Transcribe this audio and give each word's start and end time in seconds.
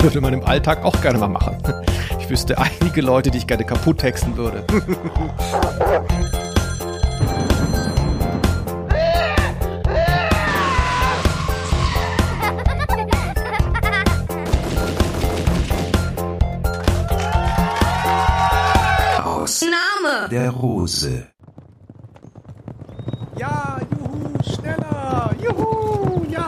Würde 0.00 0.20
man 0.20 0.34
im 0.34 0.44
Alltag 0.44 0.84
auch 0.84 1.00
gerne 1.00 1.18
mal 1.18 1.28
machen. 1.28 1.56
Ich 2.20 2.30
wüsste 2.30 2.56
einige 2.56 3.02
Leute, 3.02 3.30
die 3.30 3.36
ich 3.36 3.46
gerne 3.46 3.64
kaputt 3.64 3.98
texten 3.98 4.34
würde. 4.38 4.64
Aus 19.22 19.60
Name. 19.60 20.28
der 20.30 20.50
Rose. 20.50 21.26
Ja, 23.36 23.78
juhu, 23.90 24.42
schneller, 24.42 25.30
juhu, 25.42 26.24
ja, 26.30 26.46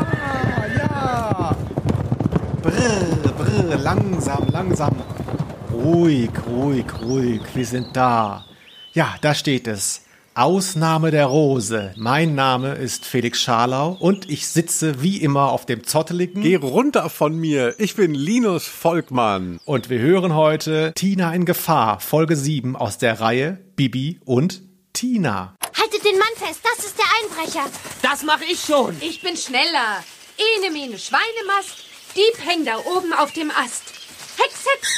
ja. 0.78 1.56
Brr, 3.76 3.82
langsam, 3.82 4.46
langsam. 4.52 4.94
Ruhig, 5.72 6.30
ruhig, 6.46 6.86
ruhig, 7.02 7.40
wir 7.54 7.66
sind 7.66 7.94
da. 7.94 8.44
Ja, 8.92 9.14
da 9.20 9.34
steht 9.34 9.66
es. 9.66 10.02
Ausnahme 10.34 11.10
der 11.10 11.26
Rose. 11.26 11.94
Mein 11.96 12.34
Name 12.34 12.74
ist 12.74 13.04
Felix 13.04 13.40
Scharlau 13.40 13.96
und 13.98 14.28
ich 14.30 14.46
sitze 14.48 15.02
wie 15.02 15.18
immer 15.18 15.50
auf 15.50 15.66
dem 15.66 15.84
zotteligen. 15.84 16.42
Geh 16.42 16.56
runter 16.56 17.08
von 17.08 17.36
mir. 17.36 17.74
Ich 17.78 17.96
bin 17.96 18.14
Linus 18.14 18.66
Volkmann. 18.66 19.60
Und 19.64 19.88
wir 19.88 19.98
hören 19.98 20.34
heute 20.34 20.92
Tina 20.94 21.34
in 21.34 21.44
Gefahr, 21.44 22.00
Folge 22.00 22.36
7 22.36 22.76
aus 22.76 22.98
der 22.98 23.20
Reihe 23.20 23.58
Bibi 23.76 24.20
und 24.24 24.62
Tina. 24.92 25.54
Haltet 25.62 26.04
den 26.04 26.18
Mann 26.18 26.28
fest, 26.36 26.60
das 26.62 26.84
ist 26.84 26.96
der 26.98 27.06
Einbrecher. 27.22 27.70
Das 28.02 28.22
mache 28.22 28.44
ich 28.50 28.60
schon. 28.60 28.94
Ich 29.00 29.22
bin 29.22 29.36
schneller. 29.36 30.02
Ene, 30.58 30.70
mene, 30.70 30.98
Schweinemast. 30.98 31.85
Dieb 32.16 32.46
hängt 32.48 32.66
da 32.66 32.78
oben 32.78 33.12
auf 33.12 33.32
dem 33.32 33.50
Ast. 33.50 33.92
Hex, 34.38 34.64
hex. 34.64 34.88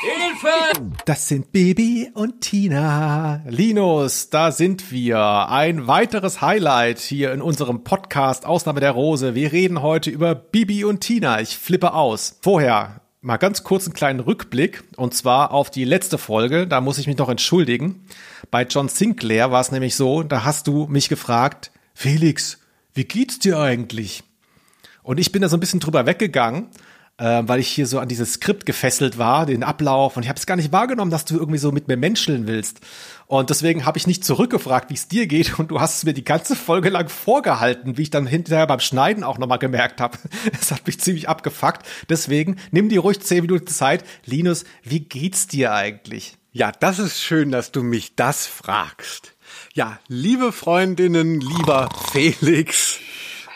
Hilfe! 0.00 0.94
Das 1.04 1.28
sind 1.28 1.52
Bibi 1.52 2.10
und 2.14 2.40
Tina. 2.40 3.42
Linus, 3.46 4.30
da 4.30 4.52
sind 4.52 4.90
wir. 4.90 5.18
Ein 5.50 5.86
weiteres 5.88 6.40
Highlight 6.40 6.98
hier 6.98 7.30
in 7.34 7.42
unserem 7.42 7.84
Podcast 7.84 8.46
Ausnahme 8.46 8.80
der 8.80 8.92
Rose. 8.92 9.34
Wir 9.34 9.52
reden 9.52 9.82
heute 9.82 10.08
über 10.08 10.34
Bibi 10.34 10.84
und 10.84 11.02
Tina. 11.02 11.42
Ich 11.42 11.58
flippe 11.58 11.92
aus. 11.92 12.38
Vorher 12.40 13.02
mal 13.20 13.36
ganz 13.36 13.62
kurz 13.62 13.84
einen 13.84 13.92
kleinen 13.92 14.20
Rückblick 14.20 14.84
und 14.96 15.12
zwar 15.12 15.52
auf 15.52 15.70
die 15.70 15.84
letzte 15.84 16.16
Folge. 16.16 16.66
Da 16.66 16.80
muss 16.80 16.96
ich 16.96 17.06
mich 17.06 17.18
noch 17.18 17.28
entschuldigen. 17.28 18.06
Bei 18.50 18.62
John 18.62 18.88
Sinclair 18.88 19.50
war 19.50 19.60
es 19.60 19.70
nämlich 19.72 19.94
so, 19.94 20.22
da 20.22 20.42
hast 20.42 20.68
du 20.68 20.86
mich 20.86 21.10
gefragt, 21.10 21.70
Felix, 21.92 22.60
wie 22.94 23.04
geht's 23.04 23.40
dir 23.40 23.58
eigentlich? 23.58 24.24
Und 25.02 25.18
ich 25.18 25.32
bin 25.32 25.42
da 25.42 25.48
so 25.48 25.56
ein 25.56 25.60
bisschen 25.60 25.80
drüber 25.80 26.06
weggegangen, 26.06 26.68
äh, 27.18 27.42
weil 27.44 27.60
ich 27.60 27.68
hier 27.68 27.86
so 27.86 27.98
an 27.98 28.08
dieses 28.08 28.34
Skript 28.34 28.66
gefesselt 28.66 29.18
war, 29.18 29.46
den 29.46 29.62
Ablauf. 29.62 30.16
Und 30.16 30.22
ich 30.22 30.28
habe 30.28 30.38
es 30.38 30.46
gar 30.46 30.56
nicht 30.56 30.72
wahrgenommen, 30.72 31.10
dass 31.10 31.24
du 31.24 31.36
irgendwie 31.38 31.58
so 31.58 31.72
mit 31.72 31.88
mir 31.88 31.96
menscheln 31.96 32.46
willst. 32.46 32.80
Und 33.26 33.50
deswegen 33.50 33.84
habe 33.84 33.98
ich 33.98 34.06
nicht 34.06 34.24
zurückgefragt, 34.24 34.90
wie 34.90 34.94
es 34.94 35.08
dir 35.08 35.26
geht. 35.26 35.58
Und 35.58 35.70
du 35.70 35.80
hast 35.80 35.98
es 35.98 36.04
mir 36.04 36.14
die 36.14 36.24
ganze 36.24 36.56
Folge 36.56 36.88
lang 36.88 37.08
vorgehalten, 37.08 37.96
wie 37.96 38.02
ich 38.02 38.10
dann 38.10 38.26
hinterher 38.26 38.66
beim 38.66 38.80
Schneiden 38.80 39.24
auch 39.24 39.38
nochmal 39.38 39.58
gemerkt 39.58 40.00
habe. 40.00 40.18
Es 40.60 40.70
hat 40.70 40.86
mich 40.86 41.00
ziemlich 41.00 41.28
abgefuckt. 41.28 41.86
Deswegen 42.08 42.56
nimm 42.70 42.88
dir 42.88 43.00
ruhig 43.00 43.20
zehn 43.20 43.42
Minuten 43.42 43.66
Zeit. 43.66 44.04
Linus, 44.24 44.64
wie 44.82 45.00
geht's 45.00 45.46
dir 45.46 45.72
eigentlich? 45.72 46.36
Ja, 46.52 46.70
das 46.70 46.98
ist 46.98 47.22
schön, 47.22 47.50
dass 47.50 47.72
du 47.72 47.82
mich 47.82 48.14
das 48.14 48.46
fragst. 48.46 49.34
Ja, 49.74 49.98
liebe 50.08 50.52
Freundinnen, 50.52 51.40
lieber 51.40 51.88
Felix. 52.12 52.98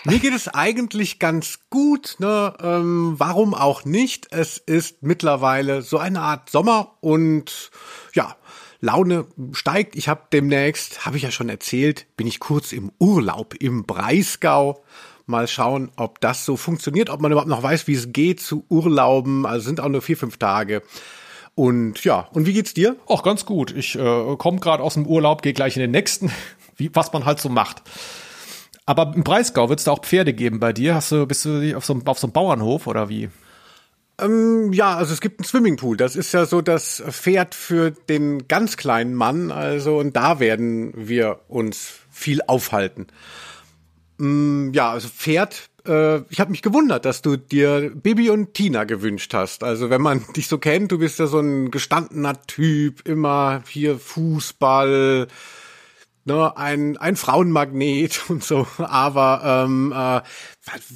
Mir 0.08 0.20
geht 0.20 0.34
es 0.34 0.46
eigentlich 0.46 1.18
ganz 1.18 1.58
gut, 1.68 2.14
ne? 2.20 2.54
Ähm, 2.62 3.14
warum 3.18 3.54
auch 3.54 3.84
nicht? 3.84 4.28
Es 4.30 4.56
ist 4.56 5.02
mittlerweile 5.02 5.82
so 5.82 5.98
eine 5.98 6.20
Art 6.20 6.48
Sommer 6.48 6.92
und 7.00 7.72
ja, 8.14 8.36
Laune 8.80 9.26
steigt. 9.50 9.96
Ich 9.96 10.08
habe 10.08 10.22
demnächst, 10.32 11.04
habe 11.06 11.16
ich 11.16 11.24
ja 11.24 11.32
schon 11.32 11.48
erzählt, 11.48 12.06
bin 12.16 12.28
ich 12.28 12.38
kurz 12.38 12.72
im 12.72 12.92
Urlaub 13.00 13.54
im 13.58 13.84
Breisgau. 13.84 14.84
Mal 15.26 15.48
schauen, 15.48 15.90
ob 15.96 16.20
das 16.20 16.44
so 16.44 16.56
funktioniert, 16.56 17.10
ob 17.10 17.20
man 17.20 17.32
überhaupt 17.32 17.50
noch 17.50 17.64
weiß, 17.64 17.88
wie 17.88 17.94
es 17.94 18.12
geht 18.12 18.40
zu 18.40 18.64
Urlauben. 18.68 19.44
Also 19.44 19.66
sind 19.66 19.80
auch 19.80 19.88
nur 19.88 20.02
vier, 20.02 20.16
fünf 20.16 20.36
Tage. 20.36 20.82
Und 21.56 22.04
ja, 22.04 22.28
und 22.32 22.46
wie 22.46 22.52
geht's 22.52 22.74
dir? 22.74 22.94
Auch 23.06 23.24
ganz 23.24 23.44
gut. 23.44 23.74
Ich 23.76 23.96
äh, 23.96 24.36
komme 24.38 24.60
gerade 24.60 24.84
aus 24.84 24.94
dem 24.94 25.04
Urlaub, 25.04 25.42
gehe 25.42 25.52
gleich 25.52 25.74
in 25.74 25.80
den 25.80 25.90
nächsten, 25.90 26.30
wie, 26.76 26.94
was 26.94 27.12
man 27.12 27.24
halt 27.24 27.40
so 27.40 27.48
macht. 27.48 27.82
Aber 28.86 29.12
im 29.14 29.24
Breisgau 29.24 29.68
wird 29.68 29.80
es 29.80 29.84
da 29.84 29.90
auch 29.92 30.02
Pferde 30.02 30.32
geben 30.32 30.60
bei 30.60 30.72
dir? 30.72 30.94
Hast 30.94 31.10
du, 31.12 31.26
bist 31.26 31.44
du 31.44 31.76
auf 31.76 31.84
so, 31.84 31.92
einem- 31.92 32.06
auf 32.06 32.18
so 32.18 32.28
einem 32.28 32.32
Bauernhof 32.32 32.86
oder 32.86 33.08
wie? 33.08 33.28
Ähm, 34.18 34.72
ja, 34.72 34.96
also 34.96 35.12
es 35.12 35.20
gibt 35.20 35.40
einen 35.40 35.44
Swimmingpool. 35.46 35.96
Das 35.96 36.16
ist 36.16 36.32
ja 36.32 36.46
so 36.46 36.62
das 36.62 37.02
Pferd 37.10 37.54
für 37.54 37.90
den 37.90 38.48
ganz 38.48 38.76
kleinen 38.76 39.14
Mann. 39.14 39.50
Also 39.50 39.98
und 39.98 40.16
da 40.16 40.38
werden 40.40 40.92
wir 40.96 41.40
uns 41.48 41.94
viel 42.10 42.40
aufhalten. 42.46 43.08
Mm, 44.18 44.70
ja, 44.72 44.90
also 44.92 45.08
Pferd. 45.08 45.68
Äh, 45.86 46.20
ich 46.30 46.40
habe 46.40 46.50
mich 46.50 46.62
gewundert, 46.62 47.04
dass 47.04 47.20
du 47.22 47.36
dir 47.36 47.90
Bibi 47.94 48.30
und 48.30 48.54
Tina 48.54 48.84
gewünscht 48.84 49.34
hast. 49.34 49.62
Also 49.64 49.90
wenn 49.90 50.00
man 50.00 50.24
dich 50.36 50.48
so 50.48 50.58
kennt, 50.58 50.92
du 50.92 50.98
bist 50.98 51.18
ja 51.18 51.26
so 51.26 51.40
ein 51.40 51.70
gestandener 51.70 52.40
Typ, 52.46 53.06
immer 53.06 53.62
hier 53.68 53.98
Fußball. 53.98 55.26
Ne, 56.26 56.56
ein, 56.56 56.96
ein 56.96 57.14
Frauenmagnet 57.14 58.24
und 58.28 58.42
so. 58.42 58.66
Aber 58.78 59.64
ähm, 59.64 59.92
äh, 59.96 60.20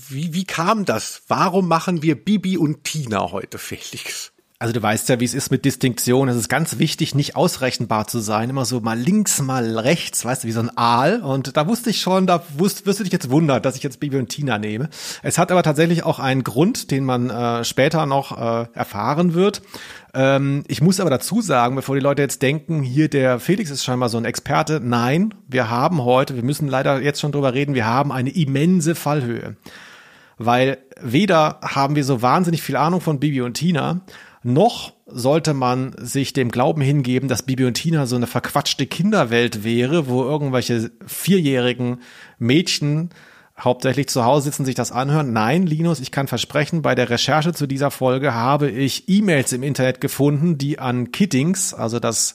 wie, 0.09 0.35
wie 0.35 0.45
kam 0.45 0.85
das? 0.85 1.23
Warum 1.29 1.69
machen 1.69 2.03
wir 2.03 2.23
Bibi 2.23 2.59
und 2.59 2.83
Tina 2.83 3.31
heute, 3.31 3.59
Felix? 3.59 4.30
Also 4.63 4.75
du 4.75 4.83
weißt 4.83 5.09
ja, 5.09 5.19
wie 5.21 5.25
es 5.25 5.33
ist 5.33 5.51
mit 5.51 5.65
Distinktion. 5.65 6.29
Es 6.29 6.37
ist 6.37 6.51
ganz 6.51 6.79
wichtig, 6.79 7.15
nicht 7.15 7.35
ausrechenbar 7.35 8.07
zu 8.09 8.19
sein. 8.19 8.51
Immer 8.51 8.67
so 8.67 8.81
mal 8.81 8.99
links, 8.99 9.41
mal 9.41 9.79
rechts, 9.79 10.23
weißt 10.23 10.45
du, 10.45 10.49
wie 10.49 10.53
so 10.53 10.61
ein 10.61 10.77
Aal. 10.77 11.23
Und 11.23 11.57
da 11.57 11.67
wusste 11.67 11.89
ich 11.89 12.03
schon, 12.03 12.27
da 12.27 12.43
wusst, 12.59 12.85
wirst 12.85 13.01
du 13.01 13.05
dich 13.05 13.13
jetzt 13.15 13.31
wundern, 13.31 13.63
dass 13.63 13.77
ich 13.77 13.83
jetzt 13.83 14.01
Bibi 14.01 14.19
und 14.19 14.29
Tina 14.29 14.59
nehme. 14.59 14.91
Es 15.23 15.39
hat 15.39 15.51
aber 15.51 15.63
tatsächlich 15.63 16.05
auch 16.05 16.19
einen 16.19 16.45
Grund, 16.45 16.91
den 16.91 17.07
man 17.07 17.31
äh, 17.31 17.65
später 17.65 18.05
noch 18.05 18.37
äh, 18.37 18.67
erfahren 18.75 19.33
wird. 19.33 19.63
Ähm, 20.13 20.65
ich 20.69 20.83
muss 20.83 21.01
aber 21.01 21.09
dazu 21.09 21.41
sagen, 21.41 21.75
bevor 21.75 21.95
die 21.95 22.03
Leute 22.03 22.21
jetzt 22.21 22.43
denken, 22.43 22.83
hier 22.83 23.09
der 23.09 23.41
Felix 23.41 23.71
ist 23.71 23.83
scheinbar 23.83 24.11
so 24.11 24.19
ein 24.19 24.27
Experte. 24.27 24.79
Nein, 24.85 25.33
wir 25.49 25.71
haben 25.71 26.05
heute, 26.05 26.37
wir 26.37 26.45
müssen 26.45 26.69
leider 26.69 27.01
jetzt 27.01 27.21
schon 27.21 27.33
drüber 27.33 27.55
reden, 27.55 27.75
wir 27.75 27.87
haben 27.87 28.13
eine 28.13 28.29
immense 28.29 28.95
Fallhöhe 28.95 29.57
weil 30.43 30.79
weder 30.99 31.61
haben 31.61 31.97
wir 31.97 32.05
so 32.05 32.23
wahnsinnig 32.23 32.63
viel 32.63 32.77
Ahnung 32.77 33.03
von 33.03 33.21
Bibi 33.21 33.43
und 33.43 33.53
Tina, 33.53 34.01
noch 34.43 34.95
sollte 35.07 35.55
man 35.55 35.95
sich 35.99 36.33
dem 36.33 36.51
Glauben 36.51 36.81
hingeben, 36.81 37.29
dass 37.29 37.43
Bibi 37.43 37.65
und 37.65 37.75
Tina 37.75 38.07
so 38.07 38.17
eine 38.17 38.27
verquatschte 38.27 38.87
Kinderwelt 38.87 39.65
wäre, 39.65 40.09
wo 40.09 40.23
irgendwelche 40.23 40.91
vierjährigen 41.07 42.01
Mädchen 42.39 43.11
hauptsächlich 43.59 44.09
zu 44.09 44.25
Hause 44.25 44.45
sitzen, 44.45 44.65
sich 44.65 44.75
das 44.75 44.93
anhören. 44.93 45.33
Nein, 45.33 45.67
Linus, 45.67 46.01
ich 46.01 46.11
kann 46.11 46.29
versprechen, 46.29 46.81
bei 46.81 46.95
der 46.95 47.11
Recherche 47.11 47.53
zu 47.53 47.67
dieser 47.67 47.91
Folge 47.91 48.33
habe 48.33 48.71
ich 48.71 49.09
E-Mails 49.09 49.53
im 49.53 49.63
Internet 49.63 50.01
gefunden, 50.01 50.57
die 50.57 50.79
an 50.79 51.13
Kiddings, 51.13 51.75
also 51.75 51.99
das 52.01 52.35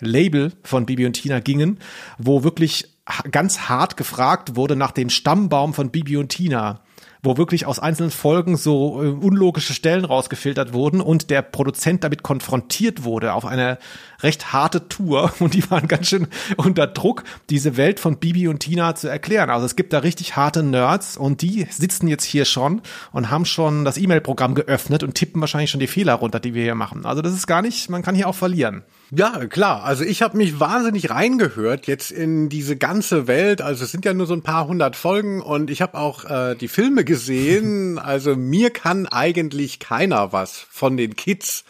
Label 0.00 0.52
von 0.62 0.84
Bibi 0.84 1.06
und 1.06 1.14
Tina 1.14 1.40
gingen, 1.40 1.78
wo 2.18 2.44
wirklich 2.44 2.90
ganz 3.30 3.60
hart 3.60 3.96
gefragt 3.96 4.56
wurde 4.56 4.76
nach 4.76 4.90
dem 4.90 5.08
Stammbaum 5.08 5.72
von 5.72 5.90
Bibi 5.90 6.18
und 6.18 6.28
Tina 6.28 6.80
wo 7.26 7.36
wirklich 7.36 7.66
aus 7.66 7.78
einzelnen 7.78 8.10
Folgen 8.10 8.56
so 8.56 9.02
äh, 9.02 9.08
unlogische 9.08 9.74
Stellen 9.74 10.04
rausgefiltert 10.04 10.72
wurden 10.72 11.00
und 11.00 11.28
der 11.28 11.42
Produzent 11.42 12.04
damit 12.04 12.22
konfrontiert 12.22 13.04
wurde 13.04 13.34
auf 13.34 13.44
eine 13.44 13.78
recht 14.20 14.52
harte 14.52 14.88
Tour 14.88 15.32
und 15.40 15.54
die 15.54 15.68
waren 15.70 15.88
ganz 15.88 16.08
schön 16.08 16.28
unter 16.56 16.86
Druck, 16.86 17.24
diese 17.50 17.76
Welt 17.76 18.00
von 18.00 18.18
Bibi 18.18 18.48
und 18.48 18.60
Tina 18.60 18.94
zu 18.94 19.08
erklären. 19.08 19.50
Also 19.50 19.66
es 19.66 19.76
gibt 19.76 19.92
da 19.92 19.98
richtig 19.98 20.36
harte 20.36 20.62
Nerds 20.62 21.16
und 21.16 21.42
die 21.42 21.66
sitzen 21.70 22.08
jetzt 22.08 22.24
hier 22.24 22.44
schon 22.44 22.80
und 23.12 23.30
haben 23.30 23.44
schon 23.44 23.84
das 23.84 23.98
E-Mail-Programm 23.98 24.54
geöffnet 24.54 25.02
und 25.02 25.14
tippen 25.14 25.40
wahrscheinlich 25.40 25.70
schon 25.70 25.80
die 25.80 25.86
Fehler 25.86 26.14
runter, 26.14 26.40
die 26.40 26.54
wir 26.54 26.62
hier 26.62 26.74
machen. 26.74 27.04
Also 27.04 27.22
das 27.22 27.34
ist 27.34 27.46
gar 27.46 27.60
nicht, 27.60 27.90
man 27.90 28.02
kann 28.02 28.14
hier 28.14 28.28
auch 28.28 28.34
verlieren. 28.34 28.84
Ja, 29.12 29.46
klar. 29.46 29.84
Also 29.84 30.02
ich 30.02 30.20
habe 30.20 30.36
mich 30.36 30.58
wahnsinnig 30.58 31.10
reingehört 31.10 31.86
jetzt 31.86 32.10
in 32.10 32.48
diese 32.48 32.76
ganze 32.76 33.28
Welt. 33.28 33.62
Also 33.62 33.84
es 33.84 33.92
sind 33.92 34.04
ja 34.04 34.12
nur 34.12 34.26
so 34.26 34.34
ein 34.34 34.42
paar 34.42 34.66
hundert 34.66 34.96
Folgen 34.96 35.40
und 35.40 35.70
ich 35.70 35.80
habe 35.80 35.96
auch 35.96 36.24
äh, 36.24 36.56
die 36.56 36.68
Filme 36.68 37.04
gesehen. 37.04 37.98
Also 38.06 38.36
mir 38.36 38.70
kann 38.70 39.06
eigentlich 39.06 39.80
keiner 39.80 40.32
was 40.32 40.58
von 40.70 40.96
den 40.96 41.16
Kids. 41.16 41.64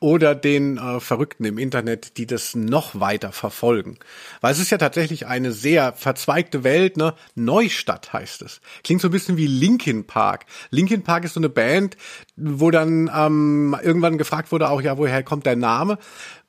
Oder 0.00 0.34
den 0.34 0.78
äh, 0.78 0.98
Verrückten 0.98 1.44
im 1.44 1.58
Internet, 1.58 2.16
die 2.16 2.26
das 2.26 2.54
noch 2.54 2.98
weiter 2.98 3.32
verfolgen. 3.32 3.98
Weil 4.40 4.52
es 4.52 4.58
ist 4.58 4.70
ja 4.70 4.78
tatsächlich 4.78 5.26
eine 5.26 5.52
sehr 5.52 5.92
verzweigte 5.92 6.64
Welt, 6.64 6.96
ne? 6.96 7.14
Neustadt 7.34 8.12
heißt 8.14 8.40
es. 8.42 8.62
Klingt 8.82 9.02
so 9.02 9.08
ein 9.08 9.12
bisschen 9.12 9.36
wie 9.36 9.46
Linkin 9.46 10.06
Park. 10.06 10.46
Linkin 10.70 11.02
Park 11.02 11.24
ist 11.24 11.34
so 11.34 11.40
eine 11.40 11.50
Band, 11.50 11.98
wo 12.36 12.70
dann 12.70 13.10
ähm, 13.14 13.76
irgendwann 13.82 14.16
gefragt 14.16 14.52
wurde 14.52 14.70
auch, 14.70 14.80
ja, 14.80 14.96
woher 14.96 15.22
kommt 15.22 15.44
der 15.44 15.56
Name? 15.56 15.98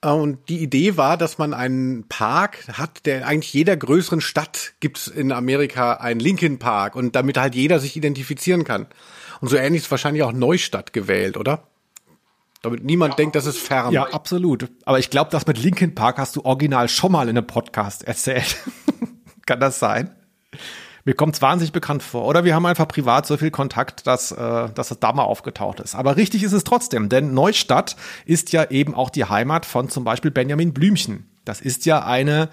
Äh, 0.02 0.10
und 0.10 0.48
die 0.48 0.60
Idee 0.60 0.96
war, 0.96 1.18
dass 1.18 1.38
man 1.38 1.54
einen 1.54 2.08
Park 2.08 2.66
hat, 2.72 3.06
der 3.06 3.28
eigentlich 3.28 3.54
jeder 3.54 3.76
größeren 3.76 4.22
Stadt 4.22 4.74
gibt's 4.80 5.08
in 5.08 5.34
Amerika 5.34 5.96
einen 5.96 6.22
Linkin 6.22 6.58
Park 6.58 6.96
und 6.96 7.18
damit 7.18 7.38
halt 7.38 7.56
jeder 7.56 7.82
sich 7.82 7.98
identifizieren 7.98 8.64
kann. 8.64 8.88
Und 9.42 9.50
so 9.50 9.58
ähnlich 9.58 9.84
ist 9.84 9.92
wahrscheinlich 9.92 10.24
auch 10.24 10.32
Neustadt 10.32 10.94
gewählt, 10.94 11.36
oder? 11.36 11.68
Damit 12.62 12.84
niemand 12.84 13.14
ja, 13.14 13.18
denkt, 13.18 13.36
das 13.36 13.48
ist 13.48 13.58
fern. 13.58 13.92
Ja, 13.92 14.04
absolut. 14.04 14.70
Aber 14.86 15.00
ich 15.00 15.10
glaube, 15.10 15.32
das 15.32 15.48
mit 15.48 15.58
Linkin 15.58 15.96
Park 15.96 16.18
hast 16.20 16.36
du 16.36 16.46
original 16.46 16.90
schon 16.90 17.12
mal 17.12 17.28
in 17.28 17.38
einem 17.38 17.48
Podcast 17.48 18.04
erzählt. 18.04 18.58
kann 19.46 19.60
das 19.60 19.80
sein? 19.80 20.16
Mir 21.04 21.16
kommt 21.16 21.36
es 21.36 21.42
wahnsinnig 21.42 21.72
bekannt 21.72 22.04
vor. 22.04 22.26
Oder 22.26 22.46
wir 22.46 22.54
haben 22.54 22.66
einfach 22.66 22.88
privat 22.88 23.26
so 23.26 23.38
viel 23.38 23.50
Kontakt, 23.50 24.06
dass, 24.06 24.32
äh, 24.32 24.70
dass 24.70 24.90
das 24.90 25.00
da 25.00 25.12
mal 25.14 25.24
aufgetaucht 25.24 25.80
ist. 25.80 25.96
Aber 25.96 26.18
richtig 26.18 26.44
ist 26.44 26.54
es 26.54 26.64
trotzdem, 26.64 27.10
denn 27.10 27.34
Neustadt 27.34 27.96
ist 28.26 28.54
ja 28.54 28.70
eben 28.70 28.94
auch 28.94 29.10
die 29.10 29.26
Heimat 29.26 29.66
von 29.66 29.90
zum 29.90 30.04
Beispiel 30.04 30.32
Benjamin 30.32 30.74
Blümchen. 30.74 31.28
Das 31.44 31.62
ist 31.62 31.86
ja 31.86 32.06
eine 32.06 32.50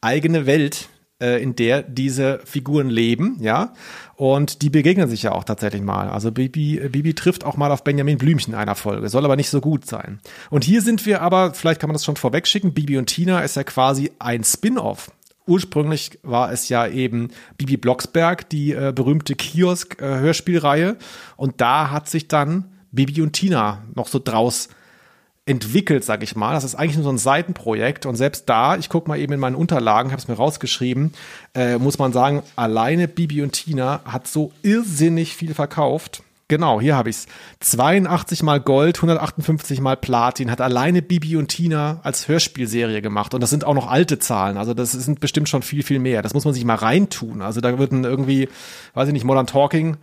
eigene 0.00 0.46
Welt, 0.46 0.88
äh, 1.20 1.42
in 1.42 1.56
der 1.56 1.82
diese 1.82 2.40
Figuren 2.44 2.88
leben, 2.90 3.36
ja. 3.40 3.72
Und 4.16 4.62
die 4.62 4.70
begegnen 4.70 5.08
sich 5.08 5.22
ja 5.22 5.32
auch 5.32 5.44
tatsächlich 5.44 5.82
mal. 5.82 6.08
Also 6.10 6.30
Bibi, 6.30 6.88
Bibi 6.90 7.14
trifft 7.14 7.44
auch 7.44 7.56
mal 7.56 7.72
auf 7.72 7.84
Benjamin 7.84 8.18
Blümchen 8.18 8.52
in 8.52 8.58
einer 8.58 8.74
Folge, 8.74 9.08
soll 9.08 9.24
aber 9.24 9.36
nicht 9.36 9.48
so 9.48 9.60
gut 9.60 9.86
sein. 9.86 10.20
Und 10.50 10.64
hier 10.64 10.82
sind 10.82 11.06
wir 11.06 11.22
aber, 11.22 11.54
vielleicht 11.54 11.80
kann 11.80 11.88
man 11.88 11.94
das 11.94 12.04
schon 12.04 12.16
vorwegschicken, 12.16 12.74
Bibi 12.74 12.98
und 12.98 13.06
Tina 13.06 13.40
ist 13.40 13.56
ja 13.56 13.64
quasi 13.64 14.10
ein 14.18 14.44
Spin-off 14.44 15.10
ursprünglich 15.46 16.18
war 16.22 16.52
es 16.52 16.68
ja 16.68 16.86
eben 16.86 17.30
Bibi 17.58 17.76
Blocksberg, 17.76 18.48
die 18.48 18.72
äh, 18.72 18.92
berühmte 18.94 19.34
Kiosk-Hörspielreihe. 19.34 20.90
Äh, 20.90 20.96
und 21.36 21.60
da 21.60 21.90
hat 21.90 22.08
sich 22.08 22.28
dann 22.28 22.66
Bibi 22.92 23.20
und 23.20 23.32
Tina 23.32 23.82
noch 23.94 24.06
so 24.06 24.20
draus 24.22 24.68
entwickelt, 25.50 26.04
sag 26.04 26.22
ich 26.22 26.36
mal. 26.36 26.54
Das 26.54 26.64
ist 26.64 26.76
eigentlich 26.76 26.96
nur 26.96 27.04
so 27.04 27.10
ein 27.10 27.18
Seitenprojekt. 27.18 28.06
Und 28.06 28.14
selbst 28.14 28.48
da, 28.48 28.76
ich 28.76 28.88
gucke 28.88 29.08
mal 29.08 29.18
eben 29.18 29.32
in 29.32 29.40
meinen 29.40 29.56
Unterlagen, 29.56 30.12
habe 30.12 30.20
es 30.20 30.28
mir 30.28 30.34
rausgeschrieben, 30.34 31.12
äh, 31.54 31.76
muss 31.78 31.98
man 31.98 32.12
sagen, 32.12 32.42
alleine 32.56 33.08
Bibi 33.08 33.42
und 33.42 33.52
Tina 33.52 34.00
hat 34.04 34.28
so 34.28 34.52
irrsinnig 34.62 35.36
viel 35.36 35.54
verkauft. 35.54 36.22
Genau, 36.46 36.80
hier 36.80 36.96
habe 36.96 37.10
ich's. 37.10 37.26
82 37.60 38.42
mal 38.42 38.60
Gold, 38.60 38.98
158 38.98 39.80
mal 39.80 39.96
Platin 39.96 40.50
hat 40.50 40.60
alleine 40.60 41.00
Bibi 41.00 41.36
und 41.36 41.46
Tina 41.46 42.00
als 42.02 42.26
Hörspielserie 42.26 43.02
gemacht 43.02 43.34
und 43.34 43.40
das 43.40 43.50
sind 43.50 43.64
auch 43.64 43.74
noch 43.74 43.88
alte 43.88 44.18
Zahlen, 44.18 44.56
also 44.56 44.74
das 44.74 44.90
sind 44.90 45.20
bestimmt 45.20 45.48
schon 45.48 45.62
viel 45.62 45.84
viel 45.84 46.00
mehr. 46.00 46.22
Das 46.22 46.34
muss 46.34 46.44
man 46.44 46.52
sich 46.52 46.64
mal 46.64 46.74
reintun. 46.74 47.40
Also 47.40 47.60
da 47.60 47.78
würden 47.78 48.02
irgendwie, 48.02 48.48
weiß 48.94 49.06
ich 49.06 49.12
nicht, 49.12 49.22
Modern 49.22 49.46
Talking 49.46 49.96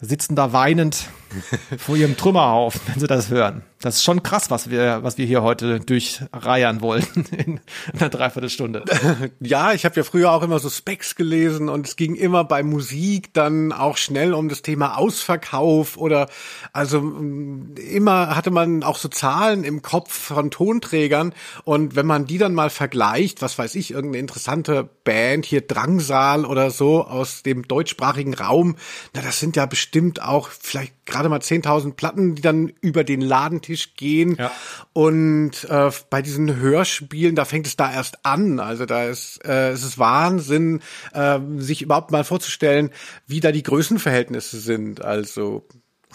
sitzen 0.00 0.36
da 0.36 0.52
weinend 0.52 1.08
vor 1.78 1.96
ihrem 1.96 2.18
Trümmerhaufen, 2.18 2.82
wenn 2.86 3.00
sie 3.00 3.06
das 3.06 3.30
hören. 3.30 3.62
Das 3.84 3.96
ist 3.96 4.04
schon 4.04 4.22
krass, 4.22 4.50
was 4.50 4.70
wir, 4.70 5.00
was 5.02 5.18
wir 5.18 5.26
hier 5.26 5.42
heute 5.42 5.78
durchreiern 5.78 6.80
wollten 6.80 7.26
in 7.36 7.60
einer 7.92 8.08
Dreiviertelstunde. 8.08 8.84
Ja, 9.40 9.72
ich 9.72 9.84
habe 9.84 9.96
ja 9.96 10.04
früher 10.04 10.32
auch 10.32 10.42
immer 10.42 10.58
so 10.58 10.70
Specs 10.70 11.16
gelesen 11.16 11.68
und 11.68 11.86
es 11.86 11.96
ging 11.96 12.14
immer 12.14 12.44
bei 12.44 12.62
Musik 12.62 13.32
dann 13.34 13.72
auch 13.72 13.96
schnell 13.96 14.32
um 14.32 14.48
das 14.48 14.62
Thema 14.62 14.96
Ausverkauf 14.96 15.96
oder 15.98 16.28
also 16.72 17.00
mm, 17.00 17.74
immer 17.76 18.34
hatte 18.34 18.50
man 18.50 18.82
auch 18.82 18.96
so 18.96 19.08
Zahlen 19.08 19.64
im 19.64 19.82
Kopf 19.82 20.12
von 20.12 20.50
Tonträgern 20.50 21.34
und 21.64 21.94
wenn 21.94 22.06
man 22.06 22.26
die 22.26 22.38
dann 22.38 22.54
mal 22.54 22.70
vergleicht, 22.70 23.42
was 23.42 23.58
weiß 23.58 23.74
ich, 23.74 23.90
irgendeine 23.90 24.20
interessante 24.20 24.88
Band 25.04 25.44
hier 25.44 25.60
Drangsal 25.60 26.46
oder 26.46 26.70
so 26.70 27.04
aus 27.04 27.42
dem 27.42 27.68
deutschsprachigen 27.68 28.34
Raum, 28.34 28.76
na 29.12 29.20
das 29.20 29.40
sind 29.40 29.56
ja 29.56 29.66
bestimmt 29.66 30.22
auch 30.22 30.48
vielleicht 30.48 30.94
gerade 31.06 31.28
mal 31.28 31.40
10.000 31.40 31.94
Platten, 31.94 32.34
die 32.34 32.42
dann 32.42 32.72
über 32.80 33.04
den 33.04 33.20
Ladentisch 33.20 33.73
gehen. 33.96 34.36
Ja. 34.38 34.52
Und 34.92 35.64
äh, 35.68 35.90
bei 36.10 36.22
diesen 36.22 36.56
Hörspielen, 36.56 37.34
da 37.34 37.44
fängt 37.44 37.66
es 37.66 37.76
da 37.76 37.92
erst 37.92 38.24
an. 38.24 38.60
Also 38.60 38.86
da 38.86 39.04
ist 39.04 39.44
äh, 39.44 39.70
es 39.70 39.82
ist 39.82 39.98
Wahnsinn, 39.98 40.80
äh, 41.12 41.38
sich 41.58 41.82
überhaupt 41.82 42.10
mal 42.10 42.24
vorzustellen, 42.24 42.90
wie 43.26 43.40
da 43.40 43.52
die 43.52 43.62
Größenverhältnisse 43.62 44.58
sind. 44.58 45.04
Also 45.04 45.66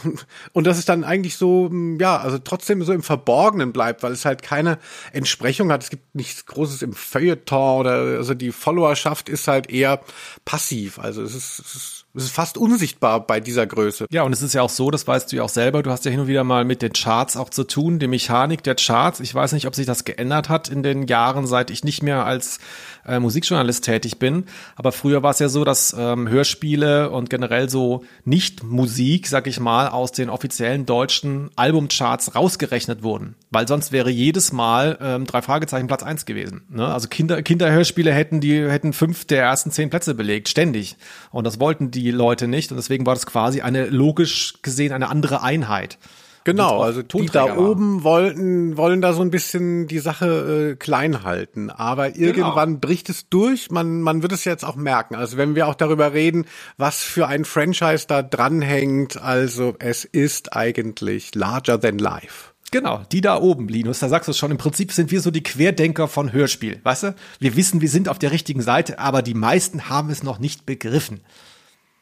und 0.54 0.68
das 0.68 0.78
ist 0.78 0.90
dann 0.90 1.04
eigentlich 1.04 1.38
so, 1.38 1.70
ja, 2.00 2.18
also 2.18 2.38
trotzdem 2.40 2.84
so 2.84 2.94
im 2.94 3.04
Verborgenen 3.04 3.74
bleibt, 3.74 4.04
weil 4.04 4.12
es 4.12 4.26
halt 4.26 4.42
keine 4.42 4.80
Entsprechung 5.12 5.72
hat. 5.72 5.84
Es 5.84 5.90
gibt 5.90 6.16
nichts 6.16 6.46
Großes 6.46 6.82
im 6.82 6.94
Feuilleton 6.94 7.80
oder 7.80 7.94
also 8.18 8.34
die 8.34 8.52
Followerschaft 8.52 9.30
ist 9.30 9.48
halt 9.48 9.70
eher 9.70 10.02
passiv. 10.46 11.00
Also 11.00 11.22
es 11.24 11.36
ist, 11.36 11.60
es 11.60 11.76
ist 11.76 11.99
es 12.16 12.24
ist 12.24 12.32
fast 12.32 12.58
unsichtbar 12.58 13.26
bei 13.26 13.40
dieser 13.40 13.68
Größe. 13.68 14.08
Ja, 14.12 14.24
und 14.24 14.34
es 14.34 14.42
ist 14.42 14.54
ja 14.54 14.64
auch 14.64 14.70
so, 14.70 14.90
das 14.90 15.08
weißt 15.08 15.32
du 15.32 15.36
ja 15.38 15.44
auch 15.44 15.50
selber, 15.50 15.84
du 15.84 15.92
hast 15.92 16.06
ja 16.06 16.12
hin 16.12 16.22
und 16.22 16.28
wieder 16.28 16.44
mal 16.44 16.66
mit 16.66 16.82
den 16.82 16.94
Charts 16.94 17.38
auch 17.38 17.50
zu 17.50 17.64
tun, 17.64 18.00
die 18.00 18.08
Mechanik 18.08 18.64
der 18.64 18.76
Charts. 18.76 19.20
Ich 19.20 19.34
weiß 19.34 19.52
nicht, 19.54 19.68
ob 19.68 19.76
sich 19.76 19.86
das 19.86 20.06
geändert 20.06 20.50
hat 20.50 20.70
in 20.70 20.82
den 20.82 21.06
Jahren, 21.06 21.46
seit 21.46 21.70
ich 21.70 21.84
nicht 21.84 22.02
mehr 22.02 22.26
als 22.26 22.60
äh, 23.06 23.20
Musikjournalist 23.20 23.86
tätig 23.86 24.20
bin. 24.20 24.46
Aber 24.76 24.92
früher 24.92 25.24
war 25.24 25.32
es 25.32 25.40
ja 25.40 25.50
so, 25.50 25.64
dass 25.64 25.96
ähm, 25.98 26.28
Hörspiele 26.28 27.12
und 27.12 27.30
generell 27.30 27.70
so 27.70 28.04
Nicht-Musik, 28.26 29.28
sag 29.28 29.48
ich 29.48 29.60
mal, 29.60 29.88
aus 29.88 30.12
den 30.12 30.30
offiziellen 30.30 30.86
deutschen 30.86 31.52
Albumcharts 31.56 32.36
rausgerechnet 32.36 33.04
wurden. 33.04 33.36
Weil 33.52 33.68
sonst 33.68 33.92
wäre 33.92 34.10
jedes 34.10 34.52
Mal 34.52 34.98
ähm, 35.02 35.26
drei 35.26 35.42
Fragezeichen 35.42 35.88
Platz 35.88 36.04
eins 36.04 36.26
gewesen. 36.26 36.64
Ne? 36.70 36.86
Also 36.86 37.08
Kinder, 37.08 37.42
Kinderhörspiele 37.44 38.12
hätten 38.12 38.42
die 38.42 38.68
hätten 38.70 38.94
fünf 38.94 39.26
der 39.26 39.44
ersten 39.44 39.72
zehn 39.72 39.90
Plätze 39.90 40.16
belegt, 40.16 40.50
ständig. 40.50 40.98
Und 41.32 41.46
das 41.46 41.60
wollten 41.60 41.92
die 41.92 42.00
die 42.10 42.12
Leute 42.12 42.48
nicht 42.48 42.72
und 42.72 42.78
deswegen 42.78 43.06
war 43.06 43.14
das 43.14 43.26
quasi 43.26 43.62
eine 43.62 43.86
logisch 43.86 44.62
gesehen 44.62 44.94
eine 44.94 45.10
andere 45.10 45.44
Einheit. 45.44 45.98
Genau, 46.44 46.82
also 46.82 47.02
die 47.02 47.28
da 47.28 47.58
oben 47.58 48.04
wollten, 48.04 48.78
wollen 48.78 49.02
da 49.02 49.14
so 49.14 49.22
ein 49.22 49.30
bisschen 49.30 49.88
die 49.88 50.00
Sache 50.00 50.72
äh, 50.72 50.76
klein 50.76 51.24
halten. 51.24 51.70
Aber 51.70 52.12
genau. 52.12 52.26
irgendwann 52.26 52.70
genau. 52.70 52.80
bricht 52.80 53.10
es 53.10 53.30
durch. 53.30 53.72
Man, 53.72 54.02
man 54.02 54.22
wird 54.22 54.32
es 54.32 54.46
jetzt 54.46 54.64
auch 54.64 54.76
merken. 54.76 55.16
Also 55.16 55.38
wenn 55.38 55.56
wir 55.56 55.68
auch 55.68 55.76
darüber 55.76 56.14
reden, 56.14 56.46
was 56.78 57.04
für 57.04 57.28
ein 57.28 57.46
Franchise 57.46 58.06
da 58.08 58.22
dranhängt, 58.22 59.22
also 59.22 59.76
es 59.80 60.06
ist 60.06 60.56
eigentlich 60.56 61.36
larger 61.36 61.80
than 61.80 61.98
life. 61.98 62.52
Genau, 62.72 63.02
die 63.12 63.22
da 63.22 63.40
oben, 63.40 63.68
Linus, 63.68 64.00
da 64.00 64.10
sagst 64.10 64.28
du 64.28 64.32
es 64.32 64.38
schon, 64.38 64.52
im 64.52 64.58
Prinzip 64.58 64.92
sind 64.92 65.10
wir 65.10 65.22
so 65.22 65.32
die 65.32 65.42
Querdenker 65.42 66.08
von 66.08 66.32
Hörspiel, 66.32 66.80
weißt 66.84 67.04
du? 67.04 67.16
Wir 67.40 67.56
wissen, 67.56 67.82
wir 67.82 67.90
sind 67.90 68.08
auf 68.08 68.20
der 68.20 68.32
richtigen 68.32 68.62
Seite, 68.62 69.00
aber 69.00 69.24
die 69.24 69.34
meisten 69.34 69.90
haben 69.90 70.12
es 70.12 70.22
noch 70.22 70.38
nicht 70.38 70.68
begriffen. 70.68 71.22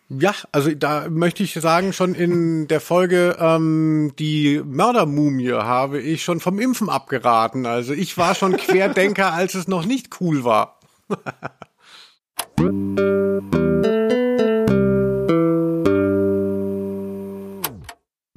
Ja, 0.09 0.33
also 0.53 0.73
da 0.73 1.09
möchte 1.09 1.43
ich 1.43 1.53
sagen, 1.53 1.91
schon 1.91 2.15
in 2.15 2.69
der 2.69 2.79
Folge 2.79 3.35
ähm, 3.39 4.13
die 4.17 4.61
Mördermumie 4.63 5.51
habe 5.51 5.99
ich 5.99 6.23
schon 6.23 6.39
vom 6.39 6.59
Impfen 6.59 6.89
abgeraten. 6.89 7.65
Also 7.65 7.93
ich 7.93 8.17
war 8.17 8.33
schon 8.33 8.51
Querdenker, 8.57 9.33
als 9.33 9.53
es 9.53 9.67
noch 9.67 9.85
nicht 9.85 10.21
cool 10.21 10.45
war. 10.45 10.79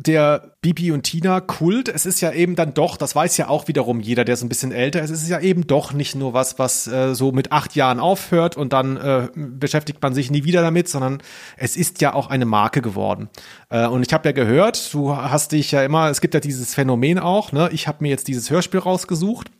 der 0.07 0.55
Bibi 0.63 0.93
und 0.93 1.03
Tina 1.03 1.41
Kult, 1.41 1.89
es 1.89 2.07
ist 2.07 2.21
ja 2.21 2.33
eben 2.33 2.57
dann 2.57 2.75
doch, 2.75 2.97
das 2.97 3.15
weiß 3.15 3.37
ja 3.37 3.49
auch 3.49 3.69
wiederum 3.69 4.01
jeder, 4.01 4.25
der 4.25 4.35
ist 4.35 4.43
ein 4.43 4.49
bisschen 4.49 4.73
älter, 4.73 5.03
es 5.03 5.11
ist 5.11 5.29
ja 5.29 5.41
eben 5.41 5.67
doch 5.67 5.93
nicht 5.93 6.15
nur 6.15 6.33
was, 6.33 6.59
was 6.59 6.87
äh, 6.87 7.15
so 7.15 7.33
mit 7.33 7.53
acht 7.53 7.75
Jahren 7.75 8.01
aufhört 8.01 8.57
und 8.57 8.73
dann 8.73 8.97
äh, 8.97 9.29
beschäftigt 9.35 10.03
man 10.03 10.15
sich 10.15 10.31
nie 10.31 10.45
wieder 10.45 10.63
damit, 10.63 10.89
sondern 10.89 11.23
es 11.57 11.77
ist 11.77 12.01
ja 12.01 12.15
auch 12.15 12.29
eine 12.29 12.47
Marke 12.47 12.83
geworden. 12.83 13.29
Äh, 13.69 13.87
und 13.87 14.07
ich 14.07 14.13
habe 14.13 14.29
ja 14.29 14.33
gehört, 14.33 14.93
du 14.95 15.17
hast 15.17 15.53
dich 15.53 15.73
ja 15.73 15.83
immer, 15.83 16.09
es 16.09 16.21
gibt 16.21 16.35
ja 16.35 16.41
dieses 16.41 16.75
Phänomen 16.75 17.19
auch, 17.19 17.53
ne? 17.53 17.69
ich 17.73 17.87
habe 17.87 17.99
mir 18.01 18.09
jetzt 18.09 18.29
dieses 18.29 18.51
Hörspiel 18.51 18.81
rausgesucht 18.81 19.51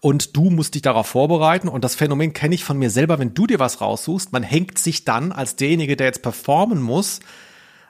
und 0.00 0.36
du 0.36 0.50
musst 0.50 0.74
dich 0.74 0.82
darauf 0.82 1.06
vorbereiten. 1.06 1.68
Und 1.68 1.84
das 1.84 1.94
Phänomen 1.94 2.32
kenne 2.32 2.54
ich 2.54 2.64
von 2.64 2.78
mir 2.78 2.90
selber, 2.90 3.18
wenn 3.18 3.34
du 3.34 3.46
dir 3.46 3.58
was 3.58 3.80
raussuchst, 3.80 4.32
man 4.32 4.42
hängt 4.42 4.78
sich 4.78 5.04
dann 5.04 5.32
als 5.32 5.56
derjenige, 5.56 5.96
der 5.96 6.06
jetzt 6.06 6.22
performen 6.22 6.80
muss, 6.80 7.20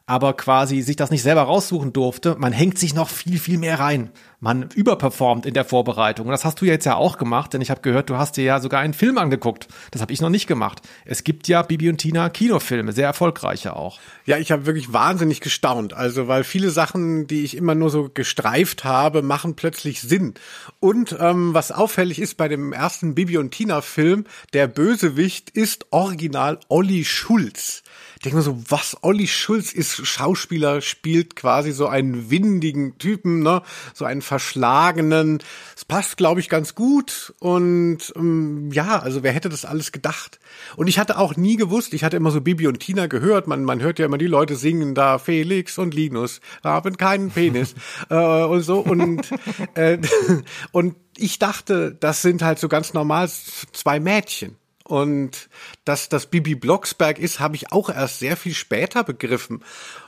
aber 0.08 0.32
quasi 0.32 0.80
sich 0.80 0.96
das 0.96 1.10
nicht 1.10 1.22
selber 1.22 1.42
raussuchen 1.42 1.92
durfte, 1.92 2.34
man 2.38 2.50
hängt 2.50 2.78
sich 2.78 2.94
noch 2.94 3.10
viel, 3.10 3.38
viel 3.38 3.58
mehr 3.58 3.78
rein. 3.78 4.10
Man 4.40 4.70
überperformt 4.74 5.44
in 5.44 5.52
der 5.52 5.66
Vorbereitung. 5.66 6.26
Und 6.26 6.32
das 6.32 6.46
hast 6.46 6.62
du 6.62 6.64
jetzt 6.64 6.86
ja 6.86 6.94
auch 6.94 7.18
gemacht, 7.18 7.52
denn 7.52 7.60
ich 7.60 7.70
habe 7.70 7.82
gehört, 7.82 8.08
du 8.08 8.16
hast 8.16 8.38
dir 8.38 8.44
ja 8.44 8.58
sogar 8.58 8.80
einen 8.80 8.94
Film 8.94 9.18
angeguckt. 9.18 9.68
Das 9.90 10.00
habe 10.00 10.12
ich 10.12 10.22
noch 10.22 10.30
nicht 10.30 10.46
gemacht. 10.46 10.80
Es 11.04 11.24
gibt 11.24 11.46
ja 11.46 11.60
Bibi 11.60 11.90
und 11.90 11.98
Tina 11.98 12.30
Kinofilme, 12.30 12.92
sehr 12.92 13.06
erfolgreiche 13.06 13.76
auch. 13.76 13.98
Ja, 14.24 14.38
ich 14.38 14.50
habe 14.50 14.64
wirklich 14.64 14.94
wahnsinnig 14.94 15.42
gestaunt. 15.42 15.92
Also, 15.92 16.26
weil 16.26 16.42
viele 16.42 16.70
Sachen, 16.70 17.26
die 17.26 17.44
ich 17.44 17.54
immer 17.54 17.74
nur 17.74 17.90
so 17.90 18.08
gestreift 18.08 18.84
habe, 18.84 19.20
machen 19.20 19.56
plötzlich 19.56 20.00
Sinn. 20.00 20.34
Und 20.80 21.18
ähm, 21.20 21.52
was 21.52 21.70
auffällig 21.70 22.18
ist 22.18 22.38
bei 22.38 22.48
dem 22.48 22.72
ersten 22.72 23.14
Bibi 23.14 23.36
und 23.36 23.50
Tina 23.50 23.82
Film, 23.82 24.24
der 24.54 24.68
Bösewicht 24.68 25.50
ist 25.50 25.86
original 25.90 26.60
Olli 26.68 27.04
Schulz. 27.04 27.82
Ich 28.18 28.22
denke 28.22 28.38
mir 28.38 28.42
so, 28.42 28.58
was, 28.68 28.96
Olli 29.02 29.28
Schulz 29.28 29.72
ist 29.72 30.04
Schauspieler 30.04 30.80
spielt 30.80 31.37
quasi 31.37 31.70
so 31.70 31.87
einen 31.87 32.30
windigen 32.30 32.98
Typen, 32.98 33.44
ne, 33.44 33.62
so 33.94 34.04
einen 34.06 34.22
verschlagenen. 34.22 35.38
Es 35.76 35.84
passt, 35.84 36.16
glaube 36.16 36.40
ich, 36.40 36.48
ganz 36.48 36.75
gut. 36.75 37.32
Und 37.38 38.12
ähm, 38.16 38.72
ja, 38.72 38.98
also 38.98 39.22
wer 39.22 39.30
hätte 39.30 39.48
das 39.48 39.64
alles 39.64 39.92
gedacht? 39.92 40.40
Und 40.75 40.88
ich 40.88 40.98
hatte 40.98 41.16
auch 41.16 41.37
nie 41.37 41.54
gewusst, 41.54 41.94
ich 41.94 42.02
hatte 42.02 42.16
immer 42.16 42.32
so 42.32 42.40
Bibi 42.40 42.66
und 42.66 42.80
Tina 42.80 43.06
gehört. 43.06 43.46
Man, 43.46 43.62
man 43.62 43.80
hört 43.80 44.00
ja 44.00 44.06
immer 44.06 44.18
die 44.18 44.26
Leute 44.26 44.56
singen 44.56 44.96
da, 44.96 45.18
Felix 45.18 45.78
und 45.78 45.94
Linus 45.94 46.40
haben 46.64 46.96
keinen 46.96 47.30
Penis 47.30 47.76
äh, 48.10 48.16
und 48.16 48.62
so. 48.62 48.80
Und, 48.80 49.30
äh, 49.75 49.98
und 50.72 50.96
ich 51.16 51.38
dachte, 51.38 51.94
das 51.94 52.22
sind 52.22 52.42
halt 52.42 52.58
so 52.58 52.66
ganz 52.66 52.94
normal 52.94 53.30
zwei 53.30 54.00
Mädchen. 54.00 54.56
Und 54.88 55.50
dass 55.85 56.09
das 56.09 56.26
Bibi 56.26 56.54
Blocksberg 56.54 57.18
ist, 57.18 57.40
habe 57.40 57.57
ich 57.57 57.73
auch 57.73 57.90
erst 57.90 58.21
sehr 58.21 58.38
viel 58.38 58.54
später 58.54 59.04
begriffen 59.04 59.62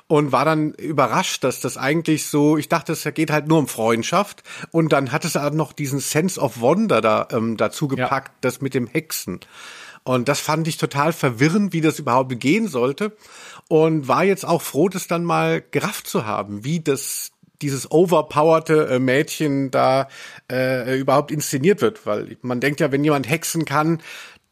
und 0.06 0.32
war 0.32 0.46
dann 0.46 0.72
überrascht, 0.72 1.44
dass 1.44 1.60
das 1.60 1.76
eigentlich 1.76 2.26
so, 2.26 2.56
ich 2.56 2.70
dachte, 2.70 2.92
es 2.94 3.04
geht 3.14 3.30
halt 3.30 3.46
nur 3.46 3.58
um 3.58 3.68
Freundschaft 3.68 4.42
und 4.70 4.90
dann 4.92 5.12
hat 5.12 5.26
es 5.26 5.36
auch 5.36 5.52
noch 5.52 5.74
diesen 5.74 6.00
Sense 6.00 6.40
of 6.40 6.60
Wonder 6.60 7.02
da 7.02 7.28
ähm, 7.30 7.58
dazu 7.58 7.88
gepackt, 7.88 8.28
ja. 8.28 8.38
das 8.40 8.62
mit 8.62 8.72
dem 8.72 8.86
Hexen. 8.86 9.40
Und 10.02 10.30
das 10.30 10.40
fand 10.40 10.66
ich 10.66 10.78
total 10.78 11.12
verwirrend, 11.12 11.74
wie 11.74 11.82
das 11.82 11.98
überhaupt 11.98 12.40
gehen 12.40 12.66
sollte 12.66 13.14
und 13.68 14.08
war 14.08 14.24
jetzt 14.24 14.46
auch 14.46 14.62
froh, 14.62 14.88
das 14.88 15.08
dann 15.08 15.24
mal 15.24 15.62
gerafft 15.70 16.06
zu 16.06 16.24
haben, 16.24 16.64
wie 16.64 16.80
das 16.80 17.32
dieses 17.62 17.90
overpowerte 17.90 18.86
äh, 18.86 18.98
Mädchen 18.98 19.70
da 19.70 20.08
äh, 20.50 20.98
überhaupt 20.98 21.30
inszeniert 21.30 21.82
wird, 21.82 22.06
weil 22.06 22.36
man 22.42 22.60
denkt 22.60 22.80
ja, 22.80 22.90
wenn 22.92 23.04
jemand 23.04 23.28
hexen 23.28 23.64
kann, 23.64 24.00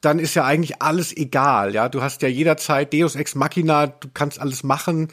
dann 0.00 0.18
ist 0.18 0.34
ja 0.34 0.44
eigentlich 0.44 0.80
alles 0.80 1.16
egal, 1.16 1.74
ja. 1.74 1.88
Du 1.88 2.02
hast 2.02 2.22
ja 2.22 2.28
jederzeit 2.28 2.92
Deus 2.92 3.16
Ex 3.16 3.34
Machina, 3.34 3.88
du 3.88 4.08
kannst 4.14 4.40
alles 4.40 4.62
machen. 4.62 5.08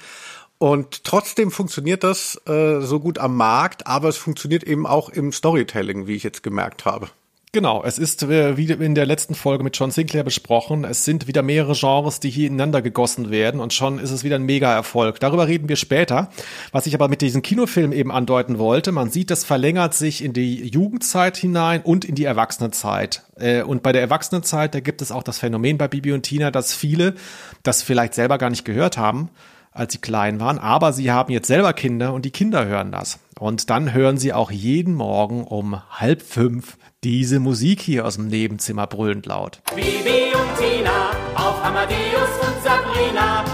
Und 0.57 1.03
trotzdem 1.03 1.51
funktioniert 1.51 2.03
das 2.03 2.41
äh, 2.47 2.79
so 2.81 2.99
gut 2.99 3.19
am 3.19 3.35
Markt, 3.35 3.87
aber 3.87 4.09
es 4.09 4.17
funktioniert 4.17 4.63
eben 4.63 4.87
auch 4.87 5.09
im 5.09 5.31
Storytelling, 5.31 6.07
wie 6.07 6.15
ich 6.15 6.23
jetzt 6.23 6.43
gemerkt 6.43 6.85
habe. 6.85 7.09
Genau, 7.55 7.85
es 7.85 7.99
ist 7.99 8.21
äh, 8.23 8.57
wie 8.57 8.69
in 8.69 8.95
der 8.95 9.05
letzten 9.05 9.33
Folge 9.33 9.63
mit 9.63 9.77
John 9.77 9.89
Sinclair 9.89 10.25
besprochen, 10.25 10.83
es 10.83 11.05
sind 11.05 11.25
wieder 11.25 11.41
mehrere 11.41 11.71
Genres, 11.73 12.19
die 12.19 12.29
hier 12.29 12.47
ineinander 12.47 12.81
gegossen 12.81 13.31
werden 13.31 13.61
und 13.61 13.71
schon 13.71 13.97
ist 13.97 14.11
es 14.11 14.25
wieder 14.25 14.35
ein 14.35 14.43
Mega-Erfolg. 14.43 15.21
Darüber 15.21 15.47
reden 15.47 15.69
wir 15.69 15.77
später. 15.77 16.29
Was 16.73 16.85
ich 16.85 16.93
aber 16.95 17.07
mit 17.07 17.21
diesem 17.21 17.43
Kinofilm 17.43 17.93
eben 17.93 18.11
andeuten 18.11 18.59
wollte, 18.59 18.91
man 18.91 19.09
sieht, 19.09 19.31
das 19.31 19.45
verlängert 19.45 19.93
sich 19.93 20.21
in 20.21 20.33
die 20.33 20.67
Jugendzeit 20.67 21.37
hinein 21.37 21.81
und 21.81 22.03
in 22.03 22.15
die 22.15 22.25
Erwachsenenzeit. 22.25 23.23
Äh, 23.37 23.61
und 23.61 23.83
bei 23.83 23.93
der 23.93 24.01
Erwachsenenzeit, 24.01 24.75
da 24.75 24.81
gibt 24.81 25.01
es 25.01 25.13
auch 25.13 25.23
das 25.23 25.39
Phänomen 25.39 25.77
bei 25.77 25.87
Bibi 25.87 26.11
und 26.11 26.23
Tina, 26.23 26.51
dass 26.51 26.73
viele 26.73 27.15
das 27.63 27.83
vielleicht 27.83 28.15
selber 28.15 28.37
gar 28.37 28.49
nicht 28.49 28.65
gehört 28.65 28.97
haben, 28.97 29.29
als 29.71 29.93
sie 29.93 29.99
klein 29.99 30.41
waren, 30.41 30.59
aber 30.59 30.91
sie 30.91 31.09
haben 31.09 31.31
jetzt 31.31 31.47
selber 31.47 31.71
Kinder 31.71 32.13
und 32.13 32.25
die 32.25 32.31
Kinder 32.31 32.65
hören 32.65 32.91
das. 32.91 33.19
Und 33.39 33.69
dann 33.69 33.93
hören 33.93 34.17
sie 34.17 34.33
auch 34.33 34.51
jeden 34.51 34.93
Morgen 34.93 35.45
um 35.45 35.81
halb 35.89 36.21
fünf 36.21 36.77
diese 37.05 37.39
Musik 37.39 37.81
hier 37.81 38.03
aus 38.03 38.15
dem 38.15 38.25
Nebenzimmer 38.29 38.87
brüllend 38.87 39.27
laut. 39.27 39.61
Bibi 39.75 40.33
und 40.33 40.57
Tina 40.57 41.11
auf 41.35 41.63
Amadeus 41.63 42.31
und 42.41 42.63
Sabrina, 42.63 43.45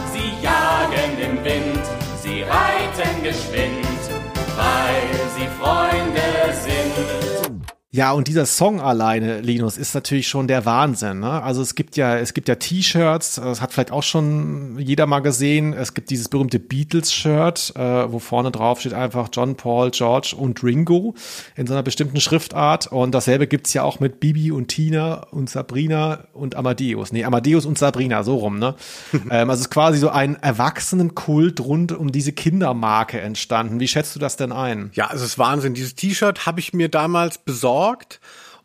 Ja, 7.93 8.13
und 8.13 8.29
dieser 8.29 8.45
Song 8.45 8.79
alleine, 8.79 9.41
Linus, 9.41 9.75
ist 9.75 9.93
natürlich 9.93 10.29
schon 10.29 10.48
der 10.48 10.65
Wahnsinn. 10.65 11.19
Ne? 11.19 11.43
Also 11.43 11.62
es 11.62 11.75
gibt 11.75 11.98
ja, 11.98 12.17
es 12.17 12.33
gibt 12.33 12.48
ja 12.48 12.55
T-Shirts, 12.55 13.36
das 13.36 13.60
hat 13.60 13.74
vielleicht 13.74 13.91
auch 13.91 14.01
schon 14.01 14.79
jeder 14.79 15.07
mal 15.07 15.19
gesehen. 15.19 15.74
Es 15.74 15.93
gibt 15.93 16.10
dieses 16.10 16.29
berühmte 16.29 16.57
Beatles-Shirt, 16.57 17.74
äh, 17.75 18.10
wo 18.10 18.19
vorne 18.19 18.50
drauf 18.50 18.79
steht 18.79 18.93
einfach 18.93 19.27
John, 19.33 19.57
Paul, 19.57 19.91
George 19.91 20.36
und 20.38 20.63
Ringo 20.63 21.15
in 21.57 21.67
so 21.67 21.74
einer 21.74 21.83
bestimmten 21.83 22.21
Schriftart. 22.21 22.88
Und 22.88 23.12
dasselbe 23.12 23.45
gibt's 23.45 23.74
ja 23.74 23.83
auch 23.83 24.00
mit 24.00 24.21
Bibi 24.21 24.53
und 24.53 24.69
Tina 24.69 25.25
und 25.31 25.50
Sabrina 25.50 26.27
und 26.31 26.55
Amadeus. 26.55 27.12
Nee, 27.12 27.25
Amadeus 27.25 27.65
und 27.65 27.77
Sabrina, 27.77 28.24
so 28.24 28.38
rum, 28.38 28.57
ne? 28.57 28.75
ähm, 29.29 29.50
also 29.50 29.55
es 29.55 29.67
ist 29.67 29.69
quasi 29.69 30.00
so 30.00 30.07
ein 30.07 30.41
Erwachsenenkult 30.41 31.60
rund 31.60 31.91
um 31.91 32.13
diese 32.13 32.31
Kindermarke 32.31 33.19
entstanden. 33.19 33.81
Wie 33.81 33.89
schätzt 33.89 34.15
du 34.15 34.19
das 34.21 34.38
denn 34.38 34.53
ein? 34.53 34.91
Ja, 34.93 35.10
es 35.13 35.21
ist 35.21 35.38
Wahnsinn. 35.38 35.74
Dieses 35.74 35.95
T-Shirt 35.95 36.45
habe 36.45 36.62
ich 36.62 36.71
mir 36.71 36.88
damals 36.88 37.38
besorgt 37.38 37.80
besorgt 37.81 38.19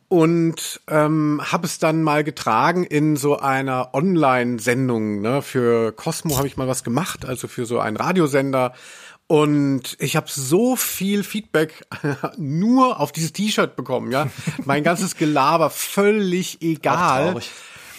und 0.08 0.80
ähm, 0.88 1.40
habe 1.44 1.66
es 1.66 1.78
dann 1.78 2.02
mal 2.02 2.23
getragen 2.23 2.85
in 2.85 3.16
so 3.16 3.38
einer 3.38 3.92
Online-Sendung. 3.92 5.20
Ne? 5.20 5.42
Für 5.42 5.92
Cosmo 5.92 6.37
habe 6.37 6.46
ich 6.46 6.56
mal 6.56 6.68
was 6.68 6.85
gemacht, 6.85 7.25
also 7.25 7.49
für 7.49 7.66
so 7.66 7.80
einen 7.80 7.96
Radiosender. 7.96 8.75
Und 9.26 9.96
ich 9.99 10.14
habe 10.14 10.28
so 10.30 10.76
viel 10.76 11.25
Feedback 11.25 11.85
nur 12.37 13.00
auf 13.00 13.11
dieses 13.11 13.32
T-Shirt 13.32 13.75
bekommen, 13.75 14.12
ja. 14.12 14.28
Mein 14.64 14.85
ganzes 14.85 15.16
Gelaber 15.16 15.70
völlig 15.70 16.62
egal. 16.62 17.35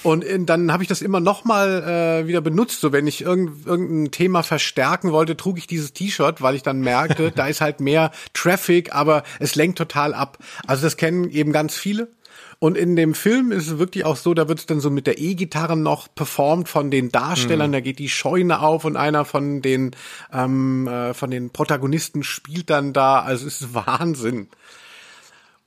Und 0.04 0.24
in, 0.24 0.46
dann 0.46 0.72
habe 0.72 0.84
ich 0.84 0.90
das 0.90 1.02
immer 1.02 1.20
noch 1.20 1.44
mal 1.44 2.22
äh, 2.24 2.28
wieder 2.28 2.42
benutzt. 2.42 2.82
So 2.82 2.92
wenn 2.92 3.08
ich 3.08 3.22
irgend, 3.22 3.66
irgendein 3.66 4.12
Thema 4.12 4.44
verstärken 4.44 5.12
wollte, 5.12 5.36
trug 5.38 5.58
ich 5.58 5.68
dieses 5.68 5.94
T-Shirt, 5.94 6.42
weil 6.42 6.56
ich 6.56 6.64
dann 6.64 6.82
merkte, 6.82 7.32
da 7.36 7.48
ist 7.48 7.62
halt 7.62 7.80
mehr 7.80 8.12
Traffic, 8.34 8.94
aber 8.94 9.24
es 9.40 9.56
lenkt 9.56 9.78
total 9.78 10.14
ab. 10.14 10.38
Also 10.66 10.84
das 10.84 10.98
kennen 10.98 11.30
eben 11.30 11.52
ganz 11.52 11.76
viele. 11.76 12.10
Und 12.60 12.76
in 12.76 12.96
dem 12.96 13.14
Film 13.14 13.52
ist 13.52 13.68
es 13.68 13.78
wirklich 13.78 14.04
auch 14.04 14.16
so, 14.16 14.34
da 14.34 14.48
wird 14.48 14.60
es 14.60 14.66
dann 14.66 14.80
so 14.80 14.90
mit 14.90 15.06
der 15.06 15.20
E-Gitarre 15.20 15.78
noch 15.78 16.08
performt 16.14 16.68
von 16.68 16.90
den 16.90 17.12
Darstellern. 17.12 17.70
Mhm. 17.70 17.74
Da 17.74 17.80
geht 17.82 18.00
die 18.00 18.10
Scheune 18.10 18.62
auf 18.62 18.84
und 18.84 18.98
einer 18.98 19.26
von 19.26 19.62
den 19.62 19.92
ähm, 20.34 20.88
äh, 20.88 21.14
von 21.14 21.30
den 21.30 21.52
Protagonisten 21.52 22.24
spielt 22.24 22.72
dann 22.72 22.94
da. 22.94 23.20
Also 23.22 23.46
es 23.46 23.62
ist 23.62 23.74
Wahnsinn. 23.76 24.48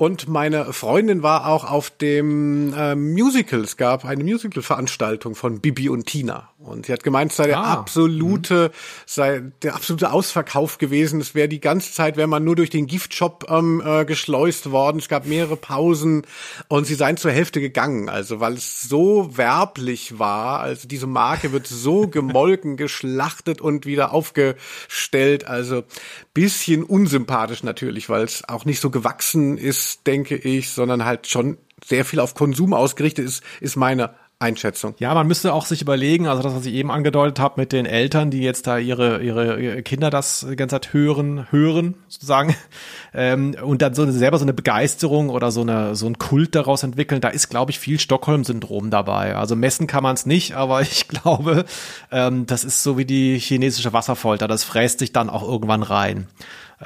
Und 0.01 0.29
meine 0.29 0.73
Freundin 0.73 1.23
war 1.23 1.47
auch 1.47 1.71
auf 1.71 1.91
dem 1.91 2.73
äh, 2.73 2.95
Musical. 2.95 3.61
Es 3.61 3.77
gab 3.77 4.07
eine 4.07 4.25
Musical-Veranstaltung 4.25 5.35
von 5.35 5.61
Bibi 5.61 5.91
und 5.91 6.07
Tina. 6.07 6.49
Und 6.57 6.87
sie 6.87 6.93
hat 6.95 7.03
gemeint, 7.03 7.33
es 7.33 7.37
sei 7.37 7.49
der 7.49 7.59
ah. 7.59 7.75
absolute, 7.75 8.69
mhm. 8.69 8.77
sei 9.05 9.43
der 9.61 9.75
absolute 9.75 10.11
Ausverkauf 10.11 10.79
gewesen. 10.79 11.21
Es 11.21 11.35
wäre 11.35 11.49
die 11.49 11.61
ganze 11.61 11.93
Zeit, 11.93 12.17
wäre 12.17 12.29
man 12.29 12.45
nur 12.45 12.57
durch 12.57 12.71
den 12.71 12.87
Giftshop 12.87 13.45
ähm, 13.51 13.83
äh, 13.85 14.07
geschleust 14.07 14.71
worden. 14.71 15.01
Es 15.01 15.11
gab 15.11 15.27
mehrere 15.27 15.57
Pausen 15.57 16.23
und 16.69 16.87
sie 16.87 16.95
seien 16.95 17.19
zur 17.19 17.33
Hälfte 17.33 17.61
gegangen. 17.61 18.09
Also 18.09 18.41
weil 18.41 18.55
es 18.55 18.81
so 18.81 19.37
werblich 19.37 20.19
war. 20.19 20.61
Also 20.61 20.89
diese 20.89 21.07
Marke 21.07 21.53
wird 21.53 21.67
so 21.67 22.09
gemolken, 22.09 22.79
geschlachtet 22.79 23.61
und 23.61 23.85
wieder 23.85 24.15
aufgestellt. 24.15 25.47
Also 25.47 25.85
bisschen 26.33 26.85
unsympathisch 26.85 27.63
natürlich, 27.63 28.09
weil 28.09 28.25
es 28.25 28.49
auch 28.49 28.65
nicht 28.65 28.81
so 28.81 28.91
gewachsen 28.91 29.59
ist, 29.59 30.07
denke 30.07 30.37
ich, 30.37 30.71
sondern 30.71 31.05
halt 31.05 31.27
schon 31.27 31.59
sehr 31.85 32.05
viel 32.05 32.21
auf 32.21 32.35
Konsum 32.35 32.75
ausgerichtet 32.75 33.25
ist, 33.25 33.43
ist 33.61 33.77
meine 33.77 34.15
Einschätzung. 34.41 34.95
Ja, 34.99 35.13
man 35.13 35.27
müsste 35.27 35.53
auch 35.53 35.67
sich 35.67 35.83
überlegen, 35.83 36.27
also 36.27 36.43
das, 36.43 36.55
was 36.55 36.65
ich 36.65 36.73
eben 36.73 36.91
angedeutet 36.91 37.39
habe 37.39 37.61
mit 37.61 37.73
den 37.73 37.85
Eltern, 37.85 38.31
die 38.31 38.41
jetzt 38.41 38.67
da 38.67 38.79
ihre, 38.79 39.21
ihre 39.23 39.83
Kinder 39.83 40.09
das 40.09 40.47
die 40.49 40.57
ganze 40.57 40.77
Zeit 40.77 40.95
hören, 40.95 41.47
hören, 41.51 41.95
sozusagen, 42.09 42.57
ähm, 43.15 43.55
und 43.63 43.83
dann 43.83 43.93
so 43.93 44.03
eine, 44.03 44.13
selber 44.13 44.39
so 44.39 44.47
eine 44.47 44.55
Begeisterung 44.55 45.29
oder 45.29 45.51
so 45.51 45.61
eine, 45.61 45.95
so 45.95 46.07
ein 46.07 46.17
Kult 46.17 46.55
daraus 46.55 46.83
entwickeln, 46.83 47.21
da 47.21 47.29
ist, 47.29 47.51
glaube 47.51 47.71
ich, 47.71 47.79
viel 47.79 48.01
Stockholm-Syndrom 48.01 48.91
dabei. 48.91 49.37
Also 49.37 49.57
messen 49.57 49.87
kann 49.87 50.03
man 50.03 50.15
es 50.15 50.25
nicht, 50.25 50.53
aber 50.57 50.81
ich 50.81 51.07
glaube, 51.07 51.67
ähm, 52.11 52.47
das 52.47 52.65
ist 52.65 52.83
so 52.83 52.97
wie 52.97 53.05
die 53.05 53.39
chinesische 53.39 53.93
Wasserfolter, 53.93 54.49
das 54.49 54.65
fräst 54.65 55.01
sich 55.01 55.13
dann 55.13 55.29
auch 55.29 55.43
irgendwann 55.43 55.83
rein. 55.83 56.29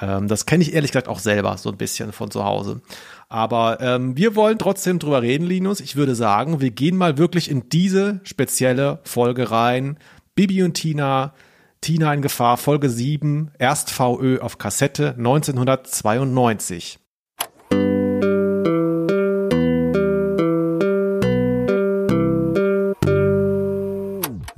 Ähm, 0.01 0.29
das 0.29 0.47
kenne 0.47 0.63
ich 0.63 0.75
ehrlich 0.75 0.93
gesagt 0.93 1.09
auch 1.09 1.19
selber 1.19 1.57
so 1.59 1.71
ein 1.71 1.77
bisschen 1.77 2.13
von 2.13 2.31
zu 2.31 2.45
Hause. 2.45 2.81
Aber 3.29 3.81
ähm, 3.81 4.17
wir 4.17 4.37
wollen 4.37 4.59
trotzdem 4.59 4.99
drüber 4.99 5.23
reden, 5.23 5.47
Linus. 5.47 5.81
Ich 5.81 5.97
würde 5.97 6.15
sagen, 6.15 6.61
wir 6.61 6.71
gehen 6.71 6.97
mal 6.97 7.19
wirklich 7.19 7.51
in 7.51 7.69
diese 7.69 8.21
spezielle 8.25 9.01
Folge 9.05 9.51
rein. 9.51 9.99
Bibi 10.35 10.63
und 10.63 10.75
Tina, 10.75 11.35
Tina 11.81 12.13
in 12.13 12.23
Gefahr, 12.23 12.57
Folge 12.57 12.91
7, 12.91 13.53
erst 13.59 13.91
VÖ 13.91 14.41
auf 14.41 14.59
Kassette 14.59 15.15
1992. 15.17 16.99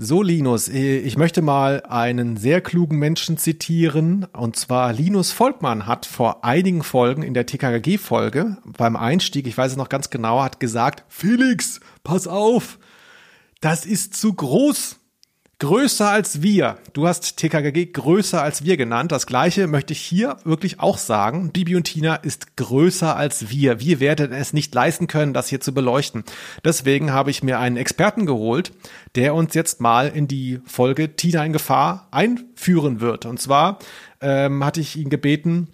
So, 0.06 0.22
Linus, 0.22 0.68
ich 0.68 1.16
möchte 1.16 1.42
mal 1.42 1.82
einen 1.82 2.36
sehr 2.36 2.60
klugen 2.60 2.96
Menschen 2.96 3.38
zitieren. 3.38 4.24
Und 4.32 4.54
zwar 4.54 4.92
Linus 4.92 5.32
Volkmann 5.32 5.88
hat 5.88 6.06
vor 6.06 6.44
einigen 6.44 6.84
Folgen 6.84 7.24
in 7.24 7.34
der 7.34 7.44
TKG-Folge 7.44 8.56
beim 8.64 8.94
Einstieg, 8.94 9.48
ich 9.48 9.58
weiß 9.58 9.72
es 9.72 9.76
noch 9.76 9.88
ganz 9.88 10.08
genau, 10.08 10.44
hat 10.44 10.60
gesagt, 10.60 11.02
Felix, 11.08 11.80
pass 12.04 12.28
auf, 12.28 12.78
das 13.60 13.84
ist 13.84 14.14
zu 14.14 14.32
groß. 14.32 15.00
Größer 15.58 16.10
als 16.10 16.42
wir. 16.42 16.76
Du 16.92 17.08
hast 17.08 17.38
TKKG 17.38 17.86
größer 17.86 18.42
als 18.42 18.64
wir 18.64 18.76
genannt. 18.76 19.10
Das 19.10 19.26
gleiche 19.26 19.66
möchte 19.66 19.94
ich 19.94 20.00
hier 20.00 20.36
wirklich 20.44 20.80
auch 20.80 20.98
sagen. 20.98 21.50
Bibi 21.50 21.76
und 21.76 21.84
Tina 21.84 22.16
ist 22.16 22.58
größer 22.58 23.16
als 23.16 23.48
wir. 23.48 23.80
Wir 23.80 23.98
werden 23.98 24.34
es 24.34 24.52
nicht 24.52 24.74
leisten 24.74 25.06
können, 25.06 25.32
das 25.32 25.48
hier 25.48 25.62
zu 25.62 25.72
beleuchten. 25.72 26.24
Deswegen 26.62 27.10
habe 27.10 27.30
ich 27.30 27.42
mir 27.42 27.58
einen 27.58 27.78
Experten 27.78 28.26
geholt, 28.26 28.72
der 29.14 29.34
uns 29.34 29.54
jetzt 29.54 29.80
mal 29.80 30.08
in 30.08 30.28
die 30.28 30.60
Folge 30.66 31.16
Tina 31.16 31.42
in 31.42 31.54
Gefahr 31.54 32.06
einführen 32.10 33.00
wird. 33.00 33.24
Und 33.24 33.40
zwar 33.40 33.78
ähm, 34.20 34.62
hatte 34.62 34.82
ich 34.82 34.96
ihn 34.96 35.08
gebeten, 35.08 35.68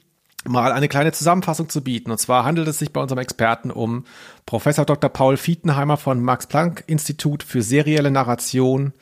mal 0.44 0.70
eine 0.70 0.86
kleine 0.86 1.10
Zusammenfassung 1.10 1.68
zu 1.68 1.82
bieten. 1.82 2.12
Und 2.12 2.18
zwar 2.18 2.44
handelt 2.44 2.68
es 2.68 2.78
sich 2.78 2.92
bei 2.92 3.00
unserem 3.00 3.18
Experten 3.18 3.72
um 3.72 4.04
Professor 4.46 4.84
Dr. 4.84 5.10
Paul 5.10 5.36
Fietenheimer 5.36 5.96
von 5.96 6.22
Max 6.22 6.46
Planck 6.46 6.84
Institut 6.86 7.42
für 7.42 7.62
serielle 7.62 8.12
Narration 8.12 8.92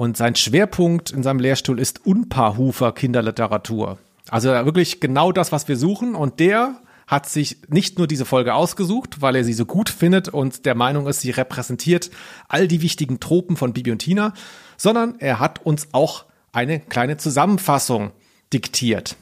und 0.00 0.16
sein 0.16 0.34
Schwerpunkt 0.34 1.10
in 1.10 1.22
seinem 1.22 1.40
Lehrstuhl 1.40 1.78
ist 1.78 2.06
Unpaarhufer 2.06 2.92
Kinderliteratur. 2.92 3.98
Also 4.30 4.48
wirklich 4.48 4.98
genau 4.98 5.30
das, 5.30 5.52
was 5.52 5.68
wir 5.68 5.76
suchen. 5.76 6.14
Und 6.14 6.40
der 6.40 6.76
hat 7.06 7.28
sich 7.28 7.58
nicht 7.68 7.98
nur 7.98 8.06
diese 8.06 8.24
Folge 8.24 8.54
ausgesucht, 8.54 9.20
weil 9.20 9.36
er 9.36 9.44
sie 9.44 9.52
so 9.52 9.66
gut 9.66 9.90
findet 9.90 10.30
und 10.30 10.64
der 10.64 10.74
Meinung 10.74 11.06
ist, 11.06 11.20
sie 11.20 11.28
repräsentiert 11.28 12.10
all 12.48 12.66
die 12.66 12.80
wichtigen 12.80 13.20
Tropen 13.20 13.58
von 13.58 13.74
Bibi 13.74 13.92
und 13.92 13.98
Tina, 13.98 14.32
sondern 14.78 15.16
er 15.18 15.38
hat 15.38 15.66
uns 15.66 15.88
auch 15.92 16.24
eine 16.50 16.80
kleine 16.80 17.18
Zusammenfassung 17.18 18.12
diktiert. 18.54 19.16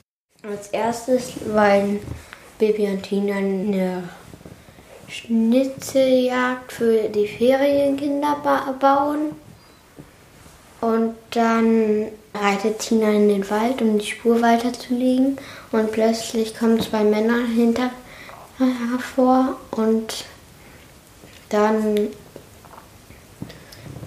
Als 0.48 0.68
erstes 0.68 1.32
wollen 1.52 1.98
Bibi 2.60 2.86
und 2.86 3.02
Tina 3.02 3.34
eine 3.34 4.04
Schnitzeljagd 5.08 6.70
für 6.70 7.08
die 7.08 7.26
Ferienkinder 7.26 8.36
bauen. 8.78 9.32
Und 10.80 11.14
dann 11.30 12.08
reitet 12.34 12.78
Tina 12.78 13.10
in 13.10 13.28
den 13.28 13.50
Wald, 13.50 13.82
um 13.82 13.98
die 13.98 14.06
Spur 14.06 14.40
weiterzulegen. 14.40 15.36
Und 15.72 15.92
plötzlich 15.92 16.56
kommen 16.56 16.80
zwei 16.80 17.04
Männer 17.04 17.46
hinter 17.46 17.90
hervor 18.58 19.56
und 19.70 20.24
dann 21.48 22.08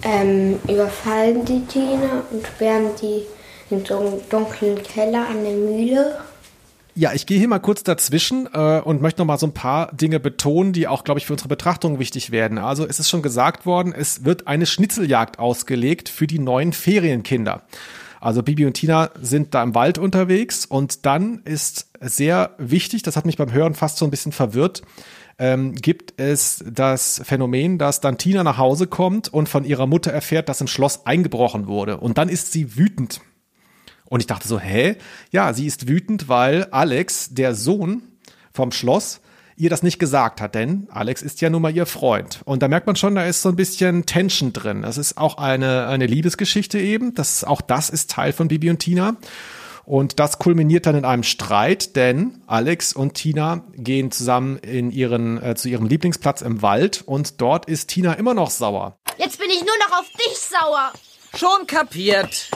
ähm, 0.04 0.60
überfallen 0.68 1.46
die 1.46 1.66
Tina 1.66 2.24
und 2.32 2.46
sperren 2.46 2.90
die 3.02 3.24
in 3.70 3.86
so 3.86 4.00
einem 4.00 4.30
dunklen 4.30 4.82
Keller 4.84 5.28
an 5.28 5.44
der 5.44 5.54
Mühle. 5.54 6.18
Ja, 7.02 7.14
ich 7.14 7.26
gehe 7.26 7.40
hier 7.40 7.48
mal 7.48 7.58
kurz 7.58 7.82
dazwischen 7.82 8.48
äh, 8.54 8.80
und 8.80 9.02
möchte 9.02 9.22
noch 9.22 9.26
mal 9.26 9.40
so 9.40 9.48
ein 9.48 9.56
paar 9.56 9.92
Dinge 9.92 10.20
betonen, 10.20 10.72
die 10.72 10.88
auch, 10.88 11.04
glaube 11.04 11.20
ich, 11.20 11.26
für 11.26 11.34
unsere 11.34 11.50
Betrachtung 11.50 11.98
wichtig 11.98 12.30
werden. 12.30 12.60
Also 12.60 12.86
es 12.86 13.00
ist 13.00 13.10
schon 13.10 13.24
gesagt 13.24 13.66
worden, 13.66 13.92
es 13.92 14.24
wird 14.24 14.46
eine 14.46 14.68
Schnitzeljagd 14.68 15.40
ausgelegt 15.40 16.10
für 16.10 16.28
die 16.28 16.38
neuen 16.38 16.74
Ferienkinder. 16.74 17.64
Also 18.20 18.44
Bibi 18.44 18.68
und 18.68 18.74
Tina 18.74 19.10
sind 19.20 19.56
da 19.56 19.64
im 19.64 19.74
Wald 19.74 19.98
unterwegs 19.98 20.68
und 20.68 21.08
dann 21.08 21.40
ist 21.44 21.90
sehr 22.02 22.52
wichtig, 22.60 23.02
das 23.02 23.18
hat 23.18 23.26
mich 23.26 23.38
beim 23.38 23.52
Hören 23.52 23.74
fast 23.74 23.98
so 23.98 24.06
ein 24.06 24.12
bisschen 24.12 24.32
verwirrt, 24.32 24.84
ähm, 25.40 25.74
gibt 25.74 26.14
es 26.18 26.64
das 26.72 27.20
Phänomen, 27.26 27.80
dass 27.80 28.02
dann 28.02 28.20
Tina 28.20 28.44
nach 28.44 28.60
Hause 28.60 28.86
kommt 28.86 29.28
und 29.28 29.50
von 29.50 29.64
ihrer 29.64 29.88
Mutter 29.88 30.12
erfährt, 30.12 30.50
dass 30.50 30.62
im 30.62 30.68
Schloss 30.68 31.04
eingebrochen 31.08 31.66
wurde. 31.66 31.98
Und 31.98 32.20
dann 32.20 32.30
ist 32.30 32.52
sie 32.52 32.78
wütend 32.78 33.22
und 34.12 34.20
ich 34.20 34.28
dachte 34.28 34.46
so, 34.46 34.60
hä? 34.60 34.98
Ja, 35.32 35.54
sie 35.54 35.66
ist 35.66 35.88
wütend, 35.88 36.28
weil 36.28 36.68
Alex, 36.72 37.30
der 37.34 37.56
Sohn 37.56 38.04
vom 38.54 38.74
Schloss, 38.74 39.22
ihr 39.56 39.70
das 39.70 39.84
nicht 39.84 40.00
gesagt 40.00 40.42
hat, 40.42 40.54
denn 40.54 40.90
Alex 40.92 41.22
ist 41.22 41.40
ja 41.40 41.50
nun 41.50 41.62
mal 41.62 41.74
ihr 41.74 41.86
Freund. 41.86 42.42
Und 42.44 42.62
da 42.62 42.68
merkt 42.68 42.88
man 42.88 42.98
schon, 42.98 43.16
da 43.16 43.24
ist 43.24 43.42
so 43.42 43.48
ein 43.48 43.56
bisschen 43.56 44.06
Tension 44.06 44.52
drin. 44.52 44.82
Das 44.82 44.98
ist 44.98 45.18
auch 45.18 45.38
eine, 45.38 45.88
eine 45.88 46.08
Liebesgeschichte 46.08 46.78
eben. 46.78 47.16
Das, 47.16 47.46
auch 47.46 47.62
das 47.62 47.90
ist 47.90 48.12
Teil 48.12 48.34
von 48.34 48.50
Bibi 48.50 48.70
und 48.70 48.80
Tina. 48.80 49.16
Und 49.86 50.20
das 50.20 50.40
kulminiert 50.40 50.88
dann 50.88 50.98
in 50.98 51.06
einem 51.06 51.24
Streit, 51.24 51.96
denn 51.96 52.42
Alex 52.48 52.92
und 52.92 53.14
Tina 53.14 53.64
gehen 53.78 54.12
zusammen 54.12 54.58
in 54.58 54.92
ihren, 54.92 55.42
äh, 55.42 55.56
zu 55.56 55.70
ihrem 55.70 55.86
Lieblingsplatz 55.86 56.42
im 56.42 56.62
Wald 56.62 57.02
und 57.06 57.40
dort 57.40 57.66
ist 57.66 57.88
Tina 57.88 58.14
immer 58.16 58.34
noch 58.34 58.50
sauer. 58.50 58.98
Jetzt 59.18 59.40
bin 59.40 59.50
ich 59.50 59.62
nur 59.62 59.78
noch 59.88 60.00
auf 60.00 60.08
dich 60.10 60.38
sauer. 60.38 60.92
Schon 61.34 61.66
kapiert. 61.66 62.52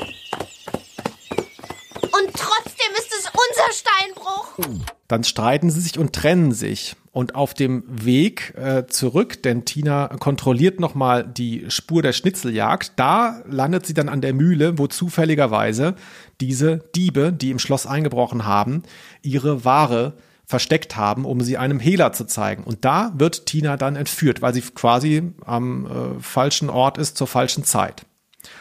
Trotzdem 2.38 2.92
ist 2.98 3.12
es 3.18 3.26
unser 3.26 3.72
Steinbruch. 3.74 4.86
Dann 5.08 5.24
streiten 5.24 5.70
sie 5.70 5.82
sich 5.82 5.98
und 5.98 6.14
trennen 6.14 6.52
sich. 6.52 6.96
Und 7.12 7.36
auf 7.36 7.54
dem 7.54 7.84
Weg 7.88 8.54
äh, 8.58 8.88
zurück, 8.88 9.42
denn 9.42 9.64
Tina 9.64 10.10
kontrolliert 10.20 10.82
nochmal 10.82 11.26
die 11.26 11.66
Spur 11.70 12.02
der 12.02 12.12
Schnitzeljagd, 12.12 12.92
da 12.98 13.42
landet 13.48 13.86
sie 13.86 13.94
dann 13.94 14.10
an 14.10 14.20
der 14.20 14.34
Mühle, 14.34 14.78
wo 14.78 14.88
zufälligerweise 14.88 15.96
diese 16.42 16.80
Diebe, 16.94 17.32
die 17.32 17.52
im 17.52 17.60
Schloss 17.60 17.88
eingebrochen 17.88 18.46
haben, 18.46 18.84
ihre 19.22 19.64
Ware 19.64 20.18
versteckt 20.46 20.98
haben, 20.98 21.24
um 21.24 21.40
sie 21.40 21.58
einem 21.58 21.80
Hehler 21.80 22.12
zu 22.12 22.26
zeigen. 22.26 22.64
Und 22.64 22.84
da 22.84 23.14
wird 23.16 23.46
Tina 23.46 23.78
dann 23.78 23.96
entführt, 23.96 24.42
weil 24.42 24.54
sie 24.54 24.62
quasi 24.62 25.34
am 25.46 25.86
äh, 25.86 26.22
falschen 26.22 26.70
Ort 26.70 26.98
ist 26.98 27.18
zur 27.18 27.28
falschen 27.28 27.64
Zeit. 27.64 28.06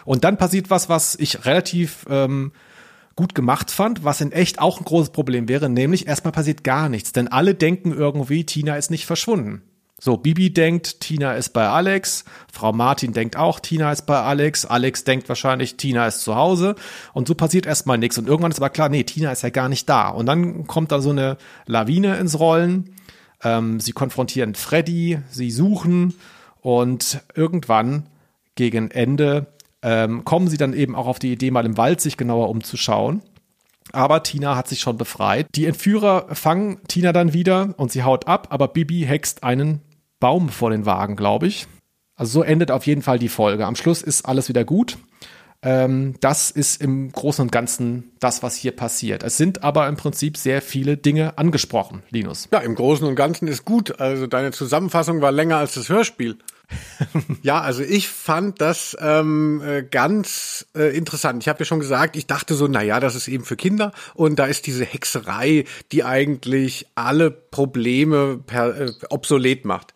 Und 0.05 0.23
dann 0.23 0.39
passiert 0.39 0.71
was, 0.71 0.89
was 0.89 1.15
ich 1.17 1.45
relativ 1.45 2.07
ähm, 2.09 2.53
gut 3.17 3.35
gemacht 3.35 3.71
fand, 3.71 4.05
was 4.05 4.21
in 4.21 4.33
echt 4.33 4.59
auch 4.59 4.81
ein 4.81 4.85
großes 4.85 5.11
Problem 5.11 5.49
wäre, 5.49 5.69
nämlich 5.69 6.07
erstmal 6.07 6.33
passiert 6.33 6.65
gar 6.65 6.89
nichts, 6.89 7.13
denn 7.13 7.29
alle 7.29 7.55
denken 7.55 7.93
irgendwie, 7.93 8.45
Tina 8.45 8.77
ist 8.77 8.91
nicht 8.91 9.07
verschwunden. 9.07 9.63
So, 10.01 10.17
Bibi 10.17 10.53
denkt, 10.53 11.01
Tina 11.01 11.35
ist 11.35 11.51
bei 11.51 11.69
Alex, 11.69 12.25
Frau 12.53 12.73
Martin 12.73 13.13
denkt 13.13 13.37
auch, 13.37 13.61
Tina 13.61 13.93
ist 13.93 14.03
bei 14.03 14.21
Alex, 14.21 14.67
Alex 14.67 15.05
denkt 15.05 15.29
wahrscheinlich, 15.29 15.77
Tina 15.77 16.07
ist 16.07 16.23
zu 16.23 16.35
Hause 16.35 16.75
und 17.13 17.29
so 17.29 17.35
passiert 17.35 17.65
erstmal 17.65 17.97
nichts 17.97 18.19
und 18.19 18.27
irgendwann 18.27 18.51
ist 18.51 18.59
aber 18.59 18.71
klar, 18.71 18.89
nee, 18.89 19.05
Tina 19.05 19.31
ist 19.31 19.43
ja 19.43 19.51
gar 19.51 19.69
nicht 19.69 19.89
da 19.89 20.09
und 20.09 20.27
dann 20.27 20.67
kommt 20.67 20.91
da 20.91 21.01
so 21.01 21.11
eine 21.11 21.39
Lawine 21.67 22.17
ins 22.17 22.39
Rollen, 22.39 22.97
ähm, 23.43 23.79
sie 23.79 23.93
konfrontieren 23.93 24.57
Freddy, 24.57 25.21
sie 25.31 25.51
suchen 25.51 26.15
und 26.61 27.21
irgendwann 27.35 28.07
gegen 28.57 28.91
Ende 28.91 29.54
ähm, 29.85 30.25
kommen 30.25 30.49
sie 30.49 30.57
dann 30.57 30.73
eben 30.73 30.97
auch 30.97 31.07
auf 31.07 31.19
die 31.19 31.31
Idee, 31.31 31.51
mal 31.51 31.67
im 31.67 31.77
Wald 31.77 32.01
sich 32.01 32.17
genauer 32.17 32.49
umzuschauen. 32.49 33.21
Aber 33.93 34.23
Tina 34.23 34.57
hat 34.57 34.67
sich 34.67 34.81
schon 34.81 34.97
befreit. 34.97 35.47
Die 35.55 35.67
Entführer 35.67 36.27
fangen 36.35 36.79
Tina 36.89 37.13
dann 37.13 37.35
wieder 37.35 37.75
und 37.77 37.93
sie 37.93 38.03
haut 38.03 38.27
ab, 38.27 38.49
aber 38.51 38.69
Bibi 38.69 39.05
hext 39.07 39.45
einen 39.45 39.83
Baum 40.19 40.49
vor 40.49 40.71
den 40.71 40.87
Wagen, 40.87 41.17
glaube 41.17 41.47
ich. 41.47 41.67
Also 42.17 42.41
so 42.41 42.43
endet 42.43 42.71
auf 42.71 42.87
jeden 42.87 43.03
Fall 43.03 43.19
die 43.19 43.29
Folge. 43.29 43.67
Am 43.67 43.77
Schluss 43.77 44.01
ist 44.01 44.25
alles 44.25 44.49
wieder 44.49 44.65
gut. 44.65 44.97
Ähm, 45.63 46.15
das 46.21 46.51
ist 46.51 46.81
im 46.81 47.13
Großen 47.13 47.43
und 47.43 47.53
Ganzen 47.53 48.13
das, 48.21 48.43
was 48.43 48.57
hier 48.57 48.73
passiert. 48.73 49.23
Es 49.23 49.37
sind 49.37 49.65
aber 49.65 49.87
im 49.89 49.97
Prinzip 49.97 50.39
sehr 50.39 50.63
viele 50.63 50.97
Dinge 50.97 51.37
angesprochen, 51.37 52.03
Linus. 52.11 52.49
Ja, 52.53 52.61
im 52.61 52.75
Großen 52.75 53.07
und 53.07 53.17
Ganzen 53.17 53.49
ist 53.49 53.65
gut. 53.65 54.01
Also 54.01 54.27
deine 54.27 54.53
Zusammenfassung 54.53 55.21
war 55.21 55.33
länger 55.33 55.59
als 55.59 55.75
das 55.75 55.91
Hörspiel. 55.91 56.39
ja, 57.43 57.61
also 57.61 57.83
ich 57.83 58.09
fand 58.09 58.61
das 58.61 58.97
ähm, 59.01 59.63
äh, 59.65 59.83
ganz 59.83 60.67
äh, 60.77 60.97
interessant. 60.97 61.43
Ich 61.43 61.49
habe 61.49 61.61
ja 61.61 61.65
schon 61.65 61.81
gesagt, 61.81 62.17
ich 62.17 62.27
dachte 62.27 62.55
so, 62.55 62.67
na 62.67 62.83
ja, 62.83 63.01
das 63.01 63.15
ist 63.15 63.29
eben 63.29 63.45
für 63.45 63.57
Kinder 63.57 63.93
und 64.15 64.39
da 64.39 64.47
ist 64.47 64.67
diese 64.67 64.85
Hexerei, 64.85 65.65
die 65.93 66.05
eigentlich 66.05 66.87
alle 66.95 67.31
Probleme 67.31 68.39
per, 68.39 68.81
äh, 68.81 68.93
obsolet 69.11 69.65
macht. 69.65 69.95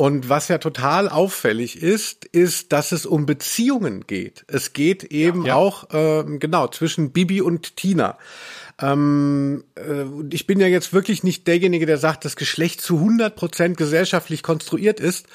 Und 0.00 0.28
was 0.28 0.46
ja 0.46 0.58
total 0.58 1.08
auffällig 1.08 1.82
ist, 1.82 2.24
ist, 2.24 2.70
dass 2.72 2.92
es 2.92 3.04
um 3.04 3.26
Beziehungen 3.26 4.06
geht. 4.06 4.44
Es 4.46 4.72
geht 4.72 5.02
eben 5.02 5.40
ja, 5.42 5.48
ja. 5.48 5.54
auch 5.56 5.92
äh, 5.92 6.22
genau 6.38 6.68
zwischen 6.68 7.10
Bibi 7.10 7.40
und 7.40 7.74
Tina. 7.74 8.16
Ähm, 8.80 9.64
äh, 9.74 10.04
ich 10.30 10.46
bin 10.46 10.60
ja 10.60 10.68
jetzt 10.68 10.92
wirklich 10.92 11.24
nicht 11.24 11.48
derjenige, 11.48 11.84
der 11.84 11.98
sagt, 11.98 12.24
dass 12.24 12.36
Geschlecht 12.36 12.80
zu 12.80 12.98
100 12.98 13.34
Prozent 13.34 13.76
gesellschaftlich 13.76 14.44
konstruiert 14.44 15.00
ist, 15.00 15.26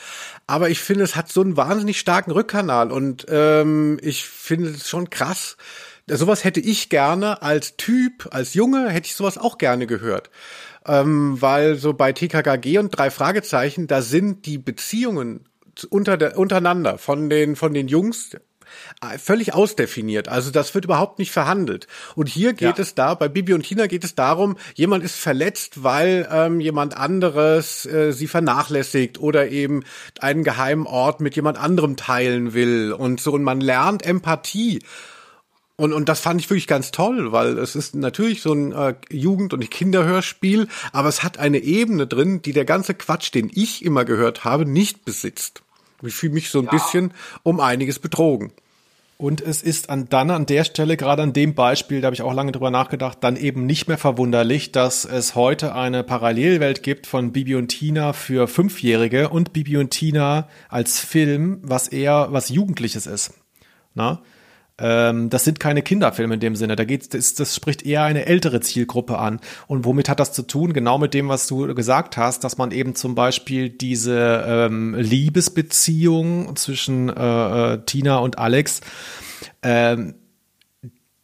aber 0.47 0.69
ich 0.69 0.79
finde, 0.79 1.03
es 1.03 1.17
hat 1.17 1.29
so 1.29 1.41
einen 1.41 1.57
wahnsinnig 1.57 1.99
starken 1.99 2.31
Rückkanal 2.31 2.89
und 2.89 3.25
ähm, 3.27 3.99
ich 4.01 4.23
finde 4.23 4.69
es 4.69 4.87
schon 4.87 5.09
krass. 5.09 5.57
Sowas 6.07 6.45
hätte 6.45 6.61
ich 6.61 6.87
gerne 6.87 7.41
als 7.41 7.75
Typ, 7.75 8.29
als 8.31 8.53
Junge, 8.53 8.89
hätte 8.89 9.07
ich 9.07 9.15
sowas 9.15 9.37
auch 9.37 9.57
gerne 9.57 9.87
gehört 9.87 10.29
ähm, 10.87 11.41
weil 11.41 11.75
so 11.75 11.93
bei 11.93 12.13
TKKG 12.13 12.77
und 12.77 12.89
drei 12.89 13.09
Fragezeichen, 13.09 13.87
da 13.87 14.01
sind 14.01 14.45
die 14.45 14.57
Beziehungen 14.57 15.45
unter 15.89 16.17
der, 16.17 16.37
untereinander 16.37 16.97
von 16.97 17.29
den, 17.29 17.55
von 17.55 17.73
den 17.73 17.87
Jungs 17.87 18.31
äh, 19.01 19.17
völlig 19.17 19.53
ausdefiniert. 19.53 20.27
Also 20.27 20.51
das 20.51 20.73
wird 20.73 20.85
überhaupt 20.85 21.19
nicht 21.19 21.31
verhandelt. 21.31 21.87
Und 22.15 22.29
hier 22.29 22.53
geht 22.53 22.77
ja. 22.77 22.81
es 22.81 22.95
da, 22.95 23.13
bei 23.13 23.27
Bibi 23.27 23.53
und 23.53 23.63
Tina 23.63 23.87
geht 23.87 24.03
es 24.03 24.15
darum, 24.15 24.57
jemand 24.75 25.03
ist 25.03 25.15
verletzt, 25.15 25.83
weil 25.83 26.27
ähm, 26.31 26.59
jemand 26.59 26.95
anderes 26.97 27.85
äh, 27.85 28.11
sie 28.11 28.27
vernachlässigt 28.27 29.19
oder 29.19 29.49
eben 29.49 29.83
einen 30.19 30.43
geheimen 30.43 30.87
Ort 30.87 31.21
mit 31.21 31.35
jemand 31.35 31.57
anderem 31.57 31.95
teilen 31.95 32.53
will 32.53 32.93
und 32.93 33.19
so. 33.21 33.33
Und 33.33 33.43
man 33.43 33.61
lernt 33.61 34.05
Empathie 34.05 34.79
und, 35.75 35.91
und 35.91 36.07
das 36.07 36.19
fand 36.19 36.39
ich 36.39 36.49
wirklich 36.49 36.67
ganz 36.67 36.91
toll, 36.91 37.31
weil 37.31 37.57
es 37.57 37.75
ist 37.75 37.95
natürlich 37.95 38.41
so 38.41 38.53
ein 38.53 38.71
äh, 38.73 38.93
Jugend- 39.09 39.53
und 39.53 39.69
Kinderhörspiel, 39.71 40.67
aber 40.91 41.09
es 41.09 41.23
hat 41.23 41.39
eine 41.39 41.57
Ebene 41.57 42.05
drin, 42.05 42.41
die 42.43 42.53
der 42.53 42.65
ganze 42.65 42.93
Quatsch, 42.93 43.33
den 43.33 43.49
ich 43.53 43.83
immer 43.83 44.05
gehört 44.05 44.43
habe, 44.43 44.65
nicht 44.65 45.03
besitzt. 45.03 45.63
Ich 46.03 46.13
fühle 46.13 46.33
mich 46.33 46.49
so 46.49 46.59
ein 46.59 46.65
ja. 46.65 46.71
bisschen 46.71 47.11
um 47.41 47.59
einiges 47.59 47.97
betrogen. 47.99 48.51
Und 49.17 49.41
es 49.41 49.63
ist 49.63 49.89
an, 49.89 50.09
dann 50.09 50.31
an 50.31 50.45
der 50.45 50.63
Stelle, 50.63 50.97
gerade 50.97 51.21
an 51.21 51.33
dem 51.33 51.55
Beispiel, 51.55 52.01
da 52.01 52.07
habe 52.07 52.15
ich 52.15 52.23
auch 52.23 52.33
lange 52.33 52.51
drüber 52.51 52.71
nachgedacht, 52.71 53.19
dann 53.21 53.35
eben 53.35 53.65
nicht 53.65 53.87
mehr 53.87 53.97
verwunderlich, 53.97 54.71
dass 54.71 55.05
es 55.05 55.33
heute 55.33 55.73
eine 55.73 56.03
Parallelwelt 56.03 56.83
gibt 56.83 57.07
von 57.07 57.31
Bibi 57.31 57.55
und 57.55 57.69
Tina 57.69 58.13
für 58.13 58.47
Fünfjährige 58.47 59.29
und 59.29 59.53
Bibi 59.53 59.77
und 59.77 59.91
Tina 59.91 60.49
als 60.67 60.99
Film, 60.99 61.59
was 61.61 61.87
eher 61.87 62.27
was 62.31 62.49
Jugendliches 62.49 63.07
ist. 63.07 63.33
Na? 63.95 64.21
Ähm, 64.79 65.29
das 65.29 65.43
sind 65.43 65.59
keine 65.59 65.81
Kinderfilme 65.81 66.35
in 66.35 66.39
dem 66.39 66.55
Sinne. 66.55 66.75
Da 66.75 66.83
geht 66.83 67.13
das, 67.13 67.35
das 67.35 67.55
spricht 67.55 67.85
eher 67.85 68.03
eine 68.03 68.25
ältere 68.25 68.59
Zielgruppe 68.59 69.19
an. 69.19 69.39
Und 69.67 69.85
womit 69.85 70.09
hat 70.09 70.19
das 70.19 70.33
zu 70.33 70.43
tun? 70.43 70.73
Genau 70.73 70.97
mit 70.97 71.13
dem, 71.13 71.29
was 71.29 71.47
du 71.47 71.73
gesagt 71.75 72.17
hast, 72.17 72.43
dass 72.43 72.57
man 72.57 72.71
eben 72.71 72.95
zum 72.95 73.15
Beispiel 73.15 73.69
diese 73.69 74.43
ähm, 74.47 74.95
Liebesbeziehung 74.95 76.55
zwischen 76.55 77.09
äh, 77.09 77.73
äh 77.73 77.85
Tina 77.85 78.17
und 78.17 78.37
Alex 78.39 78.81
ähm, 79.61 80.15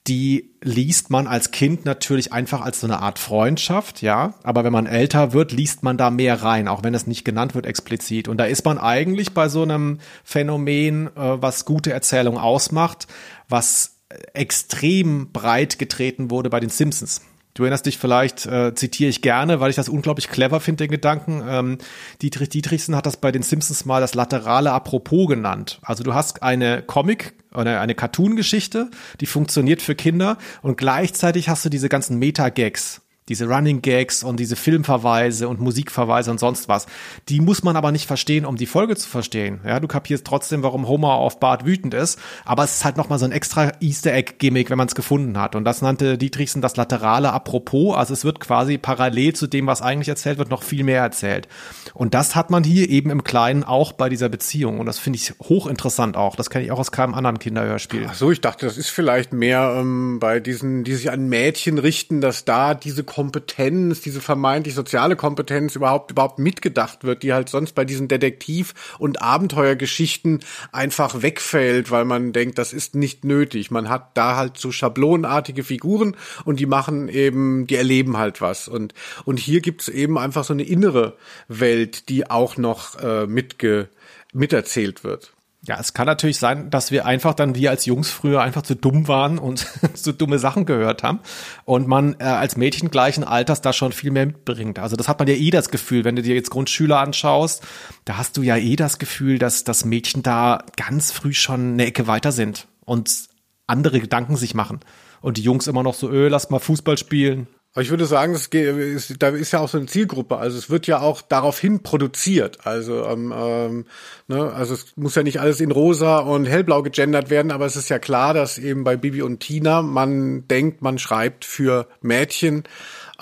die 0.10 0.50
liest 0.62 1.10
man 1.12 1.28
als 1.28 1.52
Kind 1.52 1.86
natürlich 1.86 2.34
einfach 2.34 2.62
als 2.62 2.82
so 2.82 2.88
eine 2.88 3.00
Art 3.00 3.20
Freundschaft, 3.20 4.02
ja. 4.02 4.34
Aber 4.44 4.64
wenn 4.64 4.74
man 4.74 4.88
älter 4.88 5.32
wird, 5.32 5.52
liest 5.52 5.84
man 5.84 5.98
da 5.98 6.10
mehr 6.10 6.42
rein, 6.42 6.68
auch 6.68 6.84
wenn 6.84 6.96
es 6.96 7.08
nicht 7.08 7.24
genannt 7.24 7.56
wird 7.56 7.66
explizit. 7.66 8.28
Und 8.28 8.38
da 8.38 8.46
ist 8.46 8.66
man 8.66 8.78
eigentlich 8.78 9.34
bei 9.34 9.48
so 9.48 9.62
einem 9.62 10.00
Phänomen, 10.24 11.08
äh, 11.08 11.42
was 11.42 11.64
gute 11.64 11.94
Erzählung 11.94 12.38
ausmacht, 12.38 13.08
was 13.48 14.00
extrem 14.34 15.32
breit 15.32 15.78
getreten 15.78 16.32
wurde 16.32 16.50
bei 16.50 16.60
den 16.60 16.70
Simpsons. 16.70 17.22
Du 17.54 17.64
erinnerst 17.64 17.86
dich 17.86 17.98
vielleicht, 17.98 18.46
äh, 18.46 18.74
zitiere 18.76 19.10
ich 19.10 19.22
gerne, 19.22 19.60
weil 19.60 19.70
ich 19.70 19.76
das 19.76 19.90
unglaublich 19.90 20.30
clever 20.30 20.60
finde, 20.60 20.86
den 20.86 20.92
Gedanken. 20.92 21.44
Ähm, 21.48 21.78
Dietrich 22.22 22.50
Dietrichsen 22.50 22.96
hat 22.96 23.06
das 23.06 23.18
bei 23.18 23.32
den 23.32 23.42
Simpsons 23.42 23.86
mal 23.86 24.02
das 24.02 24.14
laterale 24.14 24.72
Apropos 24.72 25.28
genannt. 25.28 25.80
Also 25.82 26.04
du 26.04 26.14
hast 26.14 26.44
eine 26.44 26.82
Comic 26.84 27.34
oder 27.54 27.82
eine 27.82 27.96
Cartoon-Geschichte, 27.96 28.90
die 29.20 29.26
funktioniert 29.26 29.82
für 29.82 29.96
Kinder 29.96 30.38
und 30.62 30.78
gleichzeitig 30.78 31.50
hast 31.50 31.66
du 31.66 31.70
diese 31.70 31.90
ganzen 31.90 32.18
Meta-Gags 32.20 33.02
diese 33.30 33.48
Running 33.48 33.82
Gags 33.82 34.24
und 34.24 34.40
diese 34.40 34.56
Filmverweise 34.56 35.48
und 35.48 35.60
Musikverweise 35.60 36.32
und 36.32 36.40
sonst 36.40 36.68
was. 36.68 36.88
Die 37.30 37.40
muss 37.40 37.64
man 37.64 37.76
aber 37.76 37.92
nicht 37.92 38.08
verstehen, 38.08 38.46
um 38.46 38.58
die 38.58 38.66
Folge 38.66 38.96
zu 38.96 39.08
verstehen. 39.08 39.62
Ja, 39.66 39.80
du 39.80 39.88
kapierst 39.88 40.26
trotzdem, 40.26 40.64
warum 40.64 40.88
Homer 40.88 41.14
auf 41.14 41.40
Bart 41.40 41.66
wütend 41.66 41.94
ist, 41.94 42.20
aber 42.46 42.64
es 42.64 42.76
ist 42.76 42.86
halt 42.86 42.98
nochmal 42.98 43.20
so 43.20 43.26
ein 43.26 43.32
extra 43.32 43.72
Easter 43.80 44.14
Egg 44.14 44.34
Gimmick, 44.40 44.70
wenn 44.70 44.78
man 44.78 44.88
es 44.88 44.96
gefunden 44.96 45.40
hat. 45.40 45.56
Und 45.56 45.64
das 45.64 45.82
nannte 45.82 46.18
Dietrichsen 46.18 46.62
das 46.62 46.76
laterale 46.76 47.32
Apropos. 47.32 47.96
Also 47.96 48.14
es 48.14 48.26
wird 48.26 48.40
quasi 48.40 48.78
parallel 48.78 49.34
zu 49.34 49.48
dem, 49.48 49.68
was 49.68 49.82
eigentlich 49.82 50.10
erzählt 50.10 50.38
wird, 50.38 50.50
noch 50.50 50.64
viel 50.64 50.84
mehr 50.84 51.02
erzählt. 51.02 51.48
Und 51.94 52.14
das 52.14 52.36
hat 52.36 52.50
man 52.50 52.64
hier 52.64 52.90
eben 52.90 53.10
im 53.10 53.24
Kleinen 53.24 53.64
auch 53.64 53.92
bei 53.92 54.10
dieser 54.10 54.30
Beziehung. 54.30 54.80
Und 54.80 54.86
das 54.86 55.00
finde 55.00 55.18
ich 55.18 55.34
hochinteressant 55.40 56.18
auch. 56.18 56.36
Das 56.36 56.50
kenne 56.50 56.66
ich 56.66 56.72
auch 56.72 56.80
aus 56.80 56.92
keinem 56.92 57.14
anderen 57.14 57.40
Kinderhörspiel. 57.40 58.08
Ach 58.10 58.16
so, 58.16 58.32
ich 58.32 58.42
dachte, 58.42 58.66
das 58.66 58.78
ist 58.78 58.90
vielleicht 58.90 59.34
mehr 59.34 59.76
ähm, 59.78 60.20
bei 60.20 60.40
diesen, 60.40 60.84
die 60.84 60.96
sich 60.96 61.12
an 61.12 61.28
Mädchen 61.30 61.78
richten, 61.78 62.22
dass 62.22 62.46
da 62.46 62.74
diese 62.74 63.04
Kompetenz, 63.20 64.00
diese 64.00 64.22
vermeintlich 64.22 64.74
soziale 64.74 65.18
Kompetenz 65.18 65.76
überhaupt 65.76 66.12
überhaupt 66.12 66.40
mitgedacht 66.40 67.04
wird, 67.04 67.22
die 67.22 67.34
halt 67.34 67.50
sonst 67.50 67.74
bei 67.74 67.84
diesen 67.84 68.08
Detektiv- 68.08 68.96
und 68.98 69.22
Abenteuergeschichten 69.22 70.40
einfach 70.72 71.22
wegfällt, 71.22 71.92
weil 71.92 72.06
man 72.06 72.32
denkt, 72.32 72.58
das 72.58 72.72
ist 72.72 72.96
nicht 72.96 73.26
nötig. 73.26 73.72
Man 73.72 73.90
hat 73.90 74.16
da 74.16 74.38
halt 74.38 74.58
so 74.58 74.72
schablonenartige 74.72 75.66
Figuren 75.66 76.16
und 76.46 76.62
die 76.62 76.66
machen 76.66 77.10
eben, 77.10 77.68
die 77.68 77.76
erleben 77.76 78.16
halt 78.16 78.40
was. 78.40 78.70
Und, 78.70 78.94
und 79.26 79.38
hier 79.38 79.60
gibt's 79.60 79.90
eben 79.90 80.18
einfach 80.18 80.46
so 80.46 80.54
eine 80.54 80.64
innere 80.64 81.18
Welt, 81.50 82.08
die 82.08 82.32
auch 82.32 82.56
noch 82.56 82.98
äh, 83.02 83.28
mitge 83.28 83.90
miterzählt 84.32 85.04
wird. 85.04 85.34
Ja, 85.62 85.78
es 85.78 85.94
kann 85.94 86.06
natürlich 86.06 86.38
sein, 86.38 86.70
dass 86.70 86.90
wir 86.90 87.06
einfach 87.06 87.34
dann, 87.34 87.54
wir 87.54 87.70
als 87.70 87.86
Jungs 87.86 88.10
früher 88.10 88.42
einfach 88.42 88.62
zu 88.62 88.76
dumm 88.76 89.10
waren 89.10 89.38
und 89.38 89.68
zu 89.94 90.14
dumme 90.14 90.40
Sachen 90.40 90.66
gehört 90.66 91.04
haben 91.04 91.20
und 91.66 91.86
man 91.86 92.16
äh, 92.20 92.24
als 92.24 92.56
Mädchen 92.56 92.90
gleichen 92.90 93.26
Alters 93.26 93.60
da 93.60 93.74
schon 93.74 93.92
viel 93.92 94.12
mehr 94.12 94.26
mitbringt. 94.26 94.80
Also 94.80 94.96
das 94.96 95.10
hat 95.10 95.20
man 95.20 95.28
ja 95.28 95.36
eh 95.36 95.50
das 95.50 95.70
Gefühl, 95.70 96.06
wenn 96.06 96.16
du 96.16 96.22
dir 96.22 96.34
jetzt 96.34 96.50
Grundschüler 96.50 97.00
anschaust, 97.00 97.62
da 98.06 98.18
hast 98.18 98.38
du 98.38 98.42
ja 98.42 98.56
eh 98.56 98.78
das 98.78 99.00
Gefühl, 99.00 99.38
dass 99.38 99.66
das 99.66 99.84
Mädchen 99.84 100.24
da 100.24 100.64
ganz 100.78 101.12
früh 101.12 101.34
schon 101.34 101.74
eine 101.74 101.88
Ecke 101.88 102.08
weiter 102.08 102.32
sind 102.32 102.68
und 102.86 103.28
andere 103.68 104.00
Gedanken 104.00 104.38
sich 104.38 104.54
machen. 104.54 104.80
Und 105.22 105.36
die 105.36 105.44
Jungs 105.44 105.68
immer 105.68 105.84
noch 105.84 105.94
so, 105.94 106.10
öh, 106.10 106.30
lass 106.30 106.50
mal 106.50 106.60
Fußball 106.60 106.98
spielen, 106.98 107.48
aber 107.80 107.84
ich 107.84 107.92
würde 107.92 108.08
sagen, 108.08 108.34
es 108.34 108.48
ist, 108.48 109.24
da 109.24 109.30
ist 109.30 109.54
ja 109.54 109.60
auch 109.62 109.70
so 109.70 109.78
eine 109.78 109.88
Zielgruppe. 109.88 110.36
Also 110.36 110.58
es 110.58 110.70
wird 110.70 110.86
ja 110.86 111.00
auch 111.00 111.22
daraufhin 111.22 111.82
produziert. 111.82 112.58
Also 112.66 113.06
ähm, 113.06 113.34
ähm, 113.34 113.86
ne, 114.28 114.52
also 114.52 114.74
es 114.74 114.98
muss 114.98 115.16
ja 115.16 115.24
nicht 115.24 115.40
alles 115.40 115.62
in 115.62 115.72
rosa 115.72 116.18
und 116.18 116.46
hellblau 116.46 116.84
gegendert 116.84 117.30
werden, 117.30 117.52
aber 117.52 117.66
es 117.66 117.78
ist 117.78 117.88
ja 117.88 117.98
klar, 117.98 118.34
dass 118.34 118.58
eben 118.58 118.84
bei 118.84 118.98
Bibi 118.98 119.22
und 119.22 119.40
Tina 119.40 119.82
man 119.82 120.46
denkt, 120.50 120.82
man 120.82 121.00
schreibt 121.00 121.46
für 121.46 121.88
Mädchen. 122.02 122.66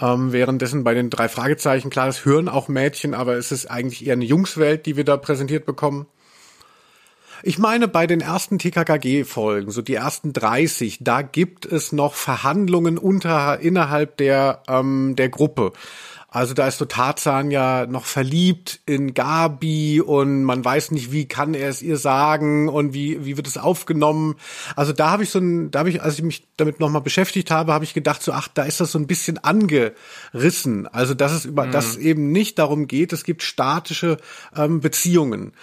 Ähm, 0.01 0.33
währenddessen 0.33 0.83
bei 0.83 0.95
den 0.95 1.11
drei 1.11 1.29
Fragezeichen 1.29 1.91
klar, 1.91 2.07
es 2.07 2.25
hören 2.25 2.49
auch 2.49 2.67
Mädchen, 2.67 3.13
aber 3.13 3.35
es 3.35 3.51
ist 3.51 3.67
eigentlich 3.67 4.07
eher 4.07 4.13
eine 4.13 4.25
Jungswelt, 4.25 4.87
die 4.87 4.97
wir 4.97 5.03
da 5.03 5.17
präsentiert 5.17 5.67
bekommen. 5.67 6.07
Ich 7.43 7.59
meine, 7.59 7.87
bei 7.87 8.07
den 8.07 8.21
ersten 8.21 8.57
TKKG-Folgen, 8.57 9.71
so 9.71 9.81
die 9.81 9.95
ersten 9.95 10.33
30, 10.33 10.99
da 11.01 11.21
gibt 11.21 11.65
es 11.65 11.91
noch 11.91 12.13
Verhandlungen 12.13 12.97
unter, 12.97 13.59
innerhalb 13.59 14.17
der, 14.17 14.63
ähm, 14.67 15.15
der 15.15 15.29
Gruppe. 15.29 15.73
Also 16.29 16.53
da 16.53 16.67
ist 16.67 16.77
so 16.77 16.85
Tarzan 16.85 17.51
ja 17.51 17.85
noch 17.85 18.05
verliebt 18.05 18.81
in 18.85 19.13
Gabi 19.13 20.01
und 20.01 20.43
man 20.43 20.63
weiß 20.63 20.91
nicht, 20.91 21.11
wie 21.11 21.25
kann 21.25 21.53
er 21.53 21.69
es 21.69 21.81
ihr 21.81 21.97
sagen 21.97 22.67
und 22.67 22.93
wie, 22.93 23.25
wie 23.25 23.37
wird 23.37 23.47
es 23.47 23.57
aufgenommen. 23.57 24.35
Also 24.75 24.91
da 24.91 25.09
habe 25.09 25.23
ich 25.23 25.29
so 25.29 25.39
ein, 25.39 25.71
da 25.71 25.79
habe 25.79 25.89
ich, 25.89 26.01
als 26.01 26.15
ich 26.15 26.23
mich 26.23 26.45
damit 26.57 26.81
nochmal 26.81 27.01
beschäftigt 27.01 27.49
habe, 27.49 27.71
habe 27.71 27.85
ich 27.85 27.93
gedacht 27.93 28.21
so, 28.21 28.33
ach, 28.33 28.49
da 28.53 28.63
ist 28.63 28.81
das 28.81 28.91
so 28.91 28.99
ein 28.99 29.07
bisschen 29.07 29.37
angerissen. 29.37 30.85
Also 30.87 31.13
dass 31.13 31.31
es 31.31 31.45
über, 31.45 31.65
mhm. 31.65 31.71
dass 31.71 31.85
es 31.85 31.97
eben 31.97 32.31
nicht 32.31 32.59
darum 32.59 32.87
geht, 32.87 33.13
es 33.13 33.23
gibt 33.23 33.41
statische 33.41 34.17
ähm, 34.55 34.81
Beziehungen. 34.81 35.53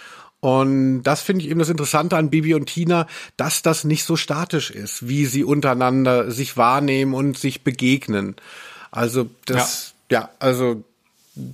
Und 0.45 1.01
das 1.01 1.23
finde 1.23 1.43
ich 1.43 1.49
eben 1.49 1.57
das 1.57 1.69
Interessante 1.69 2.17
an 2.17 2.29
Bibi 2.29 2.53
und 2.53 2.67
Tina, 2.67 3.07
dass 3.35 3.63
das 3.63 3.83
nicht 3.83 4.03
so 4.03 4.15
statisch 4.15 4.69
ist, 4.69 5.07
wie 5.07 5.25
sie 5.25 5.43
untereinander 5.43 6.29
sich 6.29 6.55
wahrnehmen 6.55 7.15
und 7.15 7.35
sich 7.35 7.63
begegnen. 7.63 8.35
Also 8.91 9.27
das, 9.47 9.95
ja, 10.11 10.19
ja 10.19 10.29
also 10.37 10.83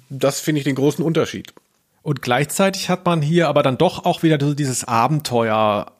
das 0.09 0.41
finde 0.41 0.59
ich 0.59 0.65
den 0.65 0.75
großen 0.75 1.05
Unterschied. 1.05 1.53
Und 2.01 2.21
gleichzeitig 2.21 2.89
hat 2.89 3.05
man 3.05 3.21
hier 3.21 3.47
aber 3.47 3.63
dann 3.63 3.77
doch 3.77 4.03
auch 4.03 4.23
wieder 4.23 4.37
dieses 4.37 4.83
Abenteuer 4.83 5.93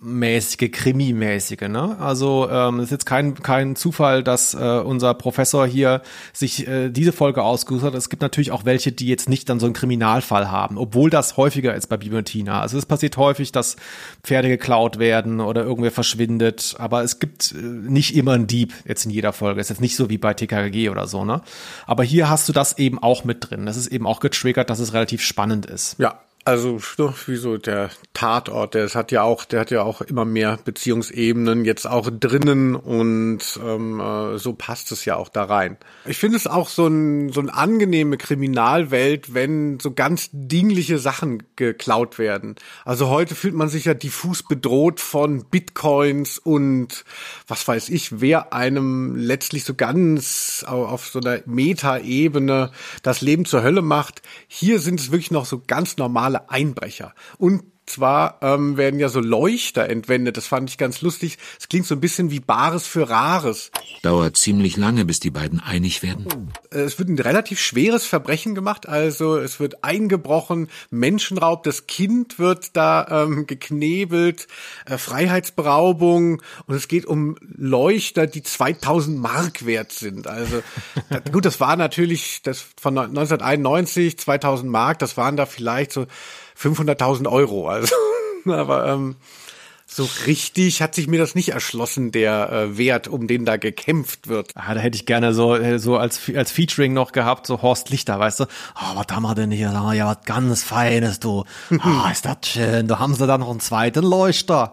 mäßige, 0.00 0.70
Krimi-mäßige. 0.70 1.68
Ne? 1.68 1.96
Also 1.98 2.48
ähm, 2.50 2.80
ist 2.80 2.90
jetzt 2.90 3.06
kein, 3.06 3.34
kein 3.34 3.76
Zufall, 3.76 4.22
dass 4.22 4.54
äh, 4.54 4.58
unser 4.58 5.14
Professor 5.14 5.66
hier 5.66 6.02
sich 6.32 6.66
äh, 6.66 6.90
diese 6.90 7.12
Folge 7.12 7.42
ausgesucht 7.42 7.84
hat. 7.84 7.94
Es 7.94 8.08
gibt 8.08 8.22
natürlich 8.22 8.52
auch 8.52 8.64
welche, 8.64 8.92
die 8.92 9.06
jetzt 9.06 9.28
nicht 9.28 9.48
dann 9.48 9.60
so 9.60 9.66
einen 9.66 9.74
Kriminalfall 9.74 10.50
haben, 10.50 10.78
obwohl 10.78 11.10
das 11.10 11.36
häufiger 11.36 11.74
ist 11.74 11.88
bei 11.88 11.96
Bibi. 11.96 12.16
Also 12.48 12.78
es 12.78 12.86
passiert 12.86 13.16
häufig, 13.16 13.52
dass 13.52 13.76
Pferde 14.22 14.48
geklaut 14.48 14.98
werden 14.98 15.40
oder 15.40 15.64
irgendwer 15.64 15.90
verschwindet, 15.90 16.74
aber 16.78 17.02
es 17.02 17.18
gibt 17.18 17.52
äh, 17.52 17.56
nicht 17.56 18.16
immer 18.16 18.32
einen 18.32 18.46
Dieb 18.46 18.74
jetzt 18.84 19.04
in 19.04 19.10
jeder 19.10 19.32
Folge. 19.32 19.60
Ist 19.60 19.70
jetzt 19.70 19.80
nicht 19.80 19.96
so 19.96 20.08
wie 20.10 20.18
bei 20.18 20.34
TKG 20.34 20.88
oder 20.90 21.06
so, 21.06 21.24
ne? 21.24 21.42
Aber 21.86 22.04
hier 22.04 22.28
hast 22.28 22.48
du 22.48 22.52
das 22.52 22.78
eben 22.78 22.98
auch 22.98 23.24
mit 23.24 23.50
drin. 23.50 23.66
Das 23.66 23.76
ist 23.76 23.88
eben 23.88 24.06
auch 24.06 24.20
getriggert, 24.20 24.70
dass 24.70 24.78
es 24.78 24.92
relativ 24.92 25.22
spannend 25.22 25.66
ist. 25.66 25.96
Ja, 25.98 26.20
also 26.46 26.80
wie 27.26 27.36
so 27.36 27.56
der 27.56 27.90
Tatort, 28.14 28.74
der 28.74 28.88
hat 28.88 29.10
ja 29.10 29.22
auch, 29.22 29.44
der 29.44 29.58
hat 29.58 29.72
ja 29.72 29.82
auch 29.82 30.00
immer 30.00 30.24
mehr 30.24 30.58
Beziehungsebenen 30.64 31.64
jetzt 31.64 31.88
auch 31.88 32.08
drinnen 32.08 32.76
und 32.76 33.40
ähm, 33.60 33.98
äh, 33.98 34.38
so 34.38 34.52
passt 34.52 34.92
es 34.92 35.04
ja 35.04 35.16
auch 35.16 35.28
da 35.28 35.42
rein. 35.44 35.76
Ich 36.04 36.18
finde 36.18 36.36
es 36.36 36.46
auch 36.46 36.68
so 36.68 36.86
ein 36.86 37.32
so 37.32 37.40
eine 37.40 37.52
angenehme 37.52 38.16
Kriminalwelt, 38.16 39.34
wenn 39.34 39.80
so 39.80 39.92
ganz 39.92 40.30
dingliche 40.32 41.00
Sachen 41.00 41.42
geklaut 41.56 42.16
werden. 42.20 42.54
Also 42.84 43.08
heute 43.08 43.34
fühlt 43.34 43.54
man 43.54 43.68
sich 43.68 43.86
ja 43.86 43.94
diffus 43.94 44.44
bedroht 44.44 45.00
von 45.00 45.46
Bitcoins 45.46 46.38
und 46.38 47.04
was 47.48 47.66
weiß 47.66 47.88
ich, 47.88 48.20
wer 48.20 48.52
einem 48.52 49.16
letztlich 49.16 49.64
so 49.64 49.74
ganz 49.74 50.64
auf 50.64 51.08
so 51.08 51.18
einer 51.18 51.40
Meta-Ebene 51.44 52.70
das 53.02 53.20
Leben 53.20 53.46
zur 53.46 53.64
Hölle 53.64 53.82
macht. 53.82 54.22
Hier 54.46 54.78
sind 54.78 55.00
es 55.00 55.10
wirklich 55.10 55.32
noch 55.32 55.44
so 55.44 55.60
ganz 55.66 55.96
normale 55.96 56.35
Einbrecher. 56.48 57.14
Und 57.38 57.64
zwar 57.86 58.38
ähm, 58.42 58.76
werden 58.76 58.98
ja 58.98 59.08
so 59.08 59.20
Leuchter 59.20 59.88
entwendet. 59.88 60.36
Das 60.36 60.46
fand 60.46 60.68
ich 60.68 60.78
ganz 60.78 61.00
lustig. 61.00 61.38
Es 61.58 61.68
klingt 61.68 61.86
so 61.86 61.94
ein 61.94 62.00
bisschen 62.00 62.30
wie 62.30 62.40
Bares 62.40 62.86
für 62.86 63.08
Rares. 63.08 63.70
Dauert 64.02 64.36
ziemlich 64.36 64.76
lange, 64.76 65.04
bis 65.04 65.20
die 65.20 65.30
beiden 65.30 65.60
einig 65.60 66.02
werden. 66.02 66.26
Äh, 66.72 66.80
es 66.80 66.98
wird 66.98 67.08
ein 67.08 67.18
relativ 67.18 67.60
schweres 67.60 68.04
Verbrechen 68.06 68.54
gemacht. 68.54 68.88
Also 68.88 69.36
es 69.36 69.60
wird 69.60 69.84
eingebrochen, 69.84 70.68
Menschenraub, 70.90 71.62
das 71.62 71.86
Kind 71.86 72.38
wird 72.38 72.76
da 72.76 73.24
ähm, 73.24 73.46
geknebelt, 73.46 74.48
äh, 74.86 74.98
Freiheitsberaubung 74.98 76.42
und 76.66 76.74
es 76.74 76.88
geht 76.88 77.06
um 77.06 77.36
Leuchter, 77.40 78.26
die 78.26 78.42
2000 78.42 79.18
Mark 79.18 79.64
wert 79.64 79.92
sind. 79.92 80.26
Also 80.26 80.62
gut, 81.32 81.44
das 81.44 81.60
war 81.60 81.76
natürlich 81.76 82.42
das 82.42 82.64
von 82.76 82.98
1991 82.98 84.18
2000 84.18 84.70
Mark. 84.70 84.98
Das 84.98 85.16
waren 85.16 85.36
da 85.36 85.46
vielleicht 85.46 85.92
so 85.92 86.06
500.000 86.58 87.30
Euro. 87.30 87.68
Also, 87.68 87.94
aber 88.46 88.86
ähm, 88.88 89.16
So 89.88 90.08
richtig 90.26 90.82
hat 90.82 90.94
sich 90.96 91.06
mir 91.06 91.18
das 91.18 91.34
nicht 91.36 91.50
erschlossen, 91.50 92.10
der 92.10 92.50
äh, 92.50 92.76
Wert, 92.78 93.06
um 93.06 93.28
den 93.28 93.44
da 93.44 93.56
gekämpft 93.56 94.26
wird. 94.26 94.50
Ah, 94.56 94.74
da 94.74 94.80
hätte 94.80 94.96
ich 94.96 95.06
gerne 95.06 95.32
so, 95.32 95.54
äh, 95.54 95.78
so 95.78 95.96
als, 95.96 96.20
als 96.34 96.50
Featuring 96.50 96.92
noch 96.92 97.12
gehabt, 97.12 97.46
so 97.46 97.62
Horst 97.62 97.90
Lichter, 97.90 98.18
weißt 98.18 98.40
du? 98.40 98.44
Oh, 98.44 98.96
was 98.96 99.06
haben 99.14 99.22
wir 99.22 99.34
denn 99.36 99.52
hier? 99.52 99.68
Da 99.68 99.74
haben 99.74 99.86
wir 99.86 99.94
ja 99.94 100.06
was 100.08 100.24
ganz 100.24 100.64
Feines, 100.64 101.20
du. 101.20 101.44
Ah, 101.80 102.10
ist 102.10 102.24
das 102.24 102.38
schön. 102.42 102.88
Da 102.88 102.98
haben 102.98 103.14
sie 103.14 103.26
da 103.26 103.38
noch 103.38 103.50
einen 103.50 103.60
zweiten 103.60 104.04
Leuchter. 104.04 104.72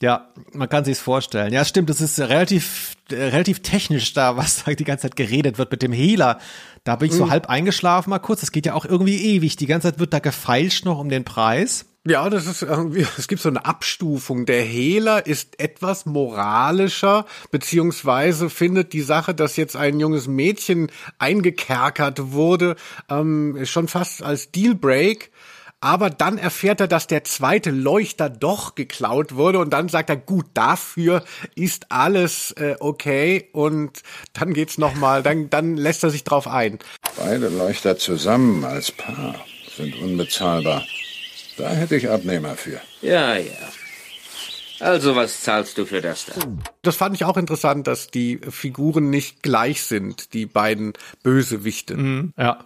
Ja, 0.00 0.28
man 0.52 0.68
kann 0.68 0.84
sich's 0.84 1.00
vorstellen. 1.00 1.52
Ja, 1.52 1.64
stimmt, 1.64 1.90
es 1.90 2.00
ist 2.00 2.20
relativ, 2.20 2.94
äh, 3.10 3.16
relativ 3.16 3.60
technisch 3.62 4.12
da, 4.12 4.36
was 4.36 4.64
da 4.64 4.72
die 4.74 4.84
ganze 4.84 5.02
Zeit 5.02 5.16
geredet 5.16 5.58
wird 5.58 5.70
mit 5.70 5.82
dem 5.82 5.92
Hehler. 5.92 6.38
Da 6.84 6.96
bin 6.96 7.10
ich 7.10 7.14
so 7.14 7.30
halb 7.30 7.48
eingeschlafen 7.48 8.10
mal 8.10 8.18
kurz. 8.18 8.40
Das 8.40 8.52
geht 8.52 8.66
ja 8.66 8.74
auch 8.74 8.84
irgendwie 8.84 9.34
ewig. 9.34 9.56
Die 9.56 9.66
ganze 9.66 9.90
Zeit 9.90 9.98
wird 9.98 10.12
da 10.12 10.20
gefeilscht 10.20 10.84
noch 10.84 10.98
um 10.98 11.08
den 11.08 11.24
Preis. 11.24 11.86
Ja, 12.06 12.30
das 12.30 12.46
ist 12.46 12.62
irgendwie, 12.62 13.06
es 13.18 13.28
gibt 13.28 13.42
so 13.42 13.48
eine 13.48 13.64
Abstufung. 13.64 14.46
Der 14.46 14.62
Hehler 14.62 15.26
ist 15.26 15.60
etwas 15.60 16.06
moralischer, 16.06 17.26
beziehungsweise 17.50 18.48
findet 18.48 18.92
die 18.92 19.02
Sache, 19.02 19.34
dass 19.34 19.56
jetzt 19.56 19.76
ein 19.76 20.00
junges 20.00 20.26
Mädchen 20.26 20.90
eingekerkert 21.18 22.32
wurde, 22.32 22.76
ähm, 23.10 23.58
schon 23.64 23.88
fast 23.88 24.22
als 24.22 24.50
Dealbreak. 24.52 25.30
Aber 25.80 26.10
dann 26.10 26.38
erfährt 26.38 26.80
er, 26.80 26.88
dass 26.88 27.06
der 27.06 27.22
zweite 27.22 27.70
Leuchter 27.70 28.28
doch 28.28 28.74
geklaut 28.74 29.36
wurde 29.36 29.60
und 29.60 29.70
dann 29.70 29.88
sagt 29.88 30.10
er, 30.10 30.16
gut, 30.16 30.46
dafür 30.54 31.24
ist 31.54 31.92
alles 31.92 32.50
äh, 32.52 32.76
okay 32.80 33.48
und 33.52 34.02
dann 34.32 34.54
geht's 34.54 34.76
noch 34.76 34.96
mal, 34.96 35.22
dann 35.22 35.50
dann 35.50 35.76
lässt 35.76 36.02
er 36.02 36.10
sich 36.10 36.24
drauf 36.24 36.48
ein. 36.48 36.80
Beide 37.16 37.48
Leuchter 37.48 37.96
zusammen 37.96 38.64
als 38.64 38.90
Paar 38.90 39.36
sind 39.76 39.94
unbezahlbar. 39.96 40.84
Da 41.56 41.70
hätte 41.70 41.96
ich 41.96 42.08
Abnehmer 42.08 42.56
für. 42.56 42.80
Ja, 43.00 43.36
ja. 43.36 43.52
Also, 44.80 45.16
was 45.16 45.42
zahlst 45.42 45.76
du 45.76 45.86
für 45.86 46.00
das 46.00 46.26
da? 46.26 46.34
Das 46.82 46.96
fand 46.96 47.16
ich 47.16 47.24
auch 47.24 47.36
interessant, 47.36 47.88
dass 47.88 48.08
die 48.08 48.40
Figuren 48.48 49.10
nicht 49.10 49.42
gleich 49.42 49.82
sind, 49.82 50.34
die 50.34 50.46
beiden 50.46 50.92
Bösewichte. 51.24 52.30
Ja. 52.36 52.64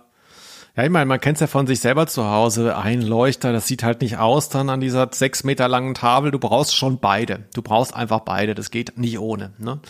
Ja, 0.75 0.85
ich 0.85 0.91
meine, 0.91 1.05
man 1.05 1.21
kennt's 1.21 1.41
ja 1.41 1.47
von 1.47 1.67
sich 1.67 1.81
selber 1.81 2.07
zu 2.07 2.25
Hause. 2.25 2.77
Ein 2.79 3.03
Leuchter, 3.03 3.53
das 3.53 3.67
sieht 3.67 3.83
halt 3.83 4.01
nicht 4.01 4.17
aus 4.17 4.49
dann 4.49 4.71
an 4.71 4.81
dieser 4.81 5.11
sechs 5.13 5.45
Meter 5.45 5.69
langen 5.69 5.93
Tafel. 5.93 6.31
Du 6.31 6.39
brauchst 6.39 6.75
schon 6.75 6.99
beide. 6.99 7.45
Du 7.53 7.61
brauchst 7.61 7.95
einfach 7.95 8.21
beide. 8.21 8.55
Das 8.55 8.71
geht 8.71 8.97
nicht 8.97 9.19
ohne. 9.19 9.53
Ne? 9.59 9.81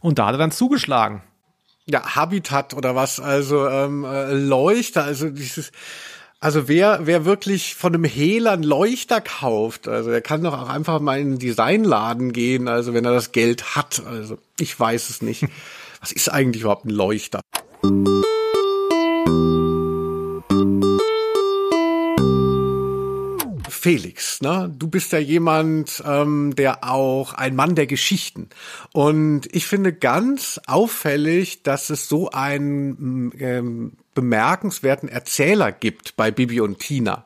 Und 0.00 0.18
da 0.18 0.26
hat 0.26 0.34
er 0.34 0.38
dann 0.38 0.50
zugeschlagen. 0.50 1.22
Ja, 1.84 2.14
Habitat 2.14 2.72
oder 2.72 2.94
was, 2.94 3.20
also 3.20 3.68
ähm, 3.68 4.04
äh, 4.04 4.32
Leuchter, 4.32 5.04
also 5.04 5.28
dieses, 5.28 5.72
also 6.38 6.68
wer, 6.68 7.00
wer 7.04 7.24
wirklich 7.24 7.74
von 7.74 7.94
einem 7.94 8.04
Hehler 8.04 8.52
einen 8.52 8.62
Leuchter 8.62 9.20
kauft, 9.20 9.88
also 9.88 10.10
der 10.10 10.22
kann 10.22 10.42
doch 10.42 10.58
auch 10.58 10.68
einfach 10.68 11.00
mal 11.00 11.18
in 11.18 11.28
einen 11.28 11.38
Designladen 11.38 12.32
gehen, 12.32 12.68
also 12.68 12.94
wenn 12.94 13.04
er 13.04 13.12
das 13.12 13.32
Geld 13.32 13.76
hat, 13.76 14.02
also 14.06 14.38
ich 14.58 14.78
weiß 14.78 15.10
es 15.10 15.20
nicht. 15.20 15.46
Was 16.00 16.12
ist 16.12 16.30
eigentlich 16.30 16.62
überhaupt 16.62 16.86
ein 16.86 16.90
Leuchter? 16.90 17.40
Felix, 23.80 24.42
ne? 24.42 24.70
Du 24.76 24.88
bist 24.88 25.12
ja 25.12 25.18
jemand, 25.18 26.02
ähm, 26.06 26.54
der 26.54 26.84
auch 26.84 27.32
ein 27.32 27.56
Mann 27.56 27.74
der 27.74 27.86
Geschichten. 27.86 28.50
Und 28.92 29.48
ich 29.54 29.66
finde 29.66 29.94
ganz 29.94 30.60
auffällig, 30.66 31.62
dass 31.62 31.88
es 31.88 32.06
so 32.06 32.30
einen 32.30 33.32
ähm, 33.38 33.92
bemerkenswerten 34.14 35.08
Erzähler 35.08 35.72
gibt 35.72 36.14
bei 36.16 36.30
Bibi 36.30 36.60
und 36.60 36.78
Tina. 36.78 37.24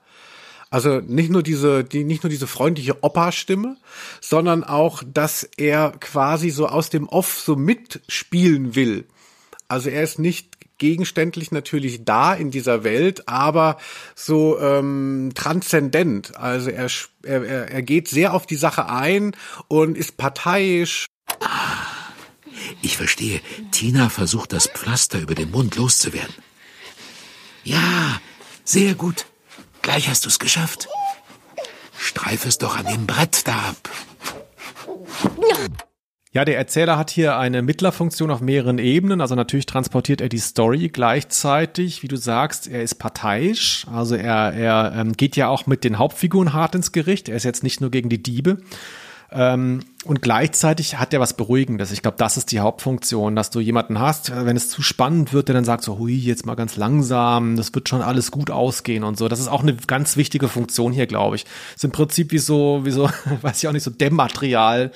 Also 0.70 1.00
nicht 1.00 1.30
nur 1.30 1.42
diese, 1.42 1.82
die, 1.82 2.04
nicht 2.04 2.22
nur 2.22 2.30
diese 2.30 2.46
freundliche 2.46 3.02
Opa-Stimme, 3.02 3.76
sondern 4.20 4.62
auch, 4.62 5.02
dass 5.12 5.42
er 5.56 5.92
quasi 5.98 6.50
so 6.50 6.68
aus 6.68 6.88
dem 6.88 7.08
Off 7.08 7.40
so 7.40 7.56
mitspielen 7.56 8.76
will. 8.76 9.06
Also 9.66 9.90
er 9.90 10.04
ist 10.04 10.20
nicht 10.20 10.54
gegenständlich 10.78 11.52
natürlich 11.52 12.04
da 12.04 12.34
in 12.34 12.50
dieser 12.50 12.84
Welt, 12.84 13.28
aber 13.28 13.78
so 14.14 14.58
ähm, 14.58 15.32
transzendent. 15.34 16.36
Also 16.36 16.70
er, 16.70 16.88
er, 17.22 17.70
er 17.70 17.82
geht 17.82 18.08
sehr 18.08 18.34
auf 18.34 18.46
die 18.46 18.56
Sache 18.56 18.88
ein 18.88 19.36
und 19.68 19.96
ist 19.96 20.16
parteiisch. 20.16 21.06
Ich 22.82 22.96
verstehe. 22.96 23.40
Tina 23.70 24.08
versucht, 24.08 24.52
das 24.52 24.66
Pflaster 24.66 25.20
über 25.20 25.34
den 25.34 25.50
Mund 25.50 25.76
loszuwerden. 25.76 26.34
Ja, 27.62 28.20
sehr 28.64 28.94
gut. 28.94 29.26
Gleich 29.82 30.08
hast 30.08 30.26
du's 30.26 30.38
geschafft. 30.38 30.88
Streif 31.98 32.44
es 32.46 32.58
doch 32.58 32.76
an 32.76 32.86
dem 32.86 33.06
Brett 33.06 33.46
da 33.46 33.70
ab. 33.70 33.90
Ja, 35.48 35.56
der 36.44 36.58
Erzähler 36.58 36.98
hat 36.98 37.10
hier 37.10 37.38
eine 37.38 37.62
Mittlerfunktion 37.62 38.32
auf 38.32 38.40
mehreren 38.40 38.78
Ebenen. 38.78 39.20
Also 39.20 39.36
natürlich 39.36 39.66
transportiert 39.66 40.20
er 40.20 40.28
die 40.28 40.38
Story 40.38 40.88
gleichzeitig, 40.88 42.02
wie 42.02 42.08
du 42.08 42.16
sagst, 42.16 42.66
er 42.66 42.82
ist 42.82 42.96
parteiisch. 42.96 43.86
Also 43.92 44.16
er, 44.16 44.52
er 44.52 44.94
ähm, 44.96 45.12
geht 45.12 45.36
ja 45.36 45.46
auch 45.46 45.66
mit 45.66 45.84
den 45.84 45.96
Hauptfiguren 45.96 46.52
hart 46.52 46.74
ins 46.74 46.90
Gericht. 46.90 47.28
Er 47.28 47.36
ist 47.36 47.44
jetzt 47.44 47.62
nicht 47.62 47.80
nur 47.80 47.92
gegen 47.92 48.08
die 48.08 48.20
Diebe. 48.20 48.58
Ähm, 49.30 49.80
und 50.04 50.20
gleichzeitig 50.20 50.98
hat 50.98 51.14
er 51.14 51.20
was 51.20 51.34
Beruhigendes. 51.34 51.90
Ich 51.90 52.02
glaube, 52.02 52.18
das 52.18 52.36
ist 52.36 52.52
die 52.52 52.60
Hauptfunktion, 52.60 53.34
dass 53.34 53.50
du 53.50 53.60
jemanden 53.60 53.98
hast, 53.98 54.28
äh, 54.28 54.44
wenn 54.44 54.56
es 54.56 54.68
zu 54.68 54.82
spannend 54.82 55.32
wird, 55.32 55.48
der 55.48 55.54
dann 55.54 55.64
sagt 55.64 55.82
so, 55.82 55.98
hui, 55.98 56.14
jetzt 56.14 56.44
mal 56.44 56.54
ganz 56.54 56.76
langsam, 56.76 57.56
das 57.56 57.74
wird 57.74 57.88
schon 57.88 58.02
alles 58.02 58.30
gut 58.30 58.50
ausgehen 58.50 59.02
und 59.02 59.16
so. 59.16 59.28
Das 59.28 59.40
ist 59.40 59.48
auch 59.48 59.62
eine 59.62 59.74
ganz 59.74 60.16
wichtige 60.16 60.48
Funktion 60.48 60.92
hier, 60.92 61.06
glaube 61.06 61.36
ich. 61.36 61.46
ist 61.74 61.84
im 61.84 61.92
Prinzip 61.92 62.32
wie 62.32 62.38
so, 62.38 62.82
wie 62.84 62.90
so, 62.90 63.08
weiß 63.42 63.62
ich 63.62 63.68
auch 63.68 63.72
nicht, 63.72 63.82
so 63.82 63.90
Dämmmaterial 63.90 64.92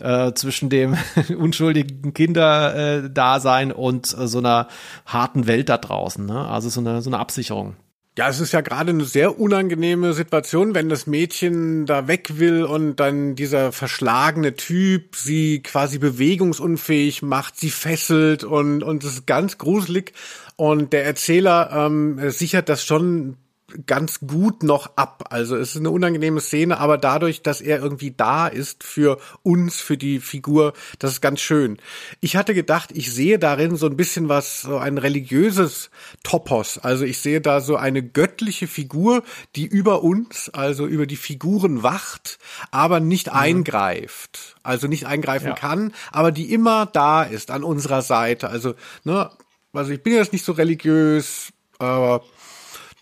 äh, 0.00 0.32
zwischen 0.34 0.68
dem 0.68 0.96
unschuldigen 1.38 2.12
Kinderdasein 2.12 3.72
und 3.72 4.16
äh, 4.16 4.28
so 4.28 4.38
einer 4.38 4.68
harten 5.06 5.46
Welt 5.46 5.68
da 5.68 5.78
draußen. 5.78 6.26
Ne? 6.26 6.46
Also 6.46 6.68
so 6.68 6.80
eine, 6.80 7.00
so 7.00 7.08
eine 7.08 7.18
Absicherung. 7.18 7.76
Ja, 8.18 8.28
es 8.28 8.40
ist 8.40 8.52
ja 8.52 8.60
gerade 8.60 8.90
eine 8.90 9.06
sehr 9.06 9.38
unangenehme 9.40 10.12
Situation, 10.12 10.74
wenn 10.74 10.90
das 10.90 11.06
Mädchen 11.06 11.86
da 11.86 12.08
weg 12.08 12.38
will 12.38 12.62
und 12.62 12.96
dann 12.96 13.36
dieser 13.36 13.72
verschlagene 13.72 14.54
Typ 14.54 15.16
sie 15.16 15.62
quasi 15.62 15.98
bewegungsunfähig 15.98 17.22
macht, 17.22 17.56
sie 17.58 17.70
fesselt 17.70 18.44
und 18.44 18.82
und 18.82 19.02
es 19.02 19.14
ist 19.14 19.26
ganz 19.26 19.56
gruselig. 19.56 20.12
Und 20.56 20.92
der 20.92 21.06
Erzähler 21.06 21.70
ähm, 21.72 22.30
sichert 22.30 22.68
das 22.68 22.84
schon 22.84 23.38
ganz 23.86 24.20
gut 24.20 24.62
noch 24.62 24.96
ab. 24.96 25.24
Also 25.30 25.56
es 25.56 25.70
ist 25.70 25.78
eine 25.78 25.90
unangenehme 25.90 26.40
Szene, 26.40 26.78
aber 26.78 26.98
dadurch, 26.98 27.42
dass 27.42 27.60
er 27.60 27.80
irgendwie 27.80 28.10
da 28.10 28.46
ist 28.48 28.84
für 28.84 29.18
uns, 29.42 29.80
für 29.80 29.96
die 29.96 30.20
Figur, 30.20 30.72
das 30.98 31.12
ist 31.12 31.20
ganz 31.20 31.40
schön. 31.40 31.78
Ich 32.20 32.36
hatte 32.36 32.54
gedacht, 32.54 32.90
ich 32.92 33.12
sehe 33.12 33.38
darin 33.38 33.76
so 33.76 33.86
ein 33.86 33.96
bisschen 33.96 34.28
was, 34.28 34.62
so 34.62 34.78
ein 34.78 34.98
religiöses 34.98 35.90
Topos. 36.22 36.78
Also 36.78 37.04
ich 37.04 37.18
sehe 37.18 37.40
da 37.40 37.60
so 37.60 37.76
eine 37.76 38.02
göttliche 38.02 38.66
Figur, 38.66 39.22
die 39.56 39.66
über 39.66 40.02
uns, 40.02 40.50
also 40.50 40.86
über 40.86 41.06
die 41.06 41.16
Figuren 41.16 41.82
wacht, 41.82 42.38
aber 42.70 43.00
nicht 43.00 43.28
mhm. 43.28 43.38
eingreift. 43.38 44.56
Also 44.62 44.86
nicht 44.86 45.06
eingreifen 45.06 45.48
ja. 45.48 45.54
kann, 45.54 45.92
aber 46.12 46.32
die 46.32 46.52
immer 46.52 46.86
da 46.86 47.22
ist 47.22 47.50
an 47.50 47.64
unserer 47.64 48.02
Seite. 48.02 48.48
Also, 48.48 48.74
ne, 49.04 49.30
also 49.72 49.92
ich 49.92 50.02
bin 50.02 50.14
jetzt 50.14 50.32
nicht 50.32 50.44
so 50.44 50.52
religiös, 50.52 51.52
aber 51.78 52.22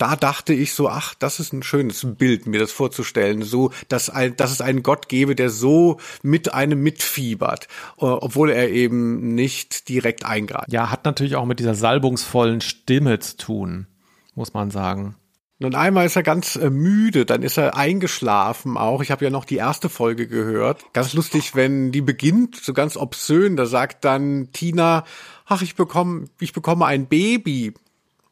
da 0.00 0.16
dachte 0.16 0.54
ich 0.54 0.72
so, 0.72 0.88
ach, 0.88 1.14
das 1.14 1.40
ist 1.40 1.52
ein 1.52 1.62
schönes 1.62 2.06
Bild, 2.16 2.46
mir 2.46 2.58
das 2.58 2.72
vorzustellen, 2.72 3.42
so, 3.42 3.70
dass, 3.88 4.08
ein, 4.08 4.34
dass 4.34 4.50
es 4.50 4.62
einen 4.62 4.82
Gott 4.82 5.08
gebe, 5.08 5.36
der 5.36 5.50
so 5.50 5.98
mit 6.22 6.54
einem 6.54 6.82
mitfiebert, 6.82 7.68
äh, 7.98 8.06
obwohl 8.06 8.50
er 8.50 8.70
eben 8.70 9.34
nicht 9.34 9.90
direkt 9.90 10.24
eingreift. 10.24 10.72
Ja, 10.72 10.90
hat 10.90 11.04
natürlich 11.04 11.36
auch 11.36 11.44
mit 11.44 11.60
dieser 11.60 11.74
salbungsvollen 11.74 12.62
Stimme 12.62 13.18
zu 13.18 13.36
tun, 13.36 13.86
muss 14.34 14.54
man 14.54 14.70
sagen. 14.70 15.16
Und 15.62 15.74
einmal 15.74 16.06
ist 16.06 16.16
er 16.16 16.22
ganz 16.22 16.56
äh, 16.56 16.70
müde, 16.70 17.26
dann 17.26 17.42
ist 17.42 17.58
er 17.58 17.76
eingeschlafen 17.76 18.78
auch. 18.78 19.02
Ich 19.02 19.10
habe 19.10 19.24
ja 19.24 19.30
noch 19.30 19.44
die 19.44 19.56
erste 19.56 19.90
Folge 19.90 20.26
gehört. 20.26 20.82
Ganz 20.94 21.12
lustig, 21.12 21.54
wenn 21.54 21.92
die 21.92 22.00
beginnt, 22.00 22.56
so 22.56 22.72
ganz 22.72 22.96
obszön, 22.96 23.56
da 23.56 23.66
sagt 23.66 24.06
dann 24.06 24.48
Tina, 24.52 25.04
ach, 25.44 25.60
ich 25.60 25.74
bekomme, 25.74 26.24
ich 26.40 26.54
bekomme 26.54 26.86
ein 26.86 27.06
Baby. 27.06 27.74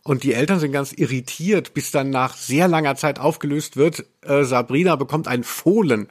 Und 0.04 0.22
die 0.22 0.32
Eltern 0.32 0.58
sind 0.58 0.72
ganz 0.72 0.92
irritiert, 0.92 1.74
bis 1.74 1.90
dann 1.90 2.10
nach 2.10 2.34
sehr 2.34 2.66
langer 2.66 2.96
Zeit 2.96 3.18
aufgelöst 3.18 3.76
wird, 3.76 4.06
äh, 4.22 4.44
Sabrina 4.44 4.96
bekommt 4.96 5.28
einen 5.28 5.44
Fohlen. 5.44 6.08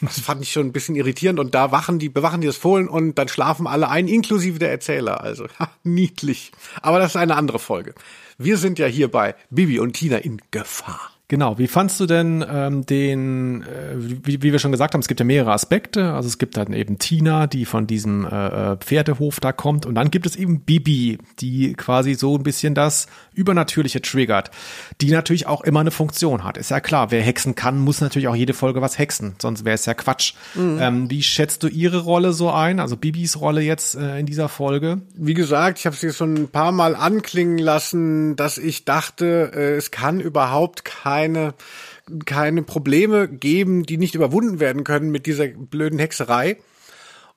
Das 0.00 0.20
fand 0.20 0.42
ich 0.42 0.52
schon 0.52 0.66
ein 0.66 0.72
bisschen 0.72 0.94
irritierend. 0.94 1.38
Und 1.38 1.54
da 1.54 1.72
wachen 1.72 1.98
die, 1.98 2.08
bewachen 2.08 2.40
die 2.40 2.46
das 2.46 2.56
Fohlen 2.56 2.88
und 2.88 3.16
dann 3.16 3.28
schlafen 3.28 3.66
alle 3.66 3.88
ein, 3.88 4.08
inklusive 4.08 4.58
der 4.58 4.70
Erzähler. 4.70 5.22
Also 5.22 5.46
ha, 5.58 5.70
niedlich. 5.84 6.52
Aber 6.82 6.98
das 6.98 7.12
ist 7.12 7.16
eine 7.16 7.36
andere 7.36 7.58
Folge. 7.58 7.94
Wir 8.36 8.56
sind 8.56 8.78
ja 8.78 8.86
hier 8.86 9.10
bei 9.10 9.34
Bibi 9.50 9.78
und 9.80 9.94
Tina 9.94 10.18
in 10.18 10.40
Gefahr. 10.50 11.10
Genau, 11.30 11.58
wie 11.58 11.68
fandst 11.68 12.00
du 12.00 12.06
denn 12.06 12.44
ähm, 12.52 12.84
den, 12.84 13.62
äh, 13.62 13.94
wie, 13.96 14.42
wie 14.42 14.50
wir 14.50 14.58
schon 14.58 14.72
gesagt 14.72 14.94
haben, 14.94 15.00
es 15.00 15.06
gibt 15.06 15.20
ja 15.20 15.24
mehrere 15.24 15.52
Aspekte. 15.52 16.12
Also 16.12 16.26
es 16.26 16.38
gibt 16.38 16.56
dann 16.56 16.72
eben 16.72 16.98
Tina, 16.98 17.46
die 17.46 17.66
von 17.66 17.86
diesem 17.86 18.26
äh, 18.26 18.72
äh, 18.72 18.76
Pferdehof 18.78 19.38
da 19.38 19.52
kommt. 19.52 19.86
Und 19.86 19.94
dann 19.94 20.10
gibt 20.10 20.26
es 20.26 20.34
eben 20.34 20.62
Bibi, 20.62 21.18
die 21.38 21.74
quasi 21.74 22.14
so 22.14 22.36
ein 22.36 22.42
bisschen 22.42 22.74
das 22.74 23.06
Übernatürliche 23.32 24.02
triggert, 24.02 24.50
die 25.00 25.12
natürlich 25.12 25.46
auch 25.46 25.60
immer 25.60 25.78
eine 25.78 25.92
Funktion 25.92 26.42
hat. 26.42 26.56
Ist 26.56 26.72
ja 26.72 26.80
klar, 26.80 27.12
wer 27.12 27.22
hexen 27.22 27.54
kann, 27.54 27.78
muss 27.78 28.00
natürlich 28.00 28.26
auch 28.26 28.34
jede 28.34 28.52
Folge 28.52 28.82
was 28.82 28.98
hexen, 28.98 29.36
sonst 29.40 29.64
wäre 29.64 29.76
es 29.76 29.86
ja 29.86 29.94
Quatsch. 29.94 30.34
Mhm. 30.56 30.78
Ähm, 30.80 31.10
wie 31.10 31.22
schätzt 31.22 31.62
du 31.62 31.68
ihre 31.68 31.98
Rolle 31.98 32.32
so 32.32 32.50
ein, 32.50 32.80
also 32.80 32.96
Bibis 32.96 33.40
Rolle 33.40 33.60
jetzt 33.60 33.94
äh, 33.94 34.18
in 34.18 34.26
dieser 34.26 34.48
Folge? 34.48 35.02
Wie 35.14 35.34
gesagt, 35.34 35.78
ich 35.78 35.86
habe 35.86 35.94
sie 35.94 36.12
schon 36.12 36.34
ein 36.34 36.48
paar 36.48 36.72
Mal 36.72 36.96
anklingen 36.96 37.58
lassen, 37.58 38.34
dass 38.34 38.58
ich 38.58 38.84
dachte, 38.84 39.52
äh, 39.54 39.76
es 39.76 39.92
kann 39.92 40.18
überhaupt 40.18 40.84
kein 40.84 41.19
keine, 41.20 41.54
keine 42.24 42.62
Probleme 42.62 43.28
geben, 43.28 43.84
die 43.84 43.98
nicht 43.98 44.14
überwunden 44.14 44.60
werden 44.60 44.84
können 44.84 45.10
mit 45.10 45.26
dieser 45.26 45.48
blöden 45.48 45.98
Hexerei. 45.98 46.56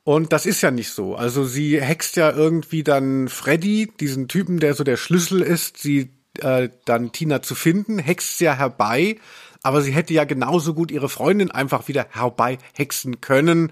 Und 0.03 0.33
das 0.33 0.45
ist 0.45 0.61
ja 0.61 0.71
nicht 0.71 0.89
so. 0.89 1.15
Also 1.15 1.45
sie 1.45 1.81
hext 1.81 2.15
ja 2.17 2.31
irgendwie 2.31 2.83
dann 2.83 3.29
Freddy, 3.29 3.91
diesen 3.99 4.27
Typen, 4.27 4.59
der 4.59 4.73
so 4.73 4.83
der 4.83 4.97
Schlüssel 4.97 5.41
ist, 5.41 5.77
sie 5.77 6.09
äh, 6.39 6.69
dann 6.85 7.11
Tina 7.11 7.41
zu 7.41 7.55
finden, 7.55 7.99
hext 7.99 8.41
ja 8.41 8.53
herbei, 8.53 9.17
aber 9.61 9.81
sie 9.81 9.93
hätte 9.93 10.13
ja 10.13 10.25
genauso 10.25 10.73
gut 10.73 10.91
ihre 10.91 11.07
Freundin 11.07 11.51
einfach 11.51 11.87
wieder 11.87 12.07
herbei 12.11 12.57
hexen 12.73 13.21
können. 13.21 13.71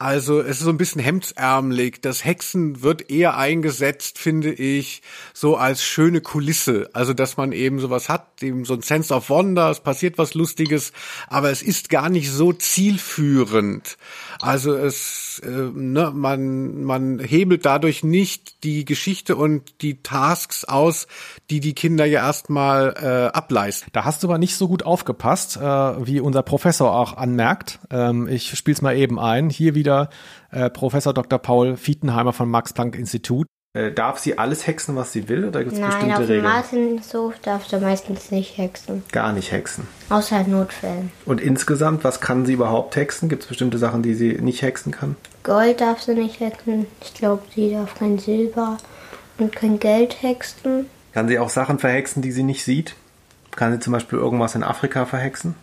Also 0.00 0.40
es 0.40 0.58
ist 0.58 0.60
so 0.60 0.70
ein 0.70 0.76
bisschen 0.76 1.00
hemdsärmelig. 1.00 2.00
Das 2.00 2.24
Hexen 2.24 2.82
wird 2.82 3.10
eher 3.10 3.36
eingesetzt, 3.36 4.20
finde 4.20 4.52
ich, 4.52 5.02
so 5.34 5.56
als 5.56 5.82
schöne 5.82 6.20
Kulisse. 6.20 6.88
Also 6.92 7.14
dass 7.14 7.36
man 7.36 7.50
eben 7.50 7.80
sowas 7.80 8.08
hat, 8.08 8.40
eben 8.40 8.64
so 8.64 8.74
ein 8.74 8.82
Sense 8.82 9.12
of 9.12 9.28
Wonder, 9.28 9.72
es 9.72 9.80
passiert 9.80 10.16
was 10.16 10.34
Lustiges, 10.34 10.92
aber 11.26 11.50
es 11.50 11.62
ist 11.62 11.90
gar 11.90 12.10
nicht 12.10 12.30
so 12.30 12.52
zielführend. 12.52 13.98
Also 14.40 14.72
es, 14.76 15.42
äh, 15.44 15.48
ne, 15.48 16.12
man, 16.14 16.84
man 16.84 17.18
hebelt 17.18 17.66
dadurch 17.66 18.04
nicht 18.04 18.62
die 18.62 18.84
Geschichte 18.84 19.34
und 19.34 19.82
die 19.82 20.00
Tasks 20.04 20.64
aus, 20.64 21.08
die 21.50 21.58
die 21.58 21.74
Kinder 21.74 22.04
ja 22.04 22.20
erstmal 22.20 22.94
äh, 23.02 23.36
ableisten. 23.36 23.90
Da 23.92 24.04
hast 24.04 24.22
du 24.22 24.28
aber 24.28 24.38
nicht 24.38 24.54
so 24.54 24.68
gut 24.68 24.84
aufgepasst, 24.84 25.56
äh, 25.56 25.60
wie 25.60 26.20
unser 26.20 26.44
Professor 26.44 26.94
auch 26.94 27.16
anmerkt. 27.16 27.80
Ähm, 27.90 28.28
ich 28.28 28.56
spiel's 28.56 28.80
mal 28.80 28.96
eben 28.96 29.18
ein. 29.18 29.50
Hier 29.50 29.74
wieder 29.74 29.87
äh, 30.50 30.70
Professor 30.70 31.12
Dr. 31.12 31.38
Paul 31.38 31.76
Fietenheimer 31.76 32.32
vom 32.32 32.50
Max 32.50 32.72
Planck 32.72 32.96
Institut. 32.96 33.46
Äh, 33.74 33.92
darf 33.92 34.18
sie 34.18 34.38
alles 34.38 34.66
hexen, 34.66 34.96
was 34.96 35.12
sie 35.12 35.28
will, 35.28 35.44
oder 35.44 35.62
gibt 35.62 35.74
es 35.74 35.80
bestimmte 35.80 36.06
Nein, 36.06 36.16
auf 36.16 36.28
Regeln? 36.28 36.42
Martinshof 36.42 37.34
darfst 37.42 37.72
du 37.72 37.78
meistens 37.78 38.30
nicht 38.30 38.56
hexen. 38.56 39.02
Gar 39.12 39.32
nicht 39.32 39.52
hexen. 39.52 39.86
Außer 40.08 40.40
in 40.40 40.52
Notfällen. 40.52 41.12
Und 41.26 41.40
insgesamt, 41.40 42.02
was 42.02 42.20
kann 42.20 42.46
sie 42.46 42.54
überhaupt 42.54 42.96
hexen? 42.96 43.28
Gibt 43.28 43.42
es 43.42 43.48
bestimmte 43.48 43.76
Sachen, 43.76 44.02
die 44.02 44.14
sie 44.14 44.38
nicht 44.40 44.62
hexen 44.62 44.90
kann? 44.90 45.16
Gold 45.42 45.80
darf 45.82 46.00
sie 46.00 46.14
nicht 46.14 46.40
hexen. 46.40 46.86
Ich 47.02 47.12
glaube, 47.14 47.42
sie 47.54 47.72
darf 47.72 47.94
kein 47.94 48.18
Silber 48.18 48.78
und 49.36 49.54
kein 49.54 49.78
Geld 49.78 50.22
hexen. 50.22 50.86
Kann 51.12 51.28
sie 51.28 51.38
auch 51.38 51.50
Sachen 51.50 51.78
verhexen, 51.78 52.22
die 52.22 52.32
sie 52.32 52.42
nicht 52.44 52.64
sieht? 52.64 52.94
Kann 53.54 53.72
sie 53.72 53.80
zum 53.80 53.92
Beispiel 53.92 54.18
irgendwas 54.18 54.54
in 54.54 54.62
Afrika 54.62 55.04
verhexen? 55.04 55.54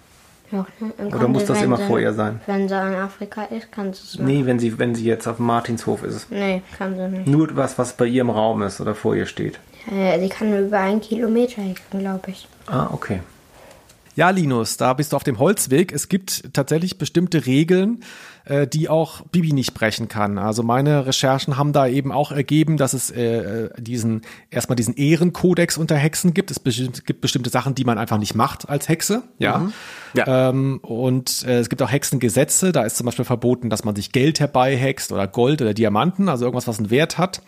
Dann 0.52 1.08
Oder 1.14 1.28
muss 1.28 1.46
das 1.46 1.62
immer 1.62 1.78
sie, 1.78 1.84
vor 1.84 2.00
ihr 2.00 2.14
sein? 2.14 2.40
Wenn 2.46 2.68
sie 2.68 2.76
in 2.76 2.96
Afrika 2.96 3.44
ist, 3.44 3.72
kann 3.72 3.94
sie 3.94 4.02
es 4.04 4.18
machen. 4.18 4.28
Nee, 4.28 4.46
wenn 4.46 4.60
sie, 4.60 4.78
wenn 4.78 4.96
sie 4.96 5.06
jetzt 5.06 5.28
auf 5.28 5.40
Martinshof 5.40 6.04
ist. 6.04 6.32
Nee, 6.32 6.62
kann 6.78 6.96
sie 6.96 7.08
nicht. 7.08 7.28
Nur 7.28 7.56
was, 7.56 7.78
was 7.78 7.94
bei 7.94 8.06
ihr 8.06 8.22
im 8.22 8.30
Raum 8.30 8.62
ist 8.62 8.80
oder 8.82 8.96
vor 8.96 9.16
ihr 9.16 9.26
steht. 9.26 9.60
Äh, 9.92 10.20
sie 10.20 10.30
kann 10.30 10.50
nur 10.50 10.60
über 10.60 10.80
einen 10.80 11.02
Kilometer 11.02 11.62
hexen, 11.62 12.00
glaube 12.00 12.32
ich. 12.32 12.48
Ah, 12.68 12.90
okay. 12.92 13.22
Ja, 14.16 14.30
Linus, 14.30 14.78
da 14.78 14.94
bist 14.94 15.12
du 15.12 15.18
auf 15.18 15.24
dem 15.24 15.40
Holzweg. 15.40 15.92
Es 15.92 16.08
gibt 16.08 16.54
tatsächlich 16.54 16.98
bestimmte 16.98 17.46
Regeln, 17.46 18.04
äh, 18.46 18.66
die 18.66 18.88
auch 18.88 19.22
Bibi 19.24 19.52
nicht 19.52 19.74
brechen 19.74 20.08
kann. 20.08 20.38
Also 20.38 20.64
meine 20.64 21.06
Recherchen 21.06 21.58
haben 21.58 21.74
da 21.74 21.86
eben 21.88 22.14
auch 22.14 22.32
ergeben, 22.32 22.78
dass 22.78 22.94
es 22.94 23.12
äh, 23.12 23.70
diesen 23.78 24.22
erstmal 24.50 24.78
diesen 24.78 24.96
Ehrenkodex 24.96 25.78
unter 25.78 25.98
Hexen 25.98 26.34
gibt. 26.34 26.50
Es 26.50 26.64
gibt 26.64 27.20
bestimmte 27.20 27.50
Sachen, 27.50 27.76
die 27.76 27.84
man 27.84 27.98
einfach 27.98 28.18
nicht 28.18 28.36
macht 28.36 28.70
als 28.70 28.88
Hexe. 28.88 29.24
Ja. 29.38 29.58
Mhm. 29.58 29.74
Ja. 30.14 30.50
Ähm, 30.50 30.80
und 30.82 31.44
äh, 31.46 31.60
es 31.60 31.70
gibt 31.70 31.82
auch 31.82 31.92
Hexengesetze. 31.92 32.72
Da 32.72 32.84
ist 32.84 32.96
zum 32.96 33.06
Beispiel 33.06 33.26
verboten, 33.26 33.70
dass 33.70 33.84
man 33.84 33.98
sich 33.98 34.14
Geld 34.14 34.40
herbeihext 34.40 35.12
oder 35.12 35.28
Gold 35.28 35.62
oder 35.62 35.74
Diamanten, 35.74 36.30
also 36.30 36.46
irgendwas, 36.46 36.68
was 36.68 36.80
einen 36.80 36.90
Wert 36.90 37.18
hat. 37.18 37.42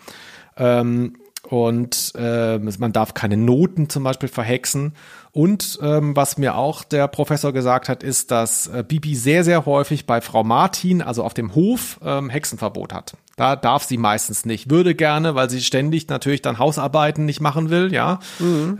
Ähm, 0.58 1.14
und 1.42 2.12
äh, 2.16 2.58
man 2.58 2.92
darf 2.92 3.14
keine 3.14 3.36
Noten 3.36 3.88
zum 3.88 4.04
Beispiel 4.04 4.28
verhexen. 4.28 4.92
Und 5.32 5.78
ähm, 5.82 6.16
was 6.16 6.36
mir 6.36 6.56
auch 6.56 6.82
der 6.82 7.06
Professor 7.06 7.52
gesagt 7.52 7.88
hat, 7.88 8.02
ist, 8.02 8.30
dass 8.30 8.66
äh, 8.66 8.84
Bibi 8.86 9.14
sehr, 9.14 9.44
sehr 9.44 9.66
häufig 9.66 10.04
bei 10.04 10.20
Frau 10.20 10.42
Martin, 10.42 11.00
also 11.00 11.22
auf 11.22 11.34
dem 11.34 11.54
Hof, 11.54 12.00
ähm, 12.04 12.28
Hexenverbot 12.28 12.92
hat. 12.92 13.16
Da 13.36 13.54
darf 13.54 13.84
sie 13.84 13.98
meistens 13.98 14.46
nicht. 14.46 14.68
Würde 14.68 14.94
gerne, 14.94 15.36
weil 15.36 15.48
sie 15.48 15.60
ständig 15.60 16.08
natürlich 16.08 16.42
dann 16.42 16.58
Hausarbeiten 16.58 17.24
nicht 17.24 17.40
machen 17.40 17.70
will, 17.70 17.92
ja. 17.92 18.18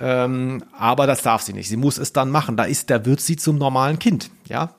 Ähm, 0.01 0.64
aber 0.77 1.07
das 1.07 1.23
darf 1.23 1.42
sie 1.42 1.53
nicht. 1.53 1.68
Sie 1.68 1.77
muss 1.77 1.97
es 1.97 2.12
dann 2.12 2.31
machen. 2.31 2.57
Da 2.57 2.64
ist, 2.64 2.90
da 2.90 3.05
wird 3.05 3.21
sie 3.21 3.37
zum 3.37 3.57
normalen 3.57 3.99
Kind, 3.99 4.31
ja. 4.49 4.71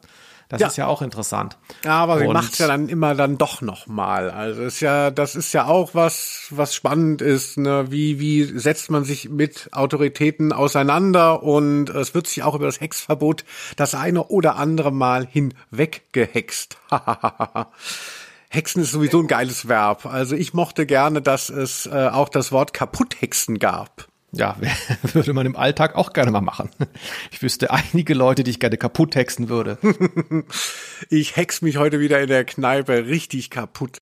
Das 0.49 0.61
Ja. 0.61 0.67
ist 0.67 0.77
ja 0.77 0.87
auch 0.87 1.03
interessant. 1.03 1.57
Aber 1.85 2.17
sie 2.17 2.25
Und- 2.25 2.33
macht's 2.33 2.57
ja 2.57 2.65
dann 2.67 2.89
immer 2.89 3.13
dann 3.13 3.37
doch 3.37 3.61
noch 3.61 3.85
mal. 3.85 4.31
Also 4.31 4.63
ist 4.63 4.79
ja, 4.79 5.11
das 5.11 5.35
ist 5.35 5.53
ja 5.53 5.67
auch 5.67 5.93
was, 5.93 6.47
was 6.49 6.73
spannend 6.73 7.21
ist. 7.21 7.57
Ne? 7.57 7.85
Wie 7.91 8.19
wie 8.19 8.43
setzt 8.43 8.89
man 8.89 9.03
sich 9.03 9.29
mit 9.29 9.69
Autoritäten 9.73 10.51
auseinander? 10.51 11.43
Und 11.43 11.91
es 11.91 12.15
wird 12.15 12.25
sich 12.25 12.41
auch 12.41 12.55
über 12.55 12.65
das 12.65 12.81
Hexverbot 12.81 13.45
das 13.75 13.93
eine 13.93 14.23
oder 14.25 14.55
andere 14.55 14.91
Mal 14.91 15.27
hinweg 15.27 16.03
gehext. 16.13 16.77
Hexen 18.49 18.81
ist 18.81 18.91
sowieso 18.91 19.19
ein 19.19 19.27
geiles 19.27 19.67
Verb. 19.67 20.07
Also 20.07 20.35
ich 20.35 20.55
mochte 20.55 20.87
gerne, 20.87 21.21
dass 21.21 21.49
es 21.49 21.85
äh, 21.85 22.09
auch 22.11 22.29
das 22.29 22.51
Wort 22.51 22.73
Kaputthexen 22.73 23.59
gab. 23.59 24.07
Ja, 24.31 24.57
würde 25.13 25.33
man 25.33 25.45
im 25.45 25.55
Alltag 25.55 25.95
auch 25.95 26.13
gerne 26.13 26.31
mal 26.31 26.41
machen. 26.41 26.69
Ich 27.31 27.41
wüsste 27.41 27.71
einige 27.71 28.13
Leute, 28.13 28.43
die 28.43 28.51
ich 28.51 28.59
gerne 28.59 28.77
kaputt 28.77 29.15
hexen 29.15 29.49
würde. 29.49 29.77
Ich 31.09 31.37
hex 31.37 31.61
mich 31.61 31.77
heute 31.77 32.01
wieder 32.01 32.21
in 32.21 32.27
der 32.27 32.43
Kneipe 32.43 33.05
richtig 33.05 33.49
kaputt. 33.49 33.99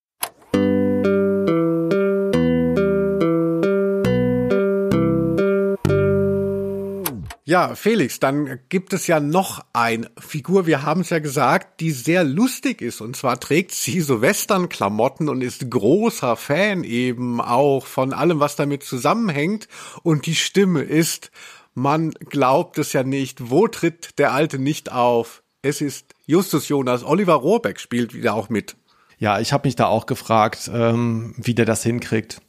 Ja, 7.48 7.74
Felix, 7.76 8.20
dann 8.20 8.58
gibt 8.68 8.92
es 8.92 9.06
ja 9.06 9.20
noch 9.20 9.64
eine 9.72 10.10
Figur, 10.18 10.66
wir 10.66 10.82
haben 10.82 11.00
es 11.00 11.08
ja 11.08 11.18
gesagt, 11.18 11.80
die 11.80 11.92
sehr 11.92 12.22
lustig 12.22 12.82
ist. 12.82 13.00
Und 13.00 13.16
zwar 13.16 13.40
trägt 13.40 13.72
sie 13.72 14.02
so 14.02 14.20
Western-Klamotten 14.20 15.30
und 15.30 15.40
ist 15.40 15.70
großer 15.70 16.36
Fan 16.36 16.84
eben 16.84 17.40
auch 17.40 17.86
von 17.86 18.12
allem, 18.12 18.38
was 18.38 18.56
damit 18.56 18.82
zusammenhängt. 18.82 19.66
Und 20.02 20.26
die 20.26 20.34
Stimme 20.34 20.82
ist, 20.82 21.30
man 21.72 22.10
glaubt 22.10 22.76
es 22.76 22.92
ja 22.92 23.02
nicht, 23.02 23.48
wo 23.48 23.66
tritt 23.66 24.18
der 24.18 24.34
Alte 24.34 24.58
nicht 24.58 24.92
auf? 24.92 25.42
Es 25.62 25.80
ist 25.80 26.12
Justus 26.26 26.68
Jonas. 26.68 27.02
Oliver 27.02 27.36
Rohrbeck 27.36 27.80
spielt 27.80 28.12
wieder 28.12 28.34
auch 28.34 28.50
mit. 28.50 28.76
Ja, 29.16 29.40
ich 29.40 29.54
habe 29.54 29.66
mich 29.66 29.74
da 29.74 29.86
auch 29.86 30.04
gefragt, 30.04 30.70
ähm, 30.70 31.32
wie 31.38 31.54
der 31.54 31.64
das 31.64 31.82
hinkriegt. 31.82 32.42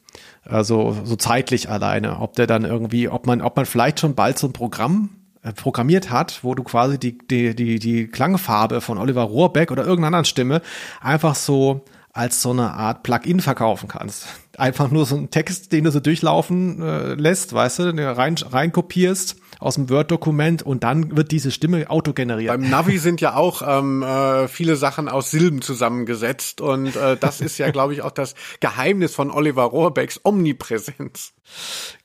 Also 0.43 0.97
so 1.03 1.15
zeitlich 1.15 1.69
alleine, 1.69 2.19
ob 2.19 2.35
der 2.35 2.47
dann 2.47 2.65
irgendwie, 2.65 3.09
ob 3.09 3.25
man, 3.27 3.41
ob 3.41 3.55
man 3.55 3.65
vielleicht 3.65 3.99
schon 3.99 4.15
bald 4.15 4.39
so 4.39 4.47
ein 4.47 4.53
Programm 4.53 5.09
äh, 5.43 5.53
programmiert 5.53 6.09
hat, 6.09 6.43
wo 6.43 6.55
du 6.55 6.63
quasi 6.63 6.97
die, 6.97 7.17
die, 7.17 7.55
die, 7.55 7.79
die 7.79 8.07
Klangfarbe 8.07 8.81
von 8.81 8.97
Oliver 8.97 9.23
Rohrbeck 9.23 9.71
oder 9.71 9.83
irgendeiner 9.83 10.07
anderen 10.07 10.25
Stimme 10.25 10.61
einfach 11.01 11.35
so 11.35 11.85
als 12.11 12.41
so 12.41 12.51
eine 12.51 12.73
Art 12.73 13.03
Plugin 13.03 13.39
verkaufen 13.39 13.87
kannst. 13.87 14.27
Einfach 14.59 14.91
nur 14.91 15.05
so 15.05 15.15
ein 15.15 15.29
Text, 15.29 15.71
den 15.71 15.85
du 15.85 15.91
so 15.91 15.99
durchlaufen 15.99 16.81
äh, 16.81 17.13
lässt, 17.13 17.53
weißt 17.53 17.79
du, 17.79 17.83
den 17.85 17.97
du 17.97 18.17
rein, 18.17 18.35
rein 18.51 18.71
kopierst 18.71 19.37
aus 19.59 19.75
dem 19.75 19.89
Word-Dokument 19.89 20.63
und 20.63 20.83
dann 20.83 21.15
wird 21.17 21.31
diese 21.31 21.51
Stimme 21.51 21.89
autogeneriert. 21.89 22.51
Beim 22.51 22.69
Navi 22.69 22.97
sind 22.99 23.19
ja 23.21 23.35
auch 23.35 23.61
ähm, 23.65 24.03
äh, 24.03 24.47
viele 24.47 24.75
Sachen 24.77 25.09
aus 25.09 25.31
Silben 25.31 25.61
zusammengesetzt 25.61 26.61
und 26.61 26.95
äh, 26.95 27.17
das 27.17 27.41
ist 27.41 27.57
ja, 27.57 27.69
glaube 27.71 27.93
ich, 27.93 28.01
auch 28.01 28.11
das 28.11 28.35
Geheimnis 28.61 29.13
von 29.13 29.31
Oliver 29.31 29.63
Rohrbecks 29.63 30.21
Omnipräsenz. 30.23 31.33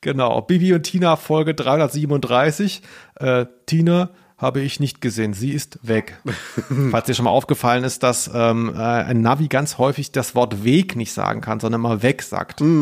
Genau, 0.01 0.40
Bibi 0.43 0.75
und 0.75 0.83
Tina 0.83 1.17
Folge 1.17 1.55
337. 1.55 2.83
Äh, 3.17 3.47
Tina 3.67 4.11
habe 4.37 4.61
ich 4.61 4.81
nicht 4.81 5.01
gesehen, 5.01 5.33
sie 5.33 5.53
ist 5.53 5.79
weg. 5.83 6.18
Falls 6.90 7.07
dir 7.07 7.14
schon 7.14 7.25
mal 7.25 7.31
aufgefallen 7.31 7.85
ist, 7.85 8.03
dass 8.03 8.31
ähm, 8.33 8.73
äh, 8.75 8.79
ein 8.79 9.20
Navi 9.20 9.49
ganz 9.49 9.79
häufig 9.79 10.12
das 10.12 10.35
Wort 10.35 10.64
Weg 10.64 10.97
nicht 10.97 11.12
sagen 11.12 11.40
kann, 11.40 11.61
sondern 11.61 11.81
immer 11.81 12.03
weg 12.03 12.23
sagt. 12.23 12.62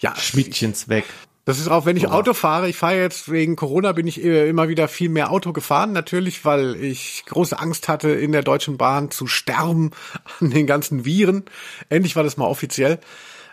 Ja, 0.00 0.16
Schmidtchens 0.16 0.88
weg. 0.88 1.04
Das 1.44 1.58
ist 1.58 1.68
auch, 1.68 1.86
wenn 1.86 1.96
ich 1.96 2.06
Auto 2.06 2.34
fahre, 2.34 2.68
ich 2.68 2.76
fahre 2.76 2.96
jetzt 2.96 3.30
wegen 3.30 3.56
Corona, 3.56 3.92
bin 3.92 4.06
ich 4.06 4.22
äh, 4.22 4.48
immer 4.48 4.68
wieder 4.68 4.88
viel 4.88 5.08
mehr 5.08 5.30
Auto 5.30 5.52
gefahren. 5.52 5.92
Natürlich, 5.92 6.44
weil 6.44 6.76
ich 6.76 7.24
große 7.26 7.58
Angst 7.58 7.88
hatte, 7.88 8.10
in 8.10 8.32
der 8.32 8.42
Deutschen 8.42 8.76
Bahn 8.76 9.10
zu 9.10 9.26
sterben 9.26 9.90
an 10.40 10.50
den 10.50 10.66
ganzen 10.66 11.04
Viren. 11.04 11.44
Endlich 11.88 12.14
war 12.14 12.22
das 12.22 12.36
mal 12.36 12.46
offiziell. 12.46 13.00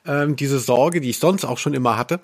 Ähm, 0.05 0.35
diese 0.35 0.59
Sorge, 0.59 1.01
die 1.01 1.09
ich 1.09 1.19
sonst 1.19 1.45
auch 1.45 1.57
schon 1.57 1.73
immer 1.73 1.97
hatte. 1.97 2.19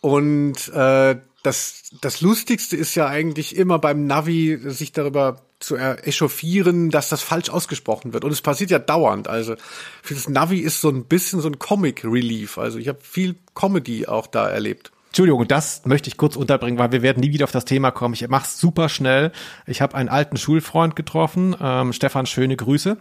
Und 0.00 0.68
äh, 0.68 1.16
das, 1.46 1.82
das 2.00 2.20
Lustigste 2.20 2.76
ist 2.76 2.96
ja 2.96 3.06
eigentlich 3.06 3.56
immer 3.56 3.78
beim 3.78 4.06
Navi, 4.06 4.58
sich 4.64 4.90
darüber 4.92 5.42
zu 5.60 5.76
echauffieren, 5.76 6.90
dass 6.90 7.08
das 7.08 7.22
falsch 7.22 7.48
ausgesprochen 7.48 8.12
wird. 8.12 8.24
Und 8.24 8.32
es 8.32 8.42
passiert 8.42 8.70
ja 8.70 8.78
dauernd. 8.78 9.28
Also 9.28 9.54
für 10.02 10.14
das 10.14 10.28
Navi 10.28 10.58
ist 10.58 10.80
so 10.80 10.90
ein 10.90 11.04
bisschen 11.04 11.40
so 11.40 11.48
ein 11.48 11.58
Comic 11.58 12.04
Relief. 12.04 12.58
Also 12.58 12.78
ich 12.78 12.88
habe 12.88 12.98
viel 13.00 13.36
Comedy 13.54 14.06
auch 14.06 14.26
da 14.26 14.48
erlebt. 14.48 14.90
Entschuldigung, 15.16 15.48
das 15.48 15.80
möchte 15.86 16.10
ich 16.10 16.18
kurz 16.18 16.36
unterbringen, 16.36 16.78
weil 16.78 16.92
wir 16.92 17.00
werden 17.00 17.20
nie 17.20 17.32
wieder 17.32 17.44
auf 17.44 17.50
das 17.50 17.64
Thema 17.64 17.90
kommen. 17.90 18.12
Ich 18.12 18.28
mach's 18.28 18.60
super 18.60 18.90
schnell. 18.90 19.32
Ich 19.66 19.80
habe 19.80 19.96
einen 19.96 20.10
alten 20.10 20.36
Schulfreund 20.36 20.94
getroffen, 20.94 21.56
ähm, 21.58 21.94
Stefan, 21.94 22.26
schöne 22.26 22.54
Grüße. 22.54 22.98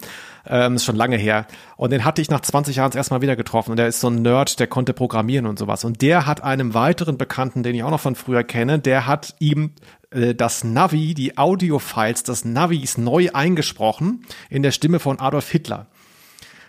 Ähm, 0.48 0.76
ist 0.76 0.86
schon 0.86 0.96
lange 0.96 1.18
her. 1.18 1.46
Und 1.76 1.92
den 1.92 2.06
hatte 2.06 2.22
ich 2.22 2.30
nach 2.30 2.40
20 2.40 2.78
Jahren 2.78 2.94
erstmal 2.94 3.22
wieder 3.22 3.36
getroffen. 3.36 3.72
Und 3.72 3.78
der 3.78 3.88
ist 3.88 4.00
so 4.00 4.08
ein 4.08 4.22
Nerd, 4.22 4.62
der 4.62 4.68
konnte 4.68 4.94
programmieren 4.94 5.46
und 5.46 5.60
sowas. 5.60 5.84
Und 5.84 6.02
der 6.02 6.26
hat 6.26 6.42
einem 6.42 6.74
weiteren 6.74 7.18
Bekannten, 7.18 7.64
den 7.64 7.76
ich 7.76 7.84
auch 7.84 7.92
noch 7.92 8.00
von 8.00 8.16
früher 8.16 8.46
kenne, 8.46 8.80
der 8.80 9.08
hat 9.08 9.36
ihm 9.40 9.72
äh, 10.12 10.34
das 10.34 10.64
Navi, 10.64 11.16
die 11.16 11.38
Audiofiles 11.38 12.24
des 12.24 12.46
Navis 12.46 12.98
neu 12.98 13.32
eingesprochen 13.34 14.26
in 14.50 14.64
der 14.64 14.72
Stimme 14.72 15.00
von 15.00 15.20
Adolf 15.20 15.50
Hitler. 15.50 15.88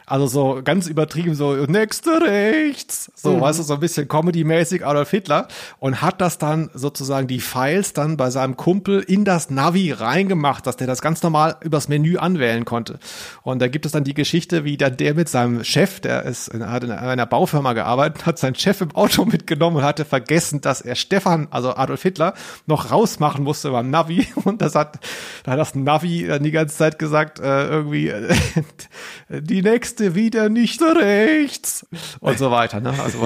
Also 0.07 0.29
so 0.29 0.61
ganz 0.63 0.87
übertrieben, 0.87 1.35
so 1.35 1.55
nächste 1.67 2.21
rechts. 2.21 3.11
So, 3.17 3.37
mhm. 3.37 3.41
weißt 3.41 3.59
du, 3.59 3.63
so 3.65 3.75
ein 3.75 3.81
bisschen 3.81 4.07
Comedy-mäßig 4.07 4.87
Adolf 4.87 5.11
Hitler. 5.11 5.49
Und 5.81 6.01
hat 6.01 6.21
das 6.21 6.39
dann 6.39 6.71
sozusagen 6.75 7.27
die 7.27 7.41
Files 7.41 7.93
dann 7.93 8.17
bei 8.17 8.31
seinem 8.31 8.57
Kumpel 8.57 9.01
in 9.01 9.25
das 9.25 9.51
Navi 9.51 9.91
reingemacht, 9.91 10.65
dass 10.65 10.77
der 10.77 10.87
das 10.87 11.03
ganz 11.03 11.25
normal 11.25 11.57
übers 11.61 11.89
Menü 11.89 12.19
anwählen 12.19 12.65
konnte. 12.65 13.01
Und 13.43 13.61
da 13.61 13.67
gibt 13.67 13.85
es 13.85 13.93
dann 13.93 14.05
die 14.05 14.15
Geschichte, 14.15 14.65
wie 14.65 14.77
dann 14.77 14.97
der 14.97 15.15
mit 15.15 15.29
seinem 15.29 15.65
Chef, 15.65 15.99
der 15.99 16.23
ist, 16.23 16.55
hat 16.55 16.85
in 16.85 16.93
einer 16.93 17.27
Baufirma 17.27 17.73
gearbeitet, 17.73 18.27
hat 18.27 18.39
seinen 18.39 18.55
Chef 18.55 18.81
im 18.81 18.95
Auto 18.95 19.25
mitgenommen 19.25 19.79
und 19.79 19.83
hatte 19.83 20.05
vergessen, 20.05 20.61
dass 20.61 20.81
er 20.81 20.95
Stefan, 20.95 21.49
also 21.51 21.75
Adolf 21.75 22.03
Hitler, 22.03 22.35
noch 22.67 22.93
rausmachen 22.93 23.43
musste 23.43 23.73
beim 23.73 23.91
Navi. 23.91 24.29
Und 24.45 24.63
das 24.63 24.77
hat, 24.77 25.01
da 25.43 25.53
hat 25.53 25.59
das 25.59 25.75
Navi 25.75 26.27
dann 26.29 26.45
die 26.45 26.53
ganze 26.53 26.77
Zeit 26.77 26.99
gesagt, 26.99 27.41
äh, 27.41 27.67
irgendwie, 27.67 28.09
äh, 28.09 28.35
die 29.41 29.63
nächste 29.63 29.96
nächste 30.01 30.15
wieder 30.15 30.49
nicht 30.49 30.83
rechts 30.83 31.87
und 32.21 32.39
so 32.39 32.51
weiter. 32.51 32.81
Ne? 32.81 32.95
Also 33.03 33.21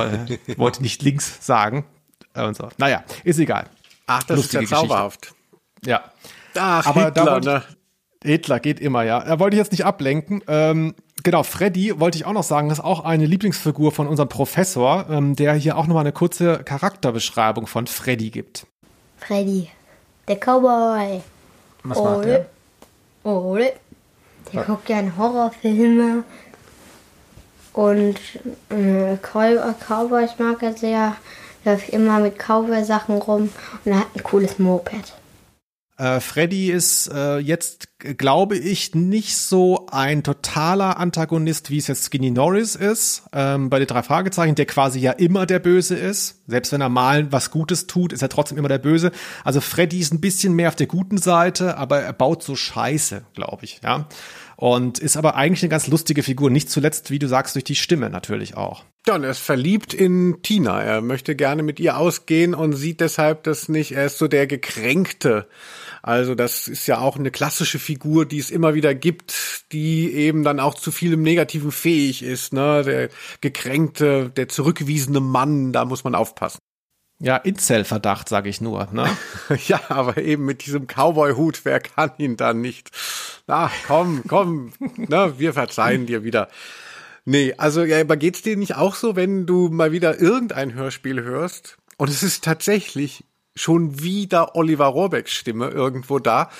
wollte 0.56 0.82
nicht 0.82 1.02
links 1.02 1.44
sagen 1.44 1.84
und 2.34 2.56
so. 2.56 2.68
Naja, 2.78 3.02
ist 3.24 3.38
egal. 3.38 3.66
Ach, 4.06 4.22
das 4.22 4.36
Lustige 4.36 4.64
ist 4.64 4.70
ja 4.70 4.78
zauberhaft. 4.78 5.34
Ja. 5.84 6.04
Ach, 6.56 6.86
Aber 6.86 7.06
Hitler, 7.06 7.40
da 7.40 7.40
ne? 7.40 7.62
Hitler 8.22 8.60
geht 8.60 8.80
immer, 8.80 9.02
ja. 9.02 9.20
Da 9.20 9.38
wollte 9.38 9.56
ich 9.56 9.58
jetzt 9.58 9.72
nicht 9.72 9.84
ablenken. 9.84 10.42
Ähm, 10.46 10.94
genau, 11.22 11.42
Freddy 11.42 11.98
wollte 11.98 12.18
ich 12.18 12.24
auch 12.24 12.32
noch 12.32 12.42
sagen, 12.42 12.70
ist 12.70 12.80
auch 12.80 13.04
eine 13.04 13.26
Lieblingsfigur 13.26 13.92
von 13.92 14.06
unserem 14.06 14.28
Professor, 14.28 15.06
ähm, 15.10 15.36
der 15.36 15.54
hier 15.54 15.76
auch 15.76 15.86
nochmal 15.86 16.04
eine 16.04 16.12
kurze 16.12 16.62
Charakterbeschreibung 16.62 17.66
von 17.66 17.86
Freddy 17.86 18.30
gibt. 18.30 18.66
Freddy, 19.18 19.70
der 20.28 20.36
Cowboy. 20.36 21.22
Was 21.84 21.98
Ole. 21.98 22.10
macht 22.10 22.24
der? 22.26 22.46
Ole. 23.24 23.72
Der 24.52 24.64
guckt 24.64 24.86
gerne 24.86 25.16
Horrorfilme 25.16 26.24
und 27.72 28.16
äh, 28.70 29.16
Cowboys 29.22 30.38
mag 30.38 30.62
er 30.62 30.72
sehr, 30.72 31.16
läuft 31.64 31.88
immer 31.90 32.18
mit 32.20 32.38
Cowboy-Sachen 32.38 33.18
rum 33.18 33.50
und 33.84 33.92
er 33.92 34.00
hat 34.00 34.08
ein 34.14 34.22
cooles 34.22 34.58
Moped. 34.58 35.14
Äh, 36.00 36.20
Freddy 36.20 36.70
ist 36.70 37.12
äh, 37.12 37.36
jetzt, 37.36 37.88
glaube 37.98 38.56
ich, 38.56 38.94
nicht 38.94 39.36
so 39.36 39.86
ein 39.90 40.22
totaler 40.22 40.96
Antagonist, 40.96 41.68
wie 41.68 41.76
es 41.76 41.88
jetzt 41.88 42.06
Skinny 42.06 42.30
Norris 42.30 42.74
ist, 42.74 43.24
ähm, 43.34 43.68
bei 43.68 43.78
den 43.78 43.86
drei 43.86 44.02
Fragezeichen, 44.02 44.54
der 44.54 44.64
quasi 44.64 44.98
ja 44.98 45.12
immer 45.12 45.44
der 45.44 45.58
Böse 45.58 45.96
ist. 45.96 46.40
Selbst 46.46 46.72
wenn 46.72 46.80
er 46.80 46.88
mal 46.88 47.30
was 47.32 47.50
Gutes 47.50 47.86
tut, 47.86 48.14
ist 48.14 48.22
er 48.22 48.30
trotzdem 48.30 48.56
immer 48.56 48.68
der 48.68 48.78
Böse. 48.78 49.12
Also 49.44 49.60
Freddy 49.60 50.00
ist 50.00 50.14
ein 50.14 50.22
bisschen 50.22 50.54
mehr 50.54 50.68
auf 50.68 50.76
der 50.76 50.86
guten 50.86 51.18
Seite, 51.18 51.76
aber 51.76 52.00
er 52.00 52.14
baut 52.14 52.42
so 52.42 52.56
Scheiße, 52.56 53.20
glaube 53.34 53.66
ich, 53.66 53.82
ja. 53.84 54.08
Und 54.60 54.98
ist 54.98 55.16
aber 55.16 55.36
eigentlich 55.36 55.62
eine 55.62 55.70
ganz 55.70 55.86
lustige 55.86 56.22
Figur. 56.22 56.50
Nicht 56.50 56.68
zuletzt, 56.68 57.10
wie 57.10 57.18
du 57.18 57.28
sagst, 57.28 57.54
durch 57.54 57.64
die 57.64 57.76
Stimme 57.76 58.10
natürlich 58.10 58.58
auch. 58.58 58.84
Ja, 59.06 59.14
und 59.14 59.24
er 59.24 59.30
ist 59.30 59.38
verliebt 59.38 59.94
in 59.94 60.42
Tina. 60.42 60.82
Er 60.82 61.00
möchte 61.00 61.34
gerne 61.34 61.62
mit 61.62 61.80
ihr 61.80 61.96
ausgehen 61.96 62.52
und 62.52 62.74
sieht 62.74 63.00
deshalb 63.00 63.42
das 63.44 63.70
nicht. 63.70 63.92
Er 63.92 64.04
ist 64.04 64.18
so 64.18 64.28
der 64.28 64.46
Gekränkte. 64.46 65.48
Also 66.02 66.34
das 66.34 66.68
ist 66.68 66.86
ja 66.86 66.98
auch 66.98 67.16
eine 67.16 67.30
klassische 67.30 67.78
Figur, 67.78 68.26
die 68.26 68.38
es 68.38 68.50
immer 68.50 68.74
wieder 68.74 68.94
gibt, 68.94 69.64
die 69.72 70.12
eben 70.12 70.44
dann 70.44 70.60
auch 70.60 70.74
zu 70.74 70.92
vielem 70.92 71.22
Negativen 71.22 71.72
fähig 71.72 72.22
ist. 72.22 72.52
Ne? 72.52 72.82
Der 72.84 73.08
gekränkte, 73.40 74.28
der 74.28 74.50
zurückgewiesene 74.50 75.20
Mann, 75.20 75.72
da 75.72 75.86
muss 75.86 76.04
man 76.04 76.14
aufpassen. 76.14 76.58
Ja, 77.22 77.36
Incel-Verdacht, 77.36 78.30
sage 78.30 78.48
ich 78.48 78.62
nur. 78.62 78.88
Ne? 78.92 79.06
ja, 79.66 79.80
aber 79.90 80.16
eben 80.16 80.46
mit 80.46 80.64
diesem 80.64 80.86
Cowboy-Hut, 80.86 81.60
wer 81.64 81.78
kann 81.78 82.12
ihn 82.16 82.36
dann 82.36 82.62
nicht? 82.62 82.90
Na, 83.46 83.70
komm, 83.86 84.22
komm, 84.26 84.72
ne, 84.96 85.34
wir 85.36 85.52
verzeihen 85.52 86.06
dir 86.06 86.24
wieder. 86.24 86.48
Nee, 87.26 87.54
also 87.58 87.84
ja, 87.84 88.00
aber 88.00 88.16
geht's 88.16 88.40
dir 88.40 88.56
nicht 88.56 88.76
auch 88.76 88.94
so, 88.94 89.16
wenn 89.16 89.44
du 89.44 89.68
mal 89.68 89.92
wieder 89.92 90.18
irgendein 90.18 90.72
Hörspiel 90.72 91.22
hörst 91.22 91.76
und 91.98 92.08
es 92.08 92.22
ist 92.22 92.42
tatsächlich 92.42 93.24
schon 93.54 94.02
wieder 94.02 94.56
Oliver 94.56 94.86
Rohrbecks 94.86 95.32
Stimme 95.32 95.68
irgendwo 95.68 96.18
da? 96.18 96.50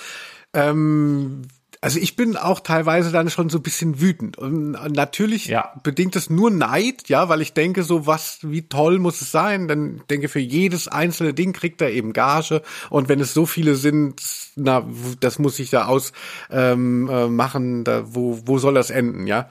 Ähm, 0.53 1.47
also 1.83 1.97
ich 1.97 2.15
bin 2.15 2.37
auch 2.37 2.59
teilweise 2.59 3.11
dann 3.11 3.31
schon 3.31 3.49
so 3.49 3.57
ein 3.57 3.63
bisschen 3.63 3.99
wütend. 3.99 4.37
Und 4.37 4.71
natürlich 4.71 5.47
ja. 5.47 5.73
bedingt 5.81 6.15
es 6.15 6.29
nur 6.29 6.51
Neid, 6.51 7.09
ja, 7.09 7.27
weil 7.27 7.41
ich 7.41 7.53
denke 7.53 7.81
so, 7.81 8.05
was, 8.05 8.37
wie 8.43 8.61
toll 8.61 8.99
muss 8.99 9.19
es 9.19 9.31
sein? 9.31 9.67
Dann 9.67 10.03
denke 10.07 10.29
für 10.29 10.39
jedes 10.39 10.87
einzelne 10.87 11.33
Ding 11.33 11.53
kriegt 11.53 11.81
er 11.81 11.89
eben 11.89 12.13
Gage. 12.13 12.61
Und 12.91 13.09
wenn 13.09 13.19
es 13.19 13.33
so 13.33 13.47
viele 13.47 13.73
sind, 13.73 14.21
na, 14.55 14.85
das 15.21 15.39
muss 15.39 15.57
ich 15.57 15.71
ja 15.71 15.85
ausmachen, 15.85 16.21
ähm, 16.51 17.09
äh, 17.09 17.27
machen, 17.27 17.83
da, 17.83 18.03
wo, 18.13 18.39
wo 18.45 18.59
soll 18.59 18.75
das 18.75 18.91
enden, 18.91 19.25
ja? 19.25 19.49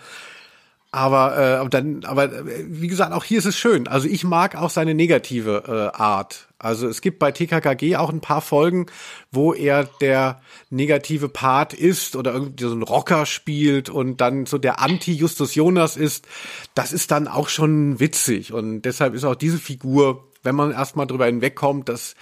Aber 0.92 1.62
äh, 1.64 1.68
dann, 1.68 2.04
aber 2.04 2.32
äh, 2.32 2.64
wie 2.68 2.88
gesagt, 2.88 3.12
auch 3.12 3.24
hier 3.24 3.38
ist 3.38 3.44
es 3.44 3.58
schön. 3.58 3.88
Also 3.88 4.06
ich 4.06 4.22
mag 4.22 4.54
auch 4.54 4.70
seine 4.70 4.94
negative 4.94 5.64
äh, 5.66 5.96
Art. 5.96 6.46
Also 6.62 6.88
es 6.88 7.00
gibt 7.00 7.18
bei 7.18 7.32
TKKG 7.32 7.96
auch 7.96 8.10
ein 8.10 8.20
paar 8.20 8.42
Folgen, 8.42 8.86
wo 9.32 9.54
er 9.54 9.84
der 9.84 10.42
negative 10.68 11.30
Part 11.30 11.72
ist 11.72 12.16
oder 12.16 12.34
irgendwie 12.34 12.64
so 12.64 12.74
ein 12.74 12.82
Rocker 12.82 13.24
spielt 13.24 13.88
und 13.88 14.20
dann 14.20 14.44
so 14.44 14.58
der 14.58 14.80
Anti-Justus 14.80 15.54
Jonas 15.54 15.96
ist. 15.96 16.28
Das 16.74 16.92
ist 16.92 17.10
dann 17.10 17.28
auch 17.28 17.48
schon 17.48 17.98
witzig 17.98 18.52
und 18.52 18.82
deshalb 18.82 19.14
ist 19.14 19.24
auch 19.24 19.34
diese 19.34 19.58
Figur, 19.58 20.28
wenn 20.42 20.54
man 20.54 20.70
erstmal 20.70 21.06
drüber 21.06 21.26
hinwegkommt, 21.26 21.88
dass 21.88 22.14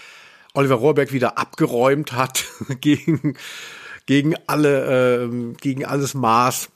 Oliver 0.55 0.76
Rohrbeck 0.76 1.12
wieder 1.12 1.36
abgeräumt 1.36 2.12
hat 2.12 2.45
gegen 2.80 3.36
gegen 4.07 4.36
alle 4.47 5.24
äh, 5.24 5.55
gegen 5.61 5.84
alles 5.84 6.14
Maß 6.14 6.70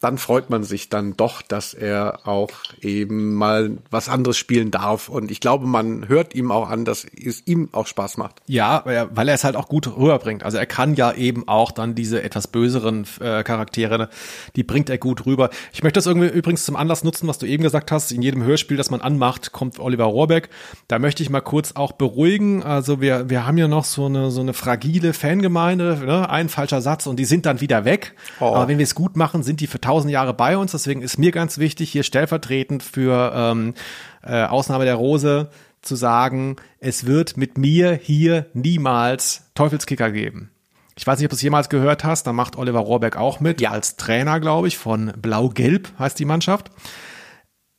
dann 0.00 0.16
freut 0.16 0.48
man 0.48 0.64
sich 0.64 0.88
dann 0.88 1.14
doch, 1.16 1.42
dass 1.42 1.74
er 1.74 2.26
auch 2.26 2.50
eben 2.80 3.34
mal 3.34 3.78
was 3.90 4.08
anderes 4.08 4.38
spielen 4.38 4.70
darf. 4.70 5.10
Und 5.10 5.30
ich 5.30 5.40
glaube, 5.40 5.66
man 5.66 6.08
hört 6.08 6.34
ihm 6.34 6.50
auch 6.50 6.70
an, 6.70 6.86
dass 6.86 7.04
es 7.04 7.46
ihm 7.46 7.68
auch 7.72 7.86
Spaß 7.86 8.16
macht. 8.16 8.36
Ja, 8.46 8.82
weil 8.84 9.28
er 9.28 9.34
es 9.34 9.44
halt 9.44 9.56
auch 9.56 9.68
gut 9.68 9.86
rüberbringt. 9.94 10.42
Also 10.42 10.56
er 10.56 10.64
kann 10.64 10.94
ja 10.94 11.12
eben 11.12 11.46
auch 11.48 11.70
dann 11.70 11.94
diese 11.94 12.22
etwas 12.22 12.46
böseren 12.46 13.06
äh, 13.20 13.42
Charaktere, 13.42 14.08
die 14.56 14.62
bringt 14.62 14.88
er 14.88 14.96
gut 14.96 15.26
rüber. 15.26 15.50
Ich 15.74 15.82
möchte 15.82 15.98
das 15.98 16.06
irgendwie 16.06 16.28
übrigens 16.28 16.64
zum 16.64 16.76
Anlass 16.76 17.04
nutzen, 17.04 17.28
was 17.28 17.36
du 17.36 17.44
eben 17.44 17.62
gesagt 17.62 17.92
hast. 17.92 18.10
In 18.10 18.22
jedem 18.22 18.42
Hörspiel, 18.42 18.78
das 18.78 18.90
man 18.90 19.02
anmacht, 19.02 19.52
kommt 19.52 19.78
Oliver 19.78 20.04
Rohrbeck. 20.04 20.48
Da 20.88 20.98
möchte 20.98 21.22
ich 21.22 21.28
mal 21.28 21.42
kurz 21.42 21.72
auch 21.72 21.92
beruhigen. 21.92 22.62
Also 22.62 23.02
wir, 23.02 23.28
wir 23.28 23.46
haben 23.46 23.58
ja 23.58 23.68
noch 23.68 23.84
so 23.84 24.06
eine, 24.06 24.30
so 24.30 24.40
eine 24.40 24.54
fragile 24.54 25.12
Fangemeinde, 25.12 26.00
ne? 26.06 26.30
ein 26.30 26.48
falscher 26.48 26.80
Satz 26.80 27.06
und 27.06 27.16
die 27.16 27.26
sind 27.26 27.44
dann 27.44 27.60
wieder 27.60 27.84
weg. 27.84 28.14
Oh. 28.40 28.54
Aber 28.54 28.68
wenn 28.68 28.78
wir 28.78 28.84
es 28.84 28.94
gut 28.94 29.18
machen, 29.18 29.42
sind 29.42 29.60
die 29.60 29.66
für 29.66 29.78
tausend 29.90 30.12
Jahre 30.12 30.34
bei 30.34 30.56
uns. 30.56 30.70
Deswegen 30.70 31.02
ist 31.02 31.18
mir 31.18 31.32
ganz 31.32 31.58
wichtig, 31.58 31.90
hier 31.90 32.04
stellvertretend 32.04 32.84
für 32.84 33.32
ähm, 33.34 33.74
äh, 34.22 34.44
Ausnahme 34.44 34.84
der 34.84 34.94
Rose 34.94 35.50
zu 35.82 35.96
sagen, 35.96 36.56
es 36.78 37.06
wird 37.06 37.36
mit 37.36 37.58
mir 37.58 37.98
hier 38.00 38.46
niemals 38.54 39.50
Teufelskicker 39.56 40.12
geben. 40.12 40.52
Ich 40.96 41.04
weiß 41.04 41.18
nicht, 41.18 41.26
ob 41.26 41.30
du 41.30 41.34
es 41.34 41.42
jemals 41.42 41.68
gehört 41.68 42.04
hast, 42.04 42.24
da 42.28 42.32
macht 42.32 42.56
Oliver 42.56 42.78
Rohrberg 42.78 43.16
auch 43.16 43.40
mit, 43.40 43.60
ja. 43.60 43.72
als 43.72 43.96
Trainer, 43.96 44.38
glaube 44.38 44.68
ich, 44.68 44.78
von 44.78 45.12
Blau-Gelb 45.16 45.88
heißt 45.98 46.18
die 46.20 46.24
Mannschaft. 46.24 46.70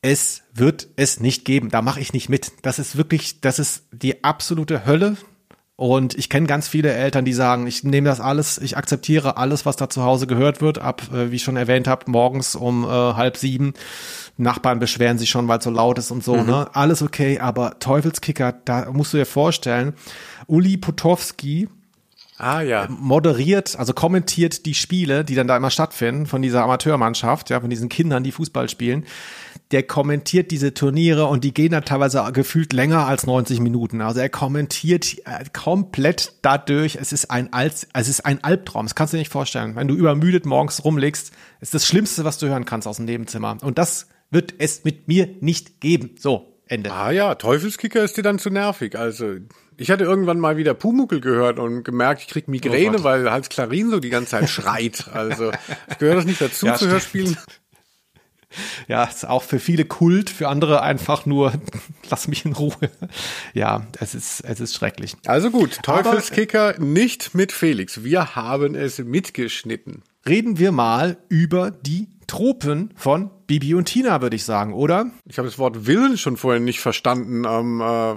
Es 0.02 0.42
wird 0.52 0.88
es 0.96 1.18
nicht 1.18 1.46
geben, 1.46 1.70
da 1.70 1.80
mache 1.80 2.00
ich 2.00 2.12
nicht 2.12 2.28
mit. 2.28 2.52
Das 2.60 2.78
ist 2.78 2.98
wirklich, 2.98 3.40
das 3.40 3.58
ist 3.58 3.84
die 3.90 4.22
absolute 4.22 4.84
Hölle. 4.84 5.16
Und 5.76 6.14
ich 6.16 6.28
kenne 6.28 6.46
ganz 6.46 6.68
viele 6.68 6.92
Eltern, 6.92 7.24
die 7.24 7.32
sagen, 7.32 7.66
ich 7.66 7.82
nehme 7.82 8.08
das 8.08 8.20
alles, 8.20 8.58
ich 8.58 8.76
akzeptiere 8.76 9.36
alles, 9.36 9.64
was 9.64 9.76
da 9.76 9.88
zu 9.88 10.02
Hause 10.02 10.26
gehört 10.26 10.60
wird, 10.60 10.78
ab, 10.78 11.02
äh, 11.12 11.30
wie 11.30 11.36
ich 11.36 11.42
schon 11.42 11.56
erwähnt 11.56 11.88
habe, 11.88 12.10
morgens 12.10 12.54
um 12.54 12.84
äh, 12.84 12.88
halb 12.88 13.36
sieben. 13.36 13.72
Nachbarn 14.36 14.78
beschweren 14.78 15.18
sich 15.18 15.30
schon, 15.30 15.48
weil 15.48 15.58
es 15.58 15.64
so 15.64 15.70
laut 15.70 15.98
ist 15.98 16.10
und 16.10 16.22
so, 16.22 16.36
mhm. 16.36 16.46
ne? 16.46 16.68
Alles 16.74 17.02
okay, 17.02 17.38
aber 17.38 17.78
Teufelskicker, 17.78 18.54
da 18.64 18.90
musst 18.92 19.12
du 19.12 19.18
dir 19.18 19.26
vorstellen, 19.26 19.94
Uli 20.46 20.76
Potowski 20.76 21.68
Ah 22.38 22.62
ja. 22.62 22.88
moderiert, 22.88 23.78
also 23.78 23.92
kommentiert 23.92 24.64
die 24.64 24.74
Spiele, 24.74 25.24
die 25.24 25.34
dann 25.34 25.46
da 25.46 25.56
immer 25.56 25.70
stattfinden 25.70 26.26
von 26.26 26.42
dieser 26.42 26.64
Amateurmannschaft, 26.64 27.50
ja, 27.50 27.60
von 27.60 27.70
diesen 27.70 27.88
Kindern, 27.88 28.24
die 28.24 28.32
Fußball 28.32 28.68
spielen. 28.68 29.04
Der 29.70 29.82
kommentiert 29.82 30.50
diese 30.50 30.74
Turniere 30.74 31.26
und 31.26 31.44
die 31.44 31.54
gehen 31.54 31.72
dann 31.72 31.84
teilweise 31.84 32.28
gefühlt 32.32 32.72
länger 32.72 33.06
als 33.06 33.26
90 33.26 33.60
Minuten. 33.60 34.00
Also 34.00 34.20
er 34.20 34.28
kommentiert 34.28 35.18
äh, 35.24 35.44
komplett 35.52 36.34
dadurch. 36.42 36.96
Es 36.96 37.12
ist 37.12 37.30
ein 37.30 37.48
es 37.52 38.08
ist 38.08 38.26
ein 38.26 38.42
Albtraum. 38.42 38.86
Das 38.86 38.94
kannst 38.94 39.12
du 39.12 39.16
dir 39.16 39.22
nicht 39.22 39.32
vorstellen. 39.32 39.76
Wenn 39.76 39.88
du 39.88 39.94
übermüdet 39.94 40.46
morgens 40.46 40.84
rumlegst, 40.84 41.32
ist 41.60 41.74
das 41.74 41.86
Schlimmste, 41.86 42.24
was 42.24 42.38
du 42.38 42.48
hören 42.48 42.64
kannst 42.64 42.88
aus 42.88 42.96
dem 42.96 43.04
Nebenzimmer. 43.06 43.58
Und 43.62 43.78
das 43.78 44.08
wird 44.30 44.54
es 44.58 44.84
mit 44.84 45.06
mir 45.06 45.28
nicht 45.40 45.80
geben. 45.80 46.16
So, 46.18 46.51
Ende. 46.72 46.92
Ah 46.92 47.10
ja, 47.10 47.34
Teufelskicker 47.34 48.02
ist 48.02 48.16
dir 48.16 48.22
dann 48.22 48.38
zu 48.38 48.50
nervig. 48.50 48.96
Also 48.98 49.36
ich 49.76 49.90
hatte 49.90 50.04
irgendwann 50.04 50.40
mal 50.40 50.56
wieder 50.56 50.74
Pumuckel 50.74 51.20
gehört 51.20 51.58
und 51.58 51.84
gemerkt, 51.84 52.22
ich 52.22 52.28
krieg 52.28 52.44
Oh 52.48 52.50
Migräne, 52.50 52.92
Gott. 52.96 53.04
weil 53.04 53.30
Hans 53.30 53.48
Klarin 53.48 53.90
so 53.90 54.00
die 54.00 54.10
ganze 54.10 54.30
Zeit 54.32 54.48
schreit. 54.48 55.04
Also 55.12 55.50
gehört 55.98 56.18
das 56.18 56.24
nicht 56.24 56.40
dazu 56.40 56.66
Ja, 56.66 56.72
zu 56.72 56.78
stimmt. 56.78 56.92
Hörspielen? 56.92 57.36
Ja, 58.86 59.04
ist 59.04 59.26
auch 59.26 59.42
für 59.42 59.58
viele 59.58 59.84
Kult, 59.86 60.28
für 60.28 60.48
andere 60.48 60.82
einfach 60.82 61.24
nur, 61.24 61.52
lass 62.10 62.28
mich 62.28 62.44
in 62.44 62.52
Ruhe. 62.52 62.74
Ja, 63.54 63.86
es 63.98 64.14
ist, 64.14 64.40
es 64.40 64.60
ist 64.60 64.74
schrecklich. 64.74 65.16
Also 65.26 65.50
gut, 65.50 65.78
Teufelskicker 65.82 66.78
nicht 66.78 67.34
mit 67.34 67.50
Felix. 67.52 68.02
Wir 68.04 68.34
haben 68.36 68.74
es 68.74 68.98
mitgeschnitten. 68.98 70.02
Reden 70.26 70.56
wir 70.58 70.70
mal 70.70 71.16
über 71.28 71.72
die 71.72 72.08
Tropen 72.28 72.94
von 72.94 73.30
Bibi 73.48 73.74
und 73.74 73.86
Tina, 73.86 74.22
würde 74.22 74.36
ich 74.36 74.44
sagen, 74.44 74.72
oder? 74.72 75.10
Ich 75.26 75.36
habe 75.38 75.48
das 75.48 75.58
Wort 75.58 75.86
Willen 75.86 76.16
schon 76.16 76.36
vorher 76.36 76.60
nicht 76.60 76.78
verstanden. 76.78 77.44
Ähm, 77.44 77.80
äh, 77.80 78.14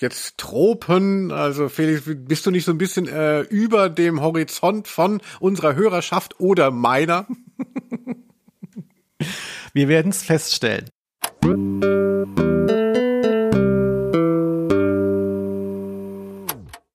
jetzt 0.00 0.38
Tropen, 0.38 1.32
also 1.32 1.68
Felix, 1.68 2.02
bist 2.06 2.46
du 2.46 2.52
nicht 2.52 2.64
so 2.64 2.70
ein 2.70 2.78
bisschen 2.78 3.08
äh, 3.08 3.40
über 3.40 3.90
dem 3.90 4.20
Horizont 4.20 4.86
von 4.86 5.20
unserer 5.40 5.74
Hörerschaft 5.74 6.38
oder 6.38 6.70
meiner? 6.70 7.26
Wir 9.72 9.88
werden 9.88 10.12
es 10.12 10.22
feststellen. 10.22 10.88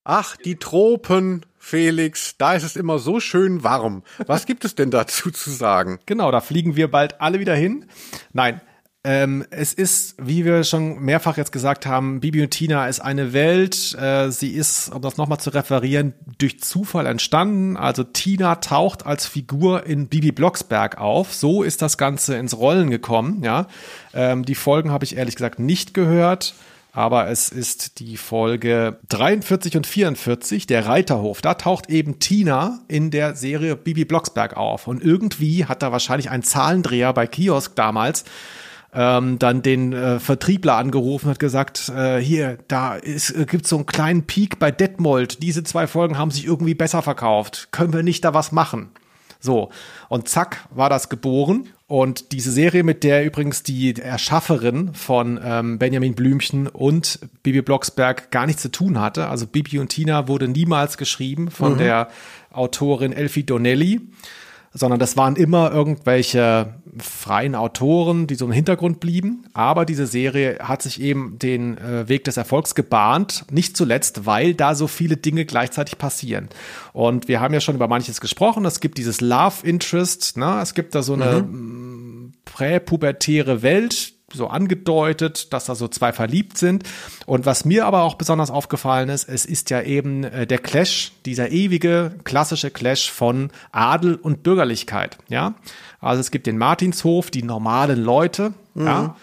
Ach, 0.04 0.36
die 0.36 0.56
Tropen, 0.56 1.44
Felix, 1.64 2.36
da 2.36 2.52
ist 2.52 2.62
es 2.62 2.76
immer 2.76 2.98
so 2.98 3.20
schön 3.20 3.64
warm. 3.64 4.02
Was 4.26 4.44
gibt 4.44 4.66
es 4.66 4.74
denn 4.74 4.90
dazu 4.90 5.30
zu 5.30 5.50
sagen? 5.50 5.98
Genau, 6.04 6.30
da 6.30 6.42
fliegen 6.42 6.76
wir 6.76 6.90
bald 6.90 7.22
alle 7.22 7.40
wieder 7.40 7.54
hin. 7.54 7.86
Nein, 8.34 8.60
ähm, 9.02 9.46
es 9.48 9.72
ist, 9.72 10.14
wie 10.18 10.44
wir 10.44 10.62
schon 10.64 11.00
mehrfach 11.00 11.38
jetzt 11.38 11.52
gesagt 11.52 11.86
haben, 11.86 12.20
Bibi 12.20 12.42
und 12.42 12.50
Tina 12.50 12.86
ist 12.86 13.00
eine 13.00 13.32
Welt. 13.32 13.96
Äh, 13.98 14.30
sie 14.30 14.50
ist, 14.50 14.94
um 14.94 15.00
das 15.00 15.16
nochmal 15.16 15.40
zu 15.40 15.50
referieren, 15.50 16.12
durch 16.36 16.60
Zufall 16.60 17.06
entstanden. 17.06 17.78
Also 17.78 18.04
Tina 18.04 18.56
taucht 18.56 19.06
als 19.06 19.26
Figur 19.26 19.86
in 19.86 20.08
Bibi 20.08 20.32
Blocksberg 20.32 20.98
auf. 20.98 21.32
So 21.32 21.62
ist 21.62 21.80
das 21.80 21.96
Ganze 21.96 22.36
ins 22.36 22.58
Rollen 22.58 22.90
gekommen. 22.90 23.42
Ja, 23.42 23.68
ähm, 24.12 24.44
die 24.44 24.54
Folgen 24.54 24.90
habe 24.90 25.06
ich 25.06 25.16
ehrlich 25.16 25.34
gesagt 25.34 25.58
nicht 25.58 25.94
gehört. 25.94 26.54
Aber 26.96 27.28
es 27.28 27.48
ist 27.48 27.98
die 27.98 28.16
Folge 28.16 29.00
43 29.08 29.76
und 29.76 29.86
44, 29.86 30.68
der 30.68 30.86
Reiterhof. 30.86 31.42
Da 31.42 31.54
taucht 31.54 31.90
eben 31.90 32.20
Tina 32.20 32.78
in 32.86 33.10
der 33.10 33.34
Serie 33.34 33.74
Bibi 33.74 34.04
Blocksberg 34.04 34.56
auf. 34.56 34.86
Und 34.86 35.02
irgendwie 35.02 35.64
hat 35.64 35.82
da 35.82 35.90
wahrscheinlich 35.90 36.30
ein 36.30 36.44
Zahlendreher 36.44 37.12
bei 37.12 37.26
Kiosk 37.26 37.74
damals 37.74 38.24
ähm, 38.94 39.40
dann 39.40 39.60
den 39.62 39.92
äh, 39.92 40.20
Vertriebler 40.20 40.76
angerufen 40.76 41.26
und 41.26 41.32
hat 41.32 41.40
gesagt, 41.40 41.88
äh, 41.88 42.18
hier, 42.18 42.58
da 42.68 42.94
ist, 42.94 43.30
äh, 43.30 43.44
gibt's 43.44 43.70
so 43.70 43.76
einen 43.76 43.86
kleinen 43.86 44.22
Peak 44.26 44.60
bei 44.60 44.70
Detmold. 44.70 45.42
Diese 45.42 45.64
zwei 45.64 45.88
Folgen 45.88 46.16
haben 46.16 46.30
sich 46.30 46.46
irgendwie 46.46 46.74
besser 46.74 47.02
verkauft. 47.02 47.68
Können 47.72 47.92
wir 47.92 48.04
nicht 48.04 48.24
da 48.24 48.34
was 48.34 48.52
machen? 48.52 48.90
So, 49.44 49.68
und 50.08 50.26
zack, 50.26 50.66
war 50.70 50.88
das 50.88 51.10
geboren. 51.10 51.68
Und 51.86 52.32
diese 52.32 52.50
Serie, 52.50 52.82
mit 52.82 53.04
der 53.04 53.26
übrigens 53.26 53.62
die 53.62 53.94
Erschafferin 53.94 54.94
von 54.94 55.38
ähm, 55.44 55.78
Benjamin 55.78 56.14
Blümchen 56.14 56.66
und 56.66 57.18
Bibi 57.42 57.60
Blocksberg 57.60 58.30
gar 58.30 58.46
nichts 58.46 58.62
zu 58.62 58.70
tun 58.70 58.98
hatte. 58.98 59.28
Also 59.28 59.46
Bibi 59.46 59.78
und 59.80 59.88
Tina 59.88 60.28
wurde 60.28 60.48
niemals 60.48 60.96
geschrieben 60.96 61.50
von 61.50 61.76
der 61.76 62.08
Autorin 62.52 63.12
Elfie 63.12 63.44
Donnelly, 63.44 64.00
sondern 64.74 64.98
das 64.98 65.16
waren 65.16 65.36
immer 65.36 65.70
irgendwelche 65.70 66.74
freien 66.98 67.54
Autoren, 67.54 68.26
die 68.26 68.34
so 68.34 68.44
im 68.44 68.52
Hintergrund 68.52 68.98
blieben. 68.98 69.46
Aber 69.54 69.84
diese 69.84 70.06
Serie 70.06 70.58
hat 70.60 70.82
sich 70.82 71.00
eben 71.00 71.38
den 71.38 71.78
äh, 71.78 72.08
Weg 72.08 72.24
des 72.24 72.36
Erfolgs 72.36 72.74
gebahnt, 72.74 73.44
nicht 73.50 73.76
zuletzt, 73.76 74.26
weil 74.26 74.54
da 74.54 74.74
so 74.74 74.88
viele 74.88 75.16
Dinge 75.16 75.44
gleichzeitig 75.44 75.96
passieren. 75.96 76.48
Und 76.92 77.28
wir 77.28 77.40
haben 77.40 77.54
ja 77.54 77.60
schon 77.60 77.76
über 77.76 77.86
manches 77.86 78.20
gesprochen. 78.20 78.64
Es 78.64 78.80
gibt 78.80 78.98
dieses 78.98 79.20
Love 79.20 79.64
Interest, 79.66 80.36
ne? 80.36 80.58
es 80.60 80.74
gibt 80.74 80.94
da 80.94 81.02
so 81.02 81.14
eine 81.14 81.42
mm, 81.42 82.32
präpubertäre 82.44 83.62
Welt, 83.62 84.14
so 84.34 84.48
angedeutet, 84.48 85.52
dass 85.52 85.66
da 85.66 85.74
so 85.74 85.88
zwei 85.88 86.12
verliebt 86.12 86.58
sind. 86.58 86.84
Und 87.26 87.46
was 87.46 87.64
mir 87.64 87.86
aber 87.86 88.02
auch 88.02 88.14
besonders 88.14 88.50
aufgefallen 88.50 89.08
ist, 89.08 89.28
es 89.28 89.44
ist 89.46 89.70
ja 89.70 89.82
eben 89.82 90.24
äh, 90.24 90.46
der 90.46 90.58
Clash, 90.58 91.12
dieser 91.24 91.50
ewige 91.50 92.14
klassische 92.24 92.70
Clash 92.70 93.10
von 93.10 93.50
Adel 93.72 94.16
und 94.16 94.42
Bürgerlichkeit, 94.42 95.18
ja. 95.28 95.54
Also 96.00 96.20
es 96.20 96.30
gibt 96.30 96.46
den 96.46 96.58
Martinshof, 96.58 97.30
die 97.30 97.42
normalen 97.42 98.02
Leute, 98.02 98.52
ja, 98.74 99.16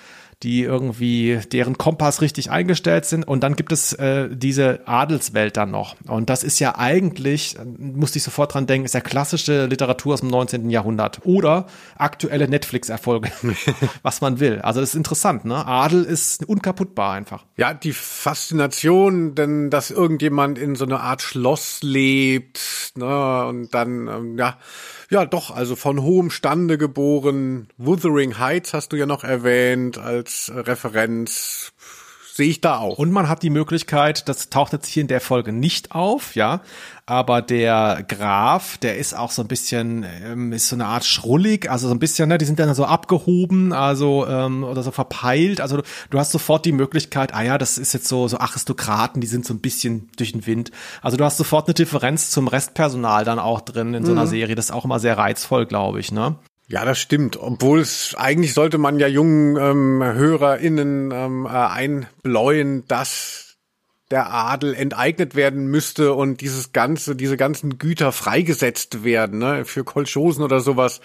die 0.43 0.63
irgendwie 0.63 1.39
deren 1.51 1.77
Kompass 1.77 2.21
richtig 2.21 2.49
eingestellt 2.49 3.05
sind. 3.05 3.27
Und 3.27 3.43
dann 3.43 3.55
gibt 3.55 3.71
es 3.71 3.93
äh, 3.93 4.27
diese 4.31 4.87
Adelswelt 4.87 5.55
dann 5.57 5.71
noch. 5.71 5.95
Und 6.07 6.29
das 6.29 6.43
ist 6.43 6.59
ja 6.59 6.77
eigentlich, 6.77 7.57
äh, 7.57 7.65
musste 7.65 8.17
ich 8.17 8.23
sofort 8.23 8.53
dran 8.53 8.67
denken, 8.67 8.85
ist 8.85 8.93
ja 8.93 9.01
klassische 9.01 9.65
Literatur 9.65 10.15
aus 10.15 10.21
dem 10.21 10.29
19. 10.29 10.69
Jahrhundert 10.69 11.21
oder 11.25 11.67
aktuelle 11.95 12.47
Netflix-Erfolge, 12.47 13.31
was 14.01 14.21
man 14.21 14.39
will. 14.39 14.59
Also 14.61 14.79
das 14.79 14.89
ist 14.89 14.95
interessant, 14.95 15.45
ne? 15.45 15.65
Adel 15.65 16.03
ist 16.03 16.43
unkaputtbar 16.47 17.13
einfach. 17.13 17.45
Ja, 17.57 17.73
die 17.73 17.93
Faszination, 17.93 19.35
denn 19.35 19.69
dass 19.69 19.91
irgendjemand 19.91 20.57
in 20.57 20.75
so 20.75 20.85
einer 20.85 21.01
Art 21.01 21.21
Schloss 21.21 21.79
lebt, 21.83 22.93
ne, 22.95 23.45
und 23.45 23.73
dann, 23.73 24.07
ähm, 24.07 24.37
ja, 24.37 24.57
ja, 25.11 25.25
doch, 25.25 25.51
also 25.51 25.75
von 25.75 26.01
hohem 26.01 26.29
Stande 26.29 26.77
geboren. 26.77 27.67
Wuthering 27.77 28.39
Heights 28.39 28.73
hast 28.73 28.93
du 28.93 28.95
ja 28.95 29.05
noch 29.05 29.25
erwähnt 29.25 29.97
als 29.97 30.49
Referenz. 30.55 31.70
Sehe 32.41 32.49
ich 32.49 32.59
da 32.59 32.79
auch. 32.79 32.97
Und 32.97 33.11
man 33.11 33.29
hat 33.29 33.43
die 33.43 33.51
Möglichkeit, 33.51 34.27
das 34.27 34.49
taucht 34.49 34.73
jetzt 34.73 34.87
hier 34.87 35.01
in 35.01 35.07
der 35.07 35.21
Folge 35.21 35.51
nicht 35.51 35.91
auf, 35.91 36.33
ja, 36.33 36.61
aber 37.05 37.43
der 37.43 38.03
Graf, 38.07 38.79
der 38.79 38.97
ist 38.97 39.15
auch 39.15 39.29
so 39.29 39.43
ein 39.43 39.47
bisschen, 39.47 40.03
ähm, 40.23 40.51
ist 40.51 40.67
so 40.67 40.75
eine 40.75 40.87
Art 40.87 41.05
schrullig, 41.05 41.69
also 41.69 41.87
so 41.87 41.93
ein 41.93 41.99
bisschen, 41.99 42.29
ne, 42.29 42.39
die 42.39 42.45
sind 42.45 42.57
dann 42.57 42.73
so 42.73 42.85
abgehoben, 42.85 43.73
also 43.73 44.25
ähm, 44.27 44.63
oder 44.63 44.81
so 44.81 44.89
verpeilt. 44.89 45.61
Also 45.61 45.77
du, 45.77 45.83
du 46.09 46.17
hast 46.17 46.31
sofort 46.31 46.65
die 46.65 46.71
Möglichkeit, 46.71 47.35
ah 47.35 47.43
ja, 47.43 47.59
das 47.59 47.77
ist 47.77 47.93
jetzt 47.93 48.07
so 48.07 48.27
so 48.27 48.39
Aristokraten, 48.39 49.21
die 49.21 49.27
sind 49.27 49.45
so 49.45 49.53
ein 49.53 49.59
bisschen 49.59 50.09
durch 50.17 50.31
den 50.31 50.47
Wind. 50.47 50.71
Also 51.03 51.17
du 51.17 51.23
hast 51.23 51.37
sofort 51.37 51.67
eine 51.67 51.75
Differenz 51.75 52.31
zum 52.31 52.47
Restpersonal 52.47 53.23
dann 53.23 53.37
auch 53.37 53.61
drin 53.61 53.93
in 53.93 54.03
so 54.03 54.13
einer 54.13 54.25
Serie. 54.25 54.55
Das 54.55 54.65
ist 54.65 54.71
auch 54.71 54.85
immer 54.85 54.99
sehr 54.99 55.15
reizvoll, 55.15 55.67
glaube 55.67 55.99
ich, 55.99 56.11
ne? 56.11 56.37
Ja, 56.71 56.85
das 56.85 56.99
stimmt. 56.99 57.35
Obwohl 57.37 57.81
es 57.81 58.15
eigentlich 58.17 58.53
sollte 58.53 58.77
man 58.77 58.97
ja 58.97 59.07
jungen 59.07 59.57
ähm, 59.57 60.01
HörerInnen 60.01 61.11
ähm, 61.11 61.45
äh, 61.45 61.49
einbläuen, 61.49 62.87
dass 62.87 63.50
der 64.11 64.31
Adel 64.31 64.73
enteignet 64.73 65.35
werden 65.35 65.67
müsste 65.67 66.13
und 66.13 66.41
dieses 66.41 66.73
ganze, 66.73 67.15
diese 67.15 67.37
ganzen 67.37 67.77
Güter 67.77 68.11
freigesetzt 68.11 69.03
werden, 69.03 69.39
ne, 69.39 69.65
für 69.65 69.83
Kolchosen 69.83 70.43
oder 70.43 70.59
sowas. 70.59 71.01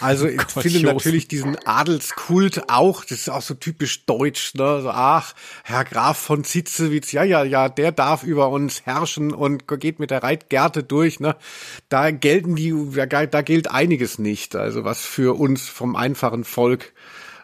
Also 0.00 0.26
ich 0.26 0.40
finde 0.42 0.80
Kolchosen. 0.80 0.82
natürlich 0.82 1.28
diesen 1.28 1.56
Adelskult 1.66 2.68
auch, 2.68 3.04
das 3.04 3.18
ist 3.18 3.28
auch 3.28 3.42
so 3.42 3.54
typisch 3.54 4.06
deutsch, 4.06 4.54
ne, 4.54 4.80
so, 4.82 4.90
ach, 4.90 5.34
Herr 5.64 5.84
Graf 5.84 6.18
von 6.18 6.44
Zitzewitz, 6.44 7.12
ja, 7.12 7.22
ja, 7.22 7.44
ja, 7.44 7.68
der 7.68 7.92
darf 7.92 8.22
über 8.22 8.48
uns 8.48 8.86
herrschen 8.86 9.32
und 9.32 9.68
geht 9.78 10.00
mit 10.00 10.10
der 10.10 10.22
Reitgerte 10.22 10.82
durch, 10.82 11.20
ne. 11.20 11.36
Da 11.88 12.10
gelten 12.10 12.56
die, 12.56 12.74
da, 13.08 13.26
da 13.26 13.42
gilt 13.42 13.70
einiges 13.70 14.18
nicht, 14.18 14.56
also 14.56 14.84
was 14.84 15.04
für 15.04 15.38
uns 15.38 15.68
vom 15.68 15.94
einfachen 15.94 16.44
Volk 16.44 16.92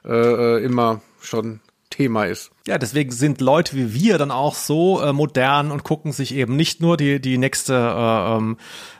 äh, 0.04 0.12
äh, 0.12 0.64
immer 0.64 1.00
schon 1.20 1.60
Thema 1.92 2.24
ist. 2.24 2.50
Ja, 2.66 2.78
deswegen 2.78 3.10
sind 3.10 3.40
Leute 3.40 3.76
wie 3.76 3.94
wir 3.94 4.18
dann 4.18 4.30
auch 4.30 4.54
so 4.54 5.00
äh, 5.00 5.12
modern 5.12 5.70
und 5.70 5.84
gucken 5.84 6.12
sich 6.12 6.34
eben 6.34 6.56
nicht 6.56 6.80
nur 6.80 6.96
die 6.96 7.20
die 7.20 7.38
nächste, 7.38 7.74
äh, 7.74 8.36
ähm, 8.36 8.56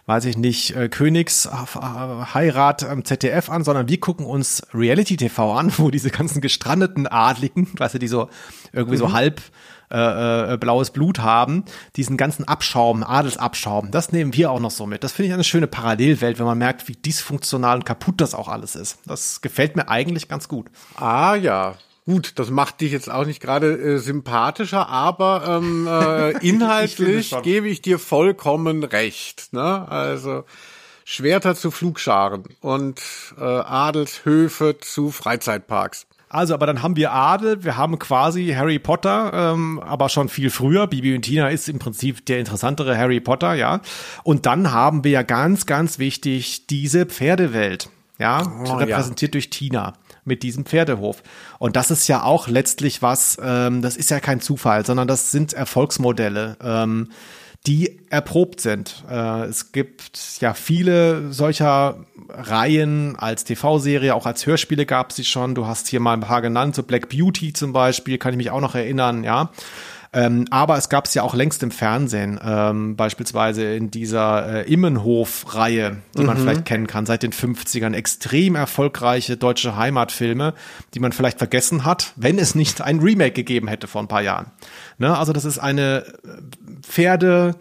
weiß 0.07 0.27
ich 0.27 0.37
nicht, 0.37 0.77
äh, 0.77 0.89
Königsheirat 0.89 2.85
am 2.85 3.05
ZDF 3.05 3.49
an, 3.51 3.65
sondern 3.65 3.89
wir 3.89 3.99
gucken 3.99 4.27
uns 4.27 4.63
Reality 4.75 5.17
TV 5.17 5.55
an, 5.55 5.73
wo 5.79 5.91
diese 5.91 6.11
ganzen 6.11 6.41
gestrandeten 6.41 7.07
Adligen, 7.07 7.69
weißt 7.77 7.95
du, 7.95 7.99
die 7.99 8.09
so 8.09 8.29
irgendwie 8.73 8.99
so 8.99 9.13
halb 9.13 9.41
äh, 9.91 10.55
äh, 10.55 10.57
blaues 10.57 10.91
Blut 10.91 11.19
haben, 11.19 11.65
diesen 11.97 12.17
ganzen 12.17 12.49
Abschaum, 12.49 13.03
Adelsabschaum, 13.03 13.91
das 13.91 14.11
nehmen 14.11 14.35
wir 14.35 14.51
auch 14.51 14.61
noch 14.61 14.71
so 14.71 14.87
mit. 14.87 15.05
Das 15.05 15.13
finde 15.13 15.29
ich 15.29 15.35
eine 15.35 15.45
schöne 15.45 15.67
Parallelwelt, 15.67 16.39
wenn 16.39 16.47
man 16.47 16.59
merkt, 16.59 16.89
wie 16.89 16.97
dysfunktional 16.97 17.77
und 17.77 17.85
kaputt 17.85 18.21
das 18.21 18.35
auch 18.35 18.49
alles 18.49 18.75
ist. 18.75 18.99
Das 19.07 19.41
gefällt 19.41 19.77
mir 19.77 19.89
eigentlich 19.89 20.29
ganz 20.29 20.49
gut. 20.49 20.71
Ah 20.97 21.35
ja, 21.35 21.75
Gut, 22.05 22.33
das 22.37 22.51
macht 22.51 22.81
dich 22.81 22.91
jetzt 22.91 23.11
auch 23.11 23.25
nicht 23.25 23.41
gerade 23.41 23.73
äh, 23.79 23.99
sympathischer, 23.99 24.89
aber 24.89 25.61
ähm, 25.63 25.87
äh, 25.91 26.31
inhaltlich 26.47 27.29
schon. 27.29 27.43
gebe 27.43 27.69
ich 27.69 27.81
dir 27.81 27.99
vollkommen 27.99 28.83
recht. 28.83 29.53
Ne? 29.53 29.89
Also 29.89 30.45
Schwerter 31.05 31.55
zu 31.55 31.71
Flugscharen 31.71 32.45
und 32.61 33.01
äh, 33.39 33.43
Adelshöfe 33.43 34.79
zu 34.81 35.11
Freizeitparks. 35.11 36.07
Also, 36.29 36.55
aber 36.55 36.65
dann 36.67 36.83
haben 36.83 36.97
wir 36.97 37.13
Adel, 37.13 37.63
wir 37.63 37.77
haben 37.77 37.99
quasi 37.99 38.55
Harry 38.57 38.79
Potter, 38.79 39.53
ähm, 39.53 39.79
aber 39.81 40.09
schon 40.09 40.31
viel 40.31 40.49
früher. 40.49 40.87
Bibi 40.87 41.15
und 41.15 41.23
Tina 41.23 41.51
ist 41.51 41.69
im 41.69 41.79
Prinzip 41.79 42.25
der 42.25 42.39
interessantere 42.41 42.97
Harry 42.97 43.21
Potter, 43.21 43.53
ja. 43.53 43.81
Und 44.25 44.47
dann 44.47 44.73
haben 44.73 45.05
wir 45.05 45.11
ja 45.11 45.23
ganz, 45.23 45.67
ganz 45.67 45.99
wichtig 45.99 46.67
diese 46.69 47.05
Pferdewelt, 47.05 47.91
ja, 48.19 48.51
Oh, 48.65 48.73
repräsentiert 48.77 49.35
durch 49.35 49.51
Tina 49.51 49.93
mit 50.25 50.43
diesem 50.43 50.65
Pferdehof. 50.65 51.23
Und 51.59 51.77
das 51.77 51.91
ist 51.91 52.09
ja 52.09 52.23
auch 52.23 52.49
letztlich 52.49 53.03
was, 53.03 53.37
ähm, 53.43 53.83
das 53.83 53.97
ist 53.97 54.11
ja 54.11 54.21
kein 54.21 54.41
Zufall, 54.41 54.87
sondern 54.87 55.09
das 55.09 55.31
sind 55.31 55.53
Erfolgsmodelle. 55.53 56.57
Ähm, 56.63 57.09
die 57.67 58.01
erprobt 58.11 58.61
sind. 58.61 59.05
Äh, 59.09 59.45
es 59.45 59.71
gibt 59.71 60.41
ja 60.41 60.53
viele 60.53 61.33
solcher 61.33 62.05
Reihen 62.29 63.17
als 63.17 63.45
TV-Serie, 63.45 64.15
auch 64.15 64.27
als 64.27 64.47
Hörspiele 64.47 64.85
gab 64.85 65.11
es 65.11 65.17
sie 65.17 65.25
schon. 65.25 65.55
Du 65.55 65.67
hast 65.67 65.87
hier 65.87 66.01
mal 66.01 66.15
ein 66.15 66.21
paar 66.21 66.43
genannt, 66.43 66.75
so 66.75 66.83
Black 66.83 67.09
Beauty 67.09 67.53
zum 67.53 67.73
Beispiel, 67.73 68.19
kann 68.19 68.33
ich 68.33 68.37
mich 68.37 68.51
auch 68.51 68.61
noch 68.61 68.75
erinnern, 68.75 69.23
ja. 69.23 69.51
Ähm, 70.15 70.45
aber 70.51 70.77
es 70.77 70.91
gab 70.91 71.07
es 71.07 71.15
ja 71.15 71.23
auch 71.23 71.35
längst 71.35 71.63
im 71.63 71.71
Fernsehen, 71.71 72.39
ähm, 72.45 72.97
beispielsweise 72.97 73.75
in 73.75 73.91
dieser 73.91 74.67
äh, 74.67 74.73
Immenhof-Reihe, 74.73 75.97
die 76.17 76.25
man 76.25 76.37
vielleicht 76.37 76.67
kennen 76.67 76.87
kann, 76.87 77.07
seit 77.07 77.23
den 77.23 77.33
50ern. 77.33 77.95
Extrem 77.95 78.55
erfolgreiche 78.55 79.39
deutsche 79.39 79.77
Heimatfilme, 79.77 80.53
die 80.93 81.01
man 81.01 81.13
vielleicht 81.13 81.39
vergessen 81.39 81.87
hat, 81.87 82.13
wenn 82.17 82.39
es 82.39 82.55
nicht 82.55 82.83
ein 82.83 83.01
Remake 83.01 83.33
gegeben 83.33 83.69
hätte 83.69 83.87
vor 83.87 84.03
ein 84.03 84.09
paar 84.09 84.23
Jahren. 84.23 84.51
Ne? 84.99 85.17
Also 85.17 85.33
das 85.33 85.47
ist 85.47 85.59
eine 85.59 86.05
Pferde, 86.83 87.55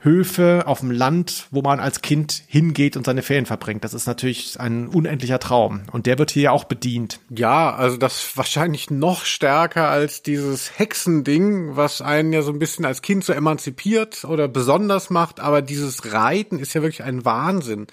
Höfe 0.00 0.62
auf 0.66 0.78
dem 0.78 0.92
Land, 0.92 1.48
wo 1.50 1.60
man 1.60 1.80
als 1.80 2.02
Kind 2.02 2.44
hingeht 2.46 2.96
und 2.96 3.04
seine 3.04 3.22
Ferien 3.22 3.46
verbringt. 3.46 3.82
Das 3.82 3.94
ist 3.94 4.06
natürlich 4.06 4.60
ein 4.60 4.86
unendlicher 4.86 5.40
Traum. 5.40 5.82
Und 5.90 6.06
der 6.06 6.18
wird 6.18 6.30
hier 6.30 6.42
ja 6.44 6.50
auch 6.52 6.64
bedient. 6.64 7.18
Ja, 7.30 7.74
also 7.74 7.96
das 7.96 8.36
wahrscheinlich 8.36 8.90
noch 8.90 9.24
stärker 9.24 9.88
als 9.88 10.22
dieses 10.22 10.78
Hexending, 10.78 11.74
was 11.74 12.00
einen 12.00 12.32
ja 12.32 12.42
so 12.42 12.52
ein 12.52 12.60
bisschen 12.60 12.84
als 12.84 13.02
Kind 13.02 13.24
so 13.24 13.32
emanzipiert 13.32 14.24
oder 14.24 14.46
besonders 14.46 15.10
macht. 15.10 15.40
Aber 15.40 15.62
dieses 15.62 16.12
Reiten 16.12 16.60
ist 16.60 16.74
ja 16.74 16.82
wirklich 16.82 17.02
ein 17.02 17.24
Wahnsinn. 17.24 17.88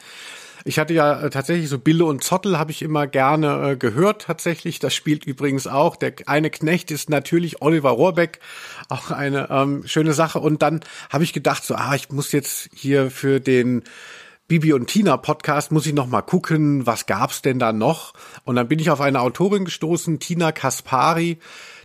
Ich 0.67 0.79
hatte 0.79 0.95
ja 0.95 1.21
äh, 1.21 1.29
tatsächlich 1.29 1.69
so 1.69 1.77
Bille 1.77 2.05
und 2.05 2.23
Zottel 2.23 2.57
habe 2.57 2.71
ich 2.71 2.81
immer 2.81 3.05
gerne 3.05 3.71
äh, 3.71 3.75
gehört 3.77 4.23
tatsächlich. 4.23 4.79
Das 4.79 4.95
spielt 4.95 5.23
übrigens 5.23 5.67
auch. 5.67 5.95
Der 5.95 6.13
eine 6.25 6.49
Knecht 6.49 6.89
ist 6.89 7.07
natürlich 7.07 7.61
Oliver 7.61 7.91
Rohrbeck. 7.91 8.39
Auch 8.89 9.11
eine 9.11 9.47
ähm, 9.51 9.83
schöne 9.85 10.13
Sache. 10.13 10.39
Und 10.39 10.63
dann 10.63 10.79
habe 11.11 11.23
ich 11.23 11.33
gedacht 11.33 11.63
so, 11.63 11.75
ah, 11.75 11.93
ich 11.93 12.09
muss 12.09 12.31
jetzt 12.31 12.69
hier 12.73 13.11
für 13.11 13.39
den 13.39 13.83
Bibi 14.47 14.73
und 14.73 14.87
Tina 14.87 15.17
Podcast 15.17 15.71
muss 15.71 15.85
ich 15.85 15.93
noch 15.93 16.07
mal 16.07 16.23
gucken, 16.23 16.87
was 16.87 17.05
gab's 17.05 17.43
denn 17.43 17.59
da 17.59 17.71
noch? 17.71 18.13
Und 18.43 18.55
dann 18.55 18.67
bin 18.67 18.79
ich 18.79 18.89
auf 18.89 19.01
eine 19.01 19.21
Autorin 19.21 19.65
gestoßen, 19.65 20.19
Tina 20.19 20.51
Kaspari, 20.51 21.37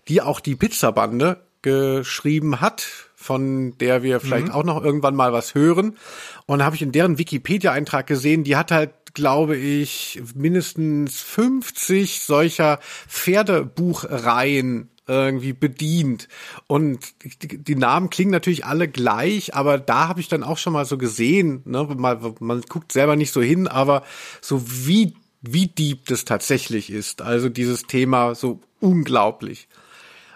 die 0.08 0.22
auch 0.22 0.40
die 0.40 0.56
Pizzabande 0.56 1.42
geschrieben 1.60 2.62
hat, 2.62 3.09
von 3.20 3.76
der 3.76 4.02
wir 4.02 4.18
vielleicht 4.18 4.50
auch 4.50 4.64
noch 4.64 4.82
irgendwann 4.82 5.14
mal 5.14 5.34
was 5.34 5.54
hören. 5.54 5.98
Und 6.46 6.60
da 6.60 6.64
habe 6.64 6.74
ich 6.74 6.80
in 6.80 6.90
deren 6.90 7.18
Wikipedia-Eintrag 7.18 8.06
gesehen, 8.06 8.44
die 8.44 8.56
hat 8.56 8.72
halt, 8.72 8.92
glaube 9.12 9.58
ich, 9.58 10.22
mindestens 10.34 11.20
50 11.20 12.22
solcher 12.22 12.78
Pferdebuchreihen 13.08 14.88
irgendwie 15.06 15.52
bedient. 15.52 16.28
Und 16.66 17.00
die, 17.42 17.62
die 17.62 17.76
Namen 17.76 18.08
klingen 18.08 18.30
natürlich 18.30 18.64
alle 18.64 18.88
gleich, 18.88 19.54
aber 19.54 19.76
da 19.76 20.08
habe 20.08 20.20
ich 20.20 20.28
dann 20.28 20.42
auch 20.42 20.56
schon 20.56 20.72
mal 20.72 20.86
so 20.86 20.96
gesehen, 20.96 21.60
ne, 21.66 21.86
man, 21.94 22.34
man 22.40 22.62
guckt 22.62 22.90
selber 22.90 23.16
nicht 23.16 23.32
so 23.32 23.42
hin, 23.42 23.68
aber 23.68 24.02
so 24.40 24.62
wie, 24.66 25.14
wie 25.42 25.66
deep 25.66 26.06
das 26.06 26.24
tatsächlich 26.24 26.88
ist. 26.90 27.20
Also 27.20 27.50
dieses 27.50 27.82
Thema 27.82 28.34
so 28.34 28.62
unglaublich. 28.80 29.68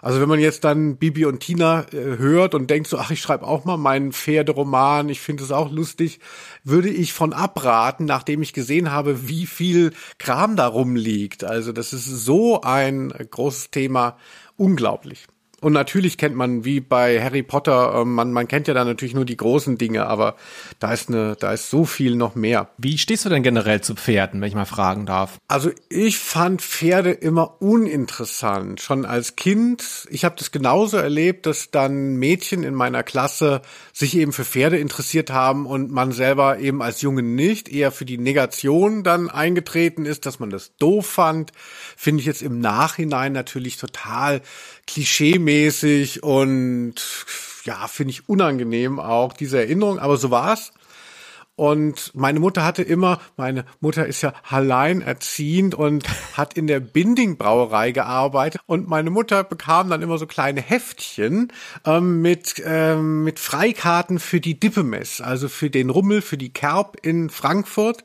Also 0.05 0.21
wenn 0.21 0.29
man 0.29 0.39
jetzt 0.39 0.65
dann 0.65 0.99
Bibi 0.99 1.25
und 1.25 1.41
Tina 1.41 1.87
äh, 1.91 2.19
hört 2.19 2.55
und 2.55 2.69
denkt 2.69 2.89
so, 2.89 2.99
ach, 2.99 3.11
ich 3.11 3.23
schreibe 3.23 3.47
auch 3.47 3.65
mal 3.65 3.79
meinen 3.79 4.13
Pferderoman, 4.13 5.09
ich 5.09 5.19
finde 5.19 5.43
es 5.43 5.51
auch 5.51 5.73
lustig, 5.73 6.21
würde 6.63 6.91
ich 6.91 7.15
von 7.15 7.33
abraten, 7.33 8.05
nachdem 8.05 8.43
ich 8.43 8.53
gesehen 8.53 8.93
habe, 8.93 9.29
wie 9.29 9.47
viel 9.47 9.95
Kram 10.19 10.57
da 10.57 10.67
rumliegt. 10.67 11.43
Also 11.43 11.73
das 11.73 11.95
ist 11.95 12.05
so 12.05 12.61
ein 12.61 13.15
großes 13.31 13.71
Thema, 13.71 14.19
unglaublich. 14.59 15.27
Und 15.65 15.73
natürlich 15.73 16.19
kennt 16.19 16.37
man, 16.37 16.67
wie 16.67 16.81
bei 16.81 17.23
Harry 17.23 17.43
Potter, 17.43 17.95
äh, 17.95 18.05
man, 18.05 18.35
man 18.35 18.47
kennt 18.49 18.69
ja 18.69 18.75
da 18.75 18.85
natürlich 18.85 19.15
nur 19.15 19.25
die 19.25 19.39
großen 19.39 19.79
Dinge, 19.79 20.05
aber 20.07 20.37
da 20.79 20.93
ist 20.93 21.09
eine, 21.09 21.37
da 21.41 21.55
ist 21.55 21.71
so 21.71 21.87
viel 21.87 22.17
noch 22.17 22.35
mehr. 22.35 22.69
Wie 22.77 22.99
stehst 22.99 23.25
du 23.25 23.31
denn 23.31 23.43
generell 23.43 23.81
zu 23.81 23.95
Pferden, 23.95 24.43
wenn 24.43 24.49
ich 24.49 24.55
mal 24.55 24.67
fragen 24.67 25.07
darf? 25.07 25.39
Also 25.49 25.71
ich 25.89 26.19
fand 26.19 26.61
Pferde 26.61 27.12
immer 27.12 27.62
uninteressant. 27.62 28.83
Schon 28.83 29.07
als 29.07 29.37
Kind, 29.37 30.07
ich 30.11 30.27
habe 30.27 30.35
das 30.37 30.53
genauso 30.53 30.99
erlebt, 30.99 31.47
dass 31.47 31.71
dann 31.71 32.17
Mädchen 32.17 32.62
in 32.62 32.75
meiner 32.75 33.03
Klasse 33.03 33.62
sich 33.95 34.19
eben 34.19 34.35
für 34.35 34.45
Pferde 34.45 34.77
interessiert 34.77 35.31
haben 35.31 35.65
und 35.65 35.91
man 35.91 36.12
selber 36.12 36.59
eben 36.59 36.83
als 36.83 37.01
Junge 37.01 37.23
nicht, 37.23 37.71
eher 37.71 37.91
für 37.91 38.05
die 38.05 38.19
Negation 38.19 39.03
dann 39.03 39.31
eingetreten 39.31 40.05
ist, 40.05 40.27
dass 40.27 40.39
man 40.39 40.51
das 40.51 40.77
doof 40.77 41.07
fand. 41.07 41.53
Finde 41.97 42.21
ich 42.21 42.27
jetzt 42.27 42.43
im 42.43 42.61
Nachhinein 42.61 43.33
natürlich 43.33 43.77
total 43.77 44.43
klischeemäßig 44.87 46.23
und 46.23 46.95
ja, 47.65 47.87
finde 47.89 48.13
ich 48.13 48.29
unangenehm 48.29 49.01
auch 49.01 49.33
diese 49.33 49.59
Erinnerung, 49.59 49.99
aber 49.99 50.17
so 50.17 50.31
war's. 50.31 50.73
Und 51.57 52.11
meine 52.15 52.41
Mutter 52.41 52.65
hatte 52.65 52.83
immer, 52.83 53.21
meine 53.37 53.65
Mutter 53.79 54.07
ist 54.07 54.23
ja 54.23 54.33
alleinerziehend 54.49 55.75
und 55.77 56.05
hat 56.37 56.55
in 56.55 56.67
der 56.67 56.81
Binding 56.81 57.37
Brauerei 57.37 57.93
gearbeitet. 57.93 58.61
Und 58.67 58.89
meine 58.89 59.11
Mutter 59.11 59.45
bekam 59.45 59.89
dann 59.89 60.03
immer 60.03 60.19
so 60.19 60.27
kleine 60.27 60.61
Heftchen 60.61 61.53
ähm, 61.85 62.23
mit, 62.23 62.61
ähm, 62.65 63.23
mit 63.23 63.39
Freikarten 63.39 64.19
für 64.19 64.41
die 64.41 64.59
Dippemess, 64.59 65.21
also 65.21 65.49
für 65.49 65.71
den 65.71 65.91
Rummel, 65.91 66.23
für 66.23 66.37
die 66.37 66.53
Kerb 66.53 66.97
in 67.03 67.31
Frankfurt. 67.31 68.05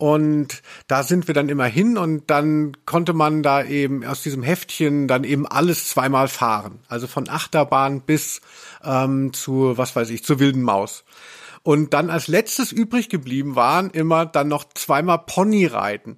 Und 0.00 0.62
da 0.86 1.02
sind 1.02 1.28
wir 1.28 1.34
dann 1.34 1.50
immer 1.50 1.66
hin 1.66 1.98
und 1.98 2.30
dann 2.30 2.74
konnte 2.86 3.12
man 3.12 3.42
da 3.42 3.62
eben 3.62 4.02
aus 4.02 4.22
diesem 4.22 4.42
Heftchen 4.42 5.08
dann 5.08 5.24
eben 5.24 5.46
alles 5.46 5.90
zweimal 5.90 6.26
fahren. 6.28 6.78
Also 6.88 7.06
von 7.06 7.28
Achterbahn 7.28 8.00
bis 8.00 8.40
ähm, 8.82 9.34
zu, 9.34 9.76
was 9.76 9.94
weiß 9.94 10.08
ich, 10.08 10.24
zur 10.24 10.38
wilden 10.38 10.62
Maus. 10.62 11.04
Und 11.62 11.92
dann 11.92 12.08
als 12.08 12.28
letztes 12.28 12.72
übrig 12.72 13.10
geblieben 13.10 13.56
waren 13.56 13.90
immer 13.90 14.24
dann 14.24 14.48
noch 14.48 14.64
zweimal 14.72 15.18
Ponyreiten. 15.18 16.16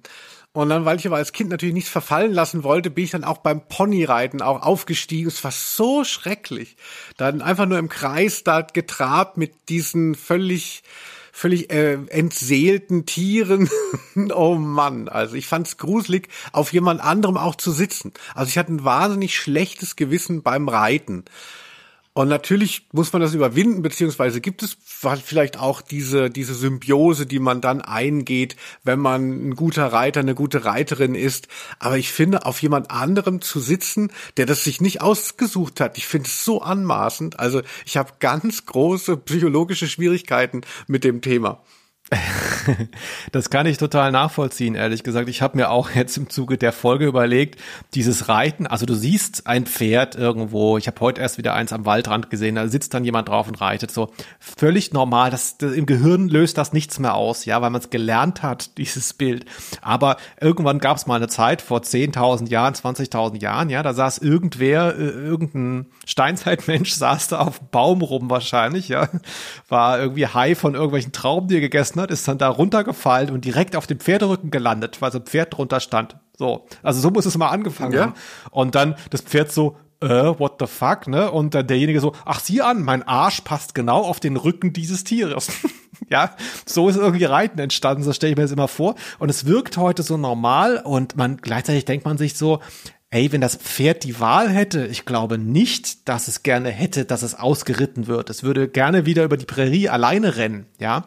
Und 0.53 0.69
dann, 0.69 0.85
weil 0.85 0.97
ich 0.97 1.05
aber 1.05 1.17
als 1.17 1.33
Kind 1.33 1.49
natürlich 1.49 1.75
nichts 1.75 1.89
verfallen 1.89 2.31
lassen 2.31 2.63
wollte, 2.63 2.89
bin 2.89 3.03
ich 3.03 3.11
dann 3.11 3.25
auch 3.25 3.39
beim 3.39 3.67
Ponyreiten 3.67 4.41
auch 4.41 4.61
aufgestiegen. 4.61 5.27
Es 5.27 5.43
war 5.43 5.51
so 5.51 6.05
schrecklich. 6.05 6.77
Dann 7.17 7.41
einfach 7.41 7.65
nur 7.65 7.79
im 7.79 7.89
Kreis 7.89 8.45
da 8.45 8.61
getrabt 8.61 9.35
mit 9.35 9.67
diesen 9.67 10.15
völlig 10.15 10.83
völlig 11.35 11.73
äh, 11.73 11.97
entseelten 12.09 13.05
Tieren. 13.05 13.67
oh 14.33 14.55
Mann, 14.55 15.09
also 15.09 15.35
ich 15.35 15.47
fand's 15.47 15.77
gruselig, 15.77 16.29
auf 16.53 16.71
jemand 16.71 17.01
anderem 17.01 17.37
auch 17.37 17.55
zu 17.55 17.71
sitzen. 17.71 18.13
Also 18.35 18.49
ich 18.49 18.57
hatte 18.57 18.71
ein 18.71 18.85
wahnsinnig 18.85 19.35
schlechtes 19.35 19.95
Gewissen 19.95 20.43
beim 20.43 20.69
Reiten. 20.69 21.25
Und 22.15 22.27
natürlich 22.27 22.87
muss 22.91 23.11
man 23.11 23.23
das 23.23 23.33
überwinden, 23.33 23.81
beziehungsweise 23.81 24.39
gibt 24.39 24.61
es 24.61 24.77
vielleicht 25.25 25.57
auch 25.57 25.81
diese, 25.81 26.29
diese 26.29 26.53
Symbiose, 26.53 27.25
die 27.25 27.39
man 27.39 27.59
dann 27.59 27.81
eingeht, 27.81 28.55
wenn 28.83 28.99
man 28.99 29.49
ein 29.49 29.55
guter 29.55 29.87
Reiter, 29.87 30.19
eine 30.19 30.35
gute 30.35 30.63
Reiterin 30.63 31.15
ist. 31.15 31.47
Aber 31.79 31.97
ich 31.97 32.11
finde, 32.11 32.45
auf 32.45 32.61
jemand 32.61 32.91
anderem 32.91 33.41
zu 33.41 33.59
sitzen, 33.59 34.11
der 34.37 34.45
das 34.45 34.63
sich 34.63 34.79
nicht 34.79 35.01
ausgesucht 35.01 35.79
hat, 35.79 35.97
ich 35.97 36.05
finde 36.05 36.27
es 36.27 36.45
so 36.45 36.61
anmaßend. 36.61 37.39
Also 37.39 37.63
ich 37.83 37.97
habe 37.97 38.13
ganz 38.19 38.67
große 38.67 39.17
psychologische 39.17 39.87
Schwierigkeiten 39.87 40.61
mit 40.85 41.03
dem 41.03 41.21
Thema. 41.21 41.63
Das 43.31 43.49
kann 43.49 43.65
ich 43.65 43.77
total 43.77 44.11
nachvollziehen, 44.11 44.75
ehrlich 44.75 45.03
gesagt. 45.03 45.29
Ich 45.29 45.41
habe 45.41 45.57
mir 45.57 45.69
auch 45.69 45.91
jetzt 45.91 46.17
im 46.17 46.29
Zuge 46.29 46.57
der 46.57 46.71
Folge 46.71 47.05
überlegt, 47.05 47.59
dieses 47.93 48.29
Reiten, 48.29 48.67
also 48.67 48.85
du 48.85 48.93
siehst 48.93 49.47
ein 49.47 49.65
Pferd 49.65 50.15
irgendwo, 50.15 50.77
ich 50.77 50.87
habe 50.87 50.99
heute 51.01 51.21
erst 51.21 51.37
wieder 51.37 51.53
eins 51.53 51.73
am 51.73 51.85
Waldrand 51.85 52.29
gesehen, 52.29 52.55
da 52.55 52.67
sitzt 52.67 52.93
dann 52.93 53.03
jemand 53.03 53.29
drauf 53.29 53.47
und 53.47 53.59
reitet 53.59 53.91
so. 53.91 54.11
Völlig 54.39 54.93
normal, 54.93 55.31
das, 55.31 55.57
das 55.57 55.73
im 55.73 55.85
Gehirn 55.85 56.27
löst 56.27 56.57
das 56.57 56.73
nichts 56.73 56.99
mehr 56.99 57.15
aus, 57.15 57.45
ja, 57.45 57.61
weil 57.61 57.69
man 57.69 57.81
es 57.81 57.89
gelernt 57.89 58.43
hat, 58.43 58.77
dieses 58.77 59.13
Bild. 59.13 59.45
Aber 59.81 60.17
irgendwann 60.39 60.79
gab 60.79 60.97
es 60.97 61.07
mal 61.07 61.15
eine 61.15 61.27
Zeit, 61.27 61.61
vor 61.61 61.79
10.000 61.79 62.49
Jahren, 62.49 62.73
20.000 62.73 63.41
Jahren, 63.41 63.69
ja, 63.69 63.83
da 63.83 63.93
saß 63.93 64.19
irgendwer, 64.19 64.95
äh, 64.97 65.01
irgendein 65.01 65.87
Steinzeitmensch 66.05 66.93
saß 66.93 67.29
da 67.29 67.39
auf 67.39 67.59
Baum 67.59 68.01
rum 68.01 68.29
wahrscheinlich, 68.29 68.89
ja, 68.89 69.09
war 69.69 69.99
irgendwie 69.99 70.27
high 70.27 70.57
von 70.57 70.75
irgendwelchen 70.75 71.11
Trauben, 71.11 71.47
die 71.47 71.55
er 71.55 71.61
gegessen 71.61 71.99
hat, 72.01 72.02
ist 72.11 72.27
dann 72.27 72.37
da 72.37 72.49
runtergefallen 72.49 73.29
und 73.29 73.45
direkt 73.45 73.75
auf 73.75 73.87
dem 73.87 73.99
Pferderücken 73.99 74.51
gelandet, 74.51 75.01
weil 75.01 75.11
so 75.11 75.19
ein 75.19 75.25
Pferd 75.25 75.55
drunter 75.57 75.79
stand. 75.79 76.15
So, 76.37 76.65
also 76.81 76.99
so 76.99 77.09
muss 77.11 77.25
es 77.25 77.37
mal 77.37 77.49
angefangen 77.49 77.93
Ja. 77.93 78.01
haben. 78.01 78.13
Und 78.51 78.75
dann 78.75 78.95
das 79.11 79.21
Pferd 79.21 79.51
so, 79.51 79.77
äh, 80.01 80.07
what 80.07 80.55
the 80.59 80.67
fuck, 80.67 81.07
ne? 81.07 81.31
Und 81.31 81.53
dann 81.55 81.67
derjenige 81.67 81.99
so, 81.99 82.13
ach 82.25 82.39
sieh 82.39 82.61
an, 82.61 82.81
mein 82.81 83.03
Arsch 83.03 83.41
passt 83.41 83.75
genau 83.75 84.01
auf 84.01 84.19
den 84.19 84.35
Rücken 84.35 84.73
dieses 84.73 85.03
Tieres. 85.03 85.47
ja, 86.09 86.35
so 86.65 86.89
ist 86.89 86.97
irgendwie 86.97 87.25
Reiten 87.25 87.59
entstanden, 87.59 88.03
so 88.03 88.11
stelle 88.13 88.31
ich 88.31 88.37
mir 88.37 88.43
das 88.43 88.51
immer 88.51 88.67
vor. 88.67 88.95
Und 89.19 89.29
es 89.29 89.45
wirkt 89.45 89.77
heute 89.77 90.03
so 90.03 90.17
normal 90.17 90.81
und 90.83 91.15
man 91.15 91.37
gleichzeitig 91.37 91.85
denkt 91.85 92.05
man 92.05 92.17
sich 92.17 92.35
so, 92.35 92.59
ey, 93.11 93.31
wenn 93.31 93.41
das 93.41 93.55
Pferd 93.55 94.03
die 94.03 94.19
Wahl 94.19 94.49
hätte, 94.49 94.87
ich 94.87 95.05
glaube 95.05 95.37
nicht, 95.37 96.09
dass 96.09 96.27
es 96.27 96.41
gerne 96.41 96.69
hätte, 96.69 97.05
dass 97.05 97.21
es 97.21 97.35
ausgeritten 97.35 98.07
wird. 98.07 98.31
Es 98.31 98.41
würde 98.41 98.67
gerne 98.67 99.05
wieder 99.05 99.23
über 99.23 99.37
die 99.37 99.45
Prärie 99.45 99.87
alleine 99.87 100.35
rennen, 100.35 100.65
ja. 100.79 101.05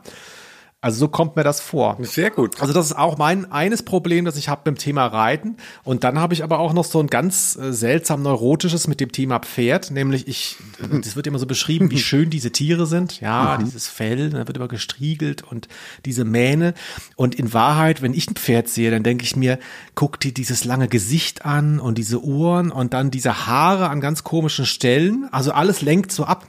Also 0.83 1.01
so 1.01 1.09
kommt 1.09 1.37
mir 1.37 1.43
das 1.43 1.61
vor. 1.61 1.97
Sehr 2.03 2.31
gut. 2.31 2.61
Also 2.61 2.73
das 2.73 2.87
ist 2.87 2.97
auch 2.97 3.17
mein 3.17 3.51
eines 3.51 3.83
Problem, 3.83 4.25
das 4.27 4.37
ich 4.37 4.49
habe 4.49 4.61
beim 4.65 4.77
Thema 4.77 5.07
Reiten. 5.07 5.57
Und 5.85 6.05
dann 6.05 6.21
habe 6.21 6.35
ich 6.35 6.45
aber 6.45 6.59
auch 6.59 6.75
noch 6.75 6.85
so 6.85 7.01
ein 7.01 7.07
ganz 7.07 7.57
äh, 7.57 7.73
seltsam 7.73 8.23
neurotisches 8.23 8.87
mit 8.87 9.01
dem 9.01 9.11
Thema 9.11 9.41
Pferd, 9.41 9.91
nämlich 9.91 10.29
ich, 10.29 10.57
das 11.03 11.17
wird 11.17 11.27
immer 11.27 11.39
so 11.39 11.47
beschrieben, 11.47 11.91
wie 11.91 11.99
schön 11.99 12.29
diese 12.29 12.53
Tiere 12.53 12.87
sind. 12.87 13.21
Ja, 13.21 13.57
dieses 13.57 13.89
Fell, 13.89 14.31
da 14.31 14.47
wird 14.47 14.57
immer 14.59 14.69
gestriegelt 14.69 15.43
und 15.43 15.67
diese 16.05 16.25
Mähne. 16.25 16.75
Und 17.17 17.35
in 17.35 17.55
Wahrheit, 17.55 18.03
wenn 18.03 18.13
ich 18.13 18.31
ein 18.31 18.37
Pferd 18.37 18.69
sehe, 18.69 18.91
dann 18.91 19.03
denke 19.03 19.25
ich 19.25 19.35
mir, 19.35 19.59
guck 19.95 20.21
dir 20.21 20.33
dieses 20.33 20.65
lange 20.65 20.89
Gesicht 20.89 21.47
an 21.47 21.81
und 21.81 21.97
diese 21.97 22.23
Ohren 22.23 22.71
und 22.71 22.93
dann 22.93 23.11
diese 23.11 23.47
Haare 23.47 23.89
an 23.89 24.01
ganz 24.03 24.25
komischen 24.25 24.67
Stellen. 24.67 25.27
Also 25.33 25.53
alles 25.53 25.81
lenkt 25.81 26.13
so 26.13 26.25
ab. 26.25 26.47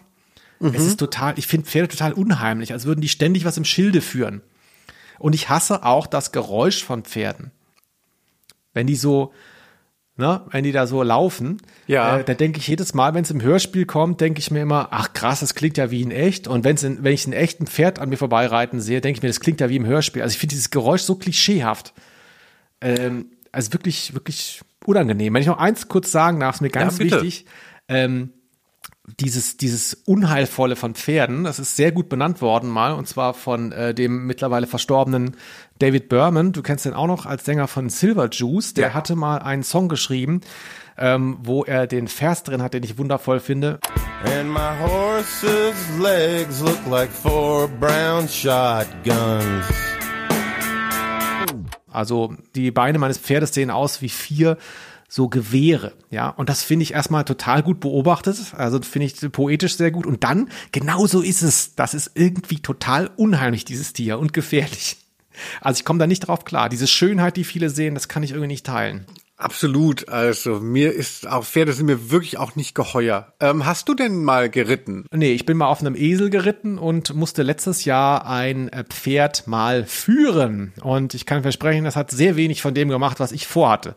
Es 0.60 0.86
ist 0.86 0.98
total, 1.00 1.38
ich 1.38 1.48
finde 1.48 1.68
Pferde 1.68 1.88
total 1.90 2.14
unheimlich, 2.14 2.74
als 2.74 2.86
würden 2.86 3.02
die 3.02 3.10
ständig 3.10 3.46
was 3.46 3.58
im 3.58 3.66
Schilde 3.66 4.02
führen. 4.02 4.42
Und 5.20 5.34
ich 5.36 5.50
hasse 5.50 5.84
auch 5.84 6.08
das 6.08 6.32
Geräusch 6.32 6.84
von 6.84 7.04
Pferden. 7.04 7.52
Wenn 8.74 8.88
die 8.88 8.96
so, 8.96 9.34
ne, 10.16 10.42
wenn 10.52 10.64
die 10.64 10.72
da 10.72 10.86
so 10.88 11.02
laufen, 11.04 11.58
Ja. 11.88 12.18
äh, 12.20 12.24
da 12.24 12.34
denke 12.34 12.60
ich 12.60 12.68
jedes 12.68 12.94
Mal, 12.94 13.14
wenn 13.14 13.24
es 13.24 13.32
im 13.32 13.42
Hörspiel 13.42 13.86
kommt, 13.86 14.22
denke 14.22 14.40
ich 14.40 14.52
mir 14.52 14.62
immer, 14.62 14.90
ach 14.92 15.14
krass, 15.14 15.40
das 15.40 15.56
klingt 15.56 15.78
ja 15.78 15.90
wie 15.92 16.02
in 16.02 16.12
echt. 16.12 16.48
Und 16.48 16.64
wenn's 16.64 16.84
in, 16.84 17.04
wenn 17.04 17.14
ich 17.14 17.26
ein 17.28 17.34
echten 17.34 17.68
Pferd 17.68 18.00
an 18.00 18.10
mir 18.10 18.18
vorbeireiten 18.18 18.80
sehe, 18.80 19.02
denke 19.02 19.18
ich 19.18 19.24
mir, 19.24 19.30
das 19.30 19.40
klingt 19.40 19.60
ja 19.62 19.70
wie 19.70 19.76
im 19.78 19.86
Hörspiel. 19.86 20.22
Also 20.22 20.34
ich 20.34 20.40
finde 20.40 20.54
dieses 20.54 20.70
Geräusch 20.70 21.02
so 21.02 21.16
klischeehaft. 21.16 21.94
Ähm, 22.82 23.28
also 23.52 23.74
wirklich, 23.74 24.14
wirklich 24.14 24.62
unangenehm. 24.86 25.34
Wenn 25.34 25.42
ich 25.42 25.48
noch 25.48 25.58
eins 25.58 25.88
kurz 25.88 26.12
sagen 26.12 26.40
darf, 26.40 26.56
ist 26.56 26.62
mir 26.62 26.70
ganz 26.70 27.00
Ja, 27.00 27.06
wichtig. 27.06 27.46
Ähm, 27.88 28.32
dieses, 29.20 29.56
dieses 29.56 29.94
Unheilvolle 29.94 30.76
von 30.76 30.94
Pferden, 30.94 31.46
das 31.46 31.60
ist 31.60 31.78
sehr 31.78 31.92
gut 31.94 32.10
benannt 32.10 32.42
worden 32.42 32.70
mal, 32.70 32.92
und 32.92 33.08
zwar 33.08 33.34
von 33.34 33.72
äh, 33.72 33.94
dem 33.94 34.26
mittlerweile 34.28 34.68
verstorbenen 34.68 35.38
David 35.80 36.10
Berman. 36.10 36.52
Du 36.52 36.62
kennst 36.62 36.86
den 36.86 36.94
auch 36.94 37.08
noch 37.08 37.26
als 37.26 37.46
Sänger 37.46 37.68
von 37.68 37.90
Silver 37.90 38.30
Juice. 38.30 38.74
Der 38.74 38.90
Ja. 38.90 38.94
hatte 38.94 39.16
mal 39.16 39.38
einen 39.40 39.64
Song 39.64 39.88
geschrieben, 39.88 40.42
ähm, 40.98 41.38
wo 41.42 41.64
er 41.64 41.88
den 41.88 42.08
Vers 42.10 42.44
drin 42.44 42.62
hat, 42.62 42.74
den 42.74 42.84
ich 42.84 42.98
wundervoll 42.98 43.40
finde. 43.40 43.80
And 44.26 44.50
my 44.52 44.72
horse's 44.82 45.76
legs 46.02 46.60
look 46.62 46.86
like 46.90 47.10
four 47.12 47.70
brown 47.80 48.28
shotguns. 48.28 49.66
Also 51.90 52.36
die 52.56 52.72
Beine 52.72 53.00
meines 53.00 53.18
Pferdes 53.18 53.54
sehen 53.54 53.72
aus 53.72 54.02
wie 54.02 54.10
vier 54.10 54.58
so 55.08 55.30
Gewehre, 55.30 55.94
ja. 56.10 56.30
Und 56.30 56.50
das 56.50 56.64
finde 56.64 56.84
ich 56.84 56.94
erstmal 56.94 57.24
total 57.24 57.64
gut 57.64 57.80
beobachtet. 57.80 58.54
Also 58.56 58.82
finde 58.82 59.06
ich 59.06 59.32
poetisch 59.32 59.78
sehr 59.78 59.92
gut. 59.92 60.06
Und 60.06 60.24
dann, 60.24 60.50
genau 60.72 61.08
so 61.08 61.22
ist 61.22 61.42
es. 61.42 61.76
Das 61.76 61.94
ist 61.94 62.12
irgendwie 62.16 62.60
total 62.60 63.10
unheimlich, 63.16 63.64
dieses 63.64 63.94
Tier 63.94 64.20
und 64.20 64.34
gefährlich. 64.34 64.98
Also 65.62 65.80
ich 65.80 65.86
komme 65.86 66.00
da 66.00 66.08
nicht 66.08 66.22
drauf 66.22 66.46
klar. 66.46 66.68
Diese 66.68 66.88
Schönheit, 66.88 67.38
die 67.38 67.44
viele 67.44 67.70
sehen, 67.70 67.94
das 67.94 68.08
kann 68.08 68.24
ich 68.24 68.32
irgendwie 68.32 68.48
nicht 68.48 68.66
teilen. 68.66 69.06
Absolut. 69.38 70.10
Also 70.10 70.60
mir 70.60 70.94
ist 70.94 71.28
auch 71.28 71.46
Pferde 71.46 71.72
sind 71.72 71.86
mir 71.86 72.10
wirklich 72.10 72.40
auch 72.40 72.56
nicht 72.56 72.74
geheuer. 72.74 73.34
Ähm, 73.40 73.68
hast 73.68 73.88
du 73.88 73.94
denn 73.94 74.24
mal 74.24 74.50
geritten? 74.50 75.06
Nee, 75.14 75.34
ich 75.34 75.46
bin 75.46 75.58
mal 75.58 75.68
auf 75.68 75.80
einem 75.80 75.96
Esel 75.96 76.32
geritten 76.32 76.80
und 76.80 77.14
musste 77.14 77.44
letztes 77.44 77.86
Jahr 77.86 78.26
ein 78.26 78.70
äh, 78.70 78.84
Pferd 78.84 79.46
mal 79.46 79.86
führen. 79.86 80.74
Und 80.82 81.14
ich 81.14 81.28
kann 81.28 81.44
versprechen, 81.44 81.86
das 81.86 81.96
hat 81.96 82.10
sehr 82.10 82.36
wenig 82.36 82.64
von 82.64 82.74
dem 82.74 82.90
gemacht, 82.90 83.20
was 83.20 83.32
ich 83.32 83.46
vorhatte. 83.46 83.96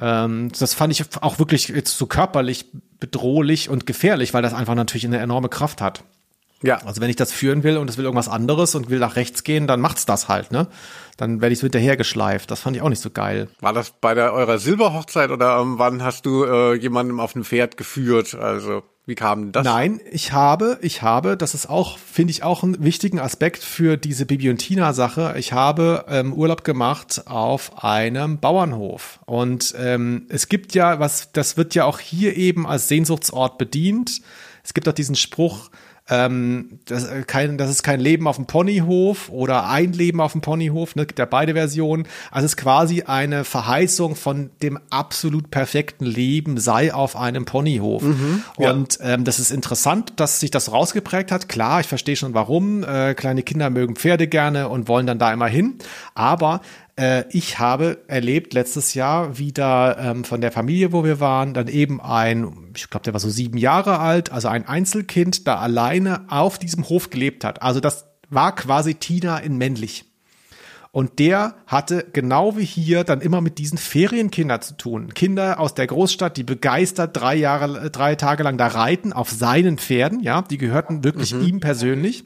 Ähm, 0.00 0.50
das 0.58 0.74
fand 0.74 0.92
ich 0.92 1.04
auch 1.20 1.38
wirklich 1.38 1.68
jetzt 1.68 1.96
so 1.96 2.06
körperlich 2.06 2.66
bedrohlich 3.00 3.68
und 3.68 3.86
gefährlich, 3.86 4.34
weil 4.34 4.42
das 4.42 4.54
einfach 4.54 4.74
natürlich 4.74 5.06
eine 5.06 5.18
enorme 5.18 5.48
Kraft 5.48 5.80
hat. 5.80 6.04
Ja. 6.62 6.78
Also 6.84 7.00
wenn 7.00 7.10
ich 7.10 7.16
das 7.16 7.32
führen 7.32 7.62
will 7.62 7.76
und 7.76 7.88
es 7.88 7.98
will 7.98 8.04
irgendwas 8.04 8.28
anderes 8.28 8.74
und 8.74 8.90
will 8.90 8.98
nach 8.98 9.16
rechts 9.16 9.44
gehen, 9.44 9.66
dann 9.66 9.80
macht's 9.80 10.06
das 10.06 10.28
halt, 10.28 10.50
ne? 10.50 10.66
Dann 11.16 11.40
werde 11.40 11.52
ich 11.52 11.60
so 11.60 11.64
hinterhergeschleift. 11.64 12.50
Das 12.50 12.60
fand 12.60 12.76
ich 12.76 12.82
auch 12.82 12.88
nicht 12.88 13.02
so 13.02 13.10
geil. 13.10 13.48
War 13.60 13.72
das 13.72 13.90
bei 13.90 14.14
der 14.14 14.32
eurer 14.32 14.58
Silberhochzeit 14.58 15.30
oder 15.30 15.58
ähm, 15.58 15.78
wann 15.78 16.02
hast 16.02 16.26
du 16.26 16.44
äh, 16.44 16.74
jemandem 16.74 17.20
auf 17.20 17.32
dem 17.32 17.44
Pferd 17.44 17.76
geführt? 17.76 18.34
Also 18.34 18.82
wie 19.08 19.14
kam 19.14 19.52
das? 19.52 19.64
Nein, 19.64 20.00
ich 20.10 20.32
habe, 20.32 20.78
ich 20.82 21.00
habe, 21.00 21.38
das 21.38 21.54
ist 21.54 21.70
auch, 21.70 21.96
finde 21.98 22.30
ich 22.30 22.42
auch 22.42 22.62
einen 22.62 22.84
wichtigen 22.84 23.18
Aspekt 23.18 23.62
für 23.62 23.96
diese 23.96 24.26
Bibi 24.26 24.50
und 24.50 24.58
Tina 24.58 24.92
Sache. 24.92 25.34
Ich 25.38 25.54
habe 25.54 26.04
ähm, 26.10 26.34
Urlaub 26.34 26.62
gemacht 26.62 27.22
auf 27.26 27.82
einem 27.82 28.38
Bauernhof 28.38 29.20
und 29.24 29.74
ähm, 29.78 30.26
es 30.28 30.50
gibt 30.50 30.74
ja 30.74 31.00
was, 31.00 31.32
das 31.32 31.56
wird 31.56 31.74
ja 31.74 31.86
auch 31.86 32.00
hier 32.00 32.36
eben 32.36 32.66
als 32.66 32.88
Sehnsuchtsort 32.88 33.56
bedient. 33.56 34.20
Es 34.62 34.74
gibt 34.74 34.86
auch 34.86 34.92
diesen 34.92 35.16
Spruch, 35.16 35.70
ähm, 36.10 36.78
das, 36.86 37.04
äh, 37.04 37.22
kein, 37.26 37.58
das 37.58 37.70
ist 37.70 37.82
kein 37.82 38.00
Leben 38.00 38.26
auf 38.26 38.36
dem 38.36 38.46
Ponyhof 38.46 39.28
oder 39.28 39.68
ein 39.68 39.92
Leben 39.92 40.20
auf 40.20 40.32
dem 40.32 40.40
Ponyhof, 40.40 40.96
ne, 40.96 41.06
gibt 41.06 41.18
ja 41.18 41.26
beide 41.26 41.54
Versionen. 41.54 42.06
Also 42.30 42.46
es 42.46 42.52
ist 42.52 42.56
quasi 42.56 43.02
eine 43.02 43.44
Verheißung 43.44 44.16
von 44.16 44.50
dem 44.62 44.78
absolut 44.90 45.50
perfekten 45.50 46.06
Leben 46.06 46.58
sei 46.58 46.94
auf 46.94 47.16
einem 47.16 47.44
Ponyhof. 47.44 48.02
ja. 48.58 48.70
Und 48.72 48.98
ähm, 49.02 49.24
das 49.24 49.38
ist 49.38 49.50
interessant, 49.50 50.14
dass 50.16 50.40
sich 50.40 50.50
das 50.50 50.72
rausgeprägt 50.72 51.30
hat. 51.30 51.48
Klar, 51.48 51.80
ich 51.80 51.86
verstehe 51.86 52.16
schon 52.16 52.34
warum. 52.34 52.84
Äh, 52.84 53.14
kleine 53.14 53.42
Kinder 53.42 53.70
mögen 53.70 53.96
Pferde 53.96 54.28
gerne 54.28 54.68
und 54.68 54.88
wollen 54.88 55.06
dann 55.06 55.18
da 55.18 55.32
immer 55.32 55.46
hin. 55.46 55.74
Aber 56.14 56.60
äh, 56.98 57.24
ich 57.30 57.58
habe 57.58 57.98
erlebt 58.08 58.52
letztes 58.54 58.94
Jahr 58.94 59.38
wieder 59.38 59.96
ähm, 59.98 60.24
von 60.24 60.40
der 60.40 60.50
Familie, 60.50 60.92
wo 60.92 61.04
wir 61.04 61.20
waren, 61.20 61.54
dann 61.54 61.68
eben 61.68 62.00
ein, 62.00 62.72
ich 62.76 62.90
glaube, 62.90 63.04
der 63.04 63.12
war 63.12 63.20
so 63.20 63.30
sieben 63.30 63.56
Jahre 63.56 64.00
alt, 64.00 64.32
also 64.32 64.48
ein 64.48 64.66
Einzelkind, 64.66 65.46
da 65.46 65.58
alleine 65.58 66.26
auf 66.28 66.58
diesem 66.58 66.88
Hof 66.88 67.10
gelebt 67.10 67.44
hat. 67.44 67.62
Also 67.62 67.80
das 67.80 68.06
war 68.28 68.54
quasi 68.54 68.94
Tina 68.94 69.38
in 69.38 69.56
männlich. 69.56 70.04
Und 70.90 71.18
der 71.18 71.54
hatte 71.66 72.06
genau 72.12 72.56
wie 72.56 72.64
hier 72.64 73.04
dann 73.04 73.20
immer 73.20 73.40
mit 73.40 73.58
diesen 73.58 73.78
Ferienkindern 73.78 74.62
zu 74.62 74.76
tun. 74.76 75.14
Kinder 75.14 75.60
aus 75.60 75.74
der 75.74 75.86
Großstadt, 75.86 76.36
die 76.36 76.44
begeistert 76.44 77.16
drei 77.16 77.36
Jahre, 77.36 77.90
drei 77.90 78.16
Tage 78.16 78.42
lang 78.42 78.58
da 78.58 78.66
reiten 78.66 79.12
auf 79.12 79.30
seinen 79.30 79.78
Pferden, 79.78 80.20
ja, 80.20 80.42
die 80.42 80.58
gehörten 80.58 81.04
wirklich 81.04 81.32
ihm 81.32 81.60
persönlich. 81.60 82.24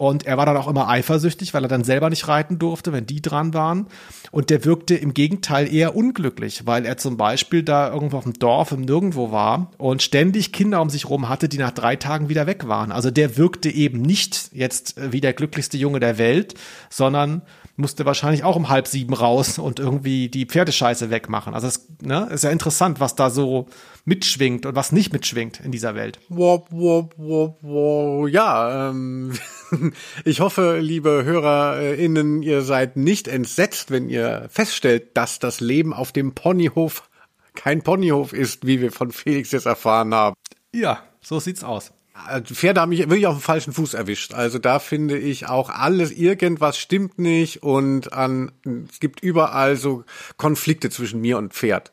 Und 0.00 0.24
er 0.24 0.38
war 0.38 0.46
dann 0.46 0.56
auch 0.56 0.66
immer 0.66 0.88
eifersüchtig, 0.88 1.52
weil 1.52 1.62
er 1.62 1.68
dann 1.68 1.84
selber 1.84 2.08
nicht 2.08 2.26
reiten 2.26 2.58
durfte, 2.58 2.90
wenn 2.90 3.04
die 3.04 3.20
dran 3.20 3.52
waren. 3.52 3.86
Und 4.30 4.48
der 4.48 4.64
wirkte 4.64 4.94
im 4.94 5.12
Gegenteil 5.12 5.70
eher 5.70 5.94
unglücklich, 5.94 6.64
weil 6.64 6.86
er 6.86 6.96
zum 6.96 7.18
Beispiel 7.18 7.62
da 7.62 7.92
irgendwo 7.92 8.16
auf 8.16 8.24
dem 8.24 8.32
Dorf 8.32 8.72
im 8.72 8.80
Nirgendwo 8.80 9.30
war 9.30 9.72
und 9.76 10.00
ständig 10.00 10.52
Kinder 10.52 10.80
um 10.80 10.88
sich 10.88 11.10
rum 11.10 11.28
hatte, 11.28 11.50
die 11.50 11.58
nach 11.58 11.72
drei 11.72 11.96
Tagen 11.96 12.30
wieder 12.30 12.46
weg 12.46 12.66
waren. 12.66 12.92
Also 12.92 13.10
der 13.10 13.36
wirkte 13.36 13.68
eben 13.68 14.00
nicht 14.00 14.48
jetzt 14.54 14.94
wie 15.12 15.20
der 15.20 15.34
glücklichste 15.34 15.76
Junge 15.76 16.00
der 16.00 16.16
Welt, 16.16 16.54
sondern 16.88 17.42
musste 17.80 18.06
wahrscheinlich 18.06 18.44
auch 18.44 18.56
um 18.56 18.68
halb 18.68 18.86
sieben 18.86 19.14
raus 19.14 19.58
und 19.58 19.80
irgendwie 19.80 20.28
die 20.28 20.46
Pferdescheiße 20.46 21.10
wegmachen. 21.10 21.54
Also 21.54 21.66
es 21.66 21.88
ne, 22.02 22.28
ist 22.32 22.44
ja 22.44 22.50
interessant, 22.50 23.00
was 23.00 23.14
da 23.14 23.30
so 23.30 23.66
mitschwingt 24.04 24.66
und 24.66 24.74
was 24.74 24.92
nicht 24.92 25.12
mitschwingt 25.12 25.60
in 25.60 25.72
dieser 25.72 25.94
Welt. 25.94 26.18
Wop, 26.28 26.68
wop, 26.70 27.14
wop, 27.16 27.58
wop. 27.62 28.28
Ja, 28.28 28.90
ähm, 28.90 29.32
ich 30.24 30.40
hoffe, 30.40 30.78
liebe 30.80 31.24
HörerInnen, 31.24 32.42
ihr 32.42 32.62
seid 32.62 32.96
nicht 32.96 33.28
entsetzt, 33.28 33.90
wenn 33.90 34.08
ihr 34.08 34.46
feststellt, 34.50 35.16
dass 35.16 35.38
das 35.38 35.60
Leben 35.60 35.92
auf 35.92 36.12
dem 36.12 36.34
Ponyhof 36.34 37.08
kein 37.54 37.82
Ponyhof 37.82 38.32
ist, 38.32 38.66
wie 38.66 38.80
wir 38.80 38.92
von 38.92 39.10
Felix 39.10 39.50
jetzt 39.52 39.66
erfahren 39.66 40.14
haben. 40.14 40.34
Ja, 40.72 41.02
so 41.20 41.40
sieht's 41.40 41.64
aus. 41.64 41.92
Äh, 42.28 42.42
Pferde 42.42 42.80
haben 42.80 42.90
mich 42.90 43.00
wirklich 43.00 43.26
auf 43.26 43.36
dem 43.38 43.42
falschen 43.42 43.72
Fuß 43.72 43.94
erwischt. 43.94 44.34
Also 44.34 44.58
da 44.58 44.78
finde 44.78 45.18
ich 45.18 45.48
auch 45.48 45.70
alles, 45.70 46.10
irgendwas 46.10 46.78
stimmt 46.78 47.18
nicht 47.18 47.62
und 47.62 48.12
an, 48.12 48.52
es 48.90 49.00
gibt 49.00 49.22
überall 49.22 49.76
so 49.76 50.04
Konflikte 50.36 50.90
zwischen 50.90 51.20
mir 51.20 51.38
und 51.38 51.54
Pferd. 51.54 51.92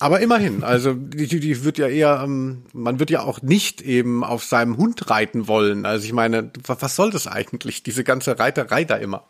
Aber 0.00 0.20
immerhin, 0.20 0.62
also 0.62 0.94
die, 0.94 1.26
die 1.26 1.64
wird 1.64 1.76
ja 1.76 1.88
eher, 1.88 2.20
ähm, 2.24 2.62
man 2.72 3.00
wird 3.00 3.10
ja 3.10 3.22
auch 3.22 3.42
nicht 3.42 3.82
eben 3.82 4.22
auf 4.22 4.44
seinem 4.44 4.76
Hund 4.76 5.10
reiten 5.10 5.48
wollen. 5.48 5.86
Also 5.86 6.04
ich 6.04 6.12
meine, 6.12 6.52
wa- 6.66 6.76
was 6.78 6.94
soll 6.94 7.10
das 7.10 7.26
eigentlich, 7.26 7.82
diese 7.82 8.04
ganze 8.04 8.38
Reiterei 8.38 8.84
da 8.84 8.94
immer? 8.94 9.24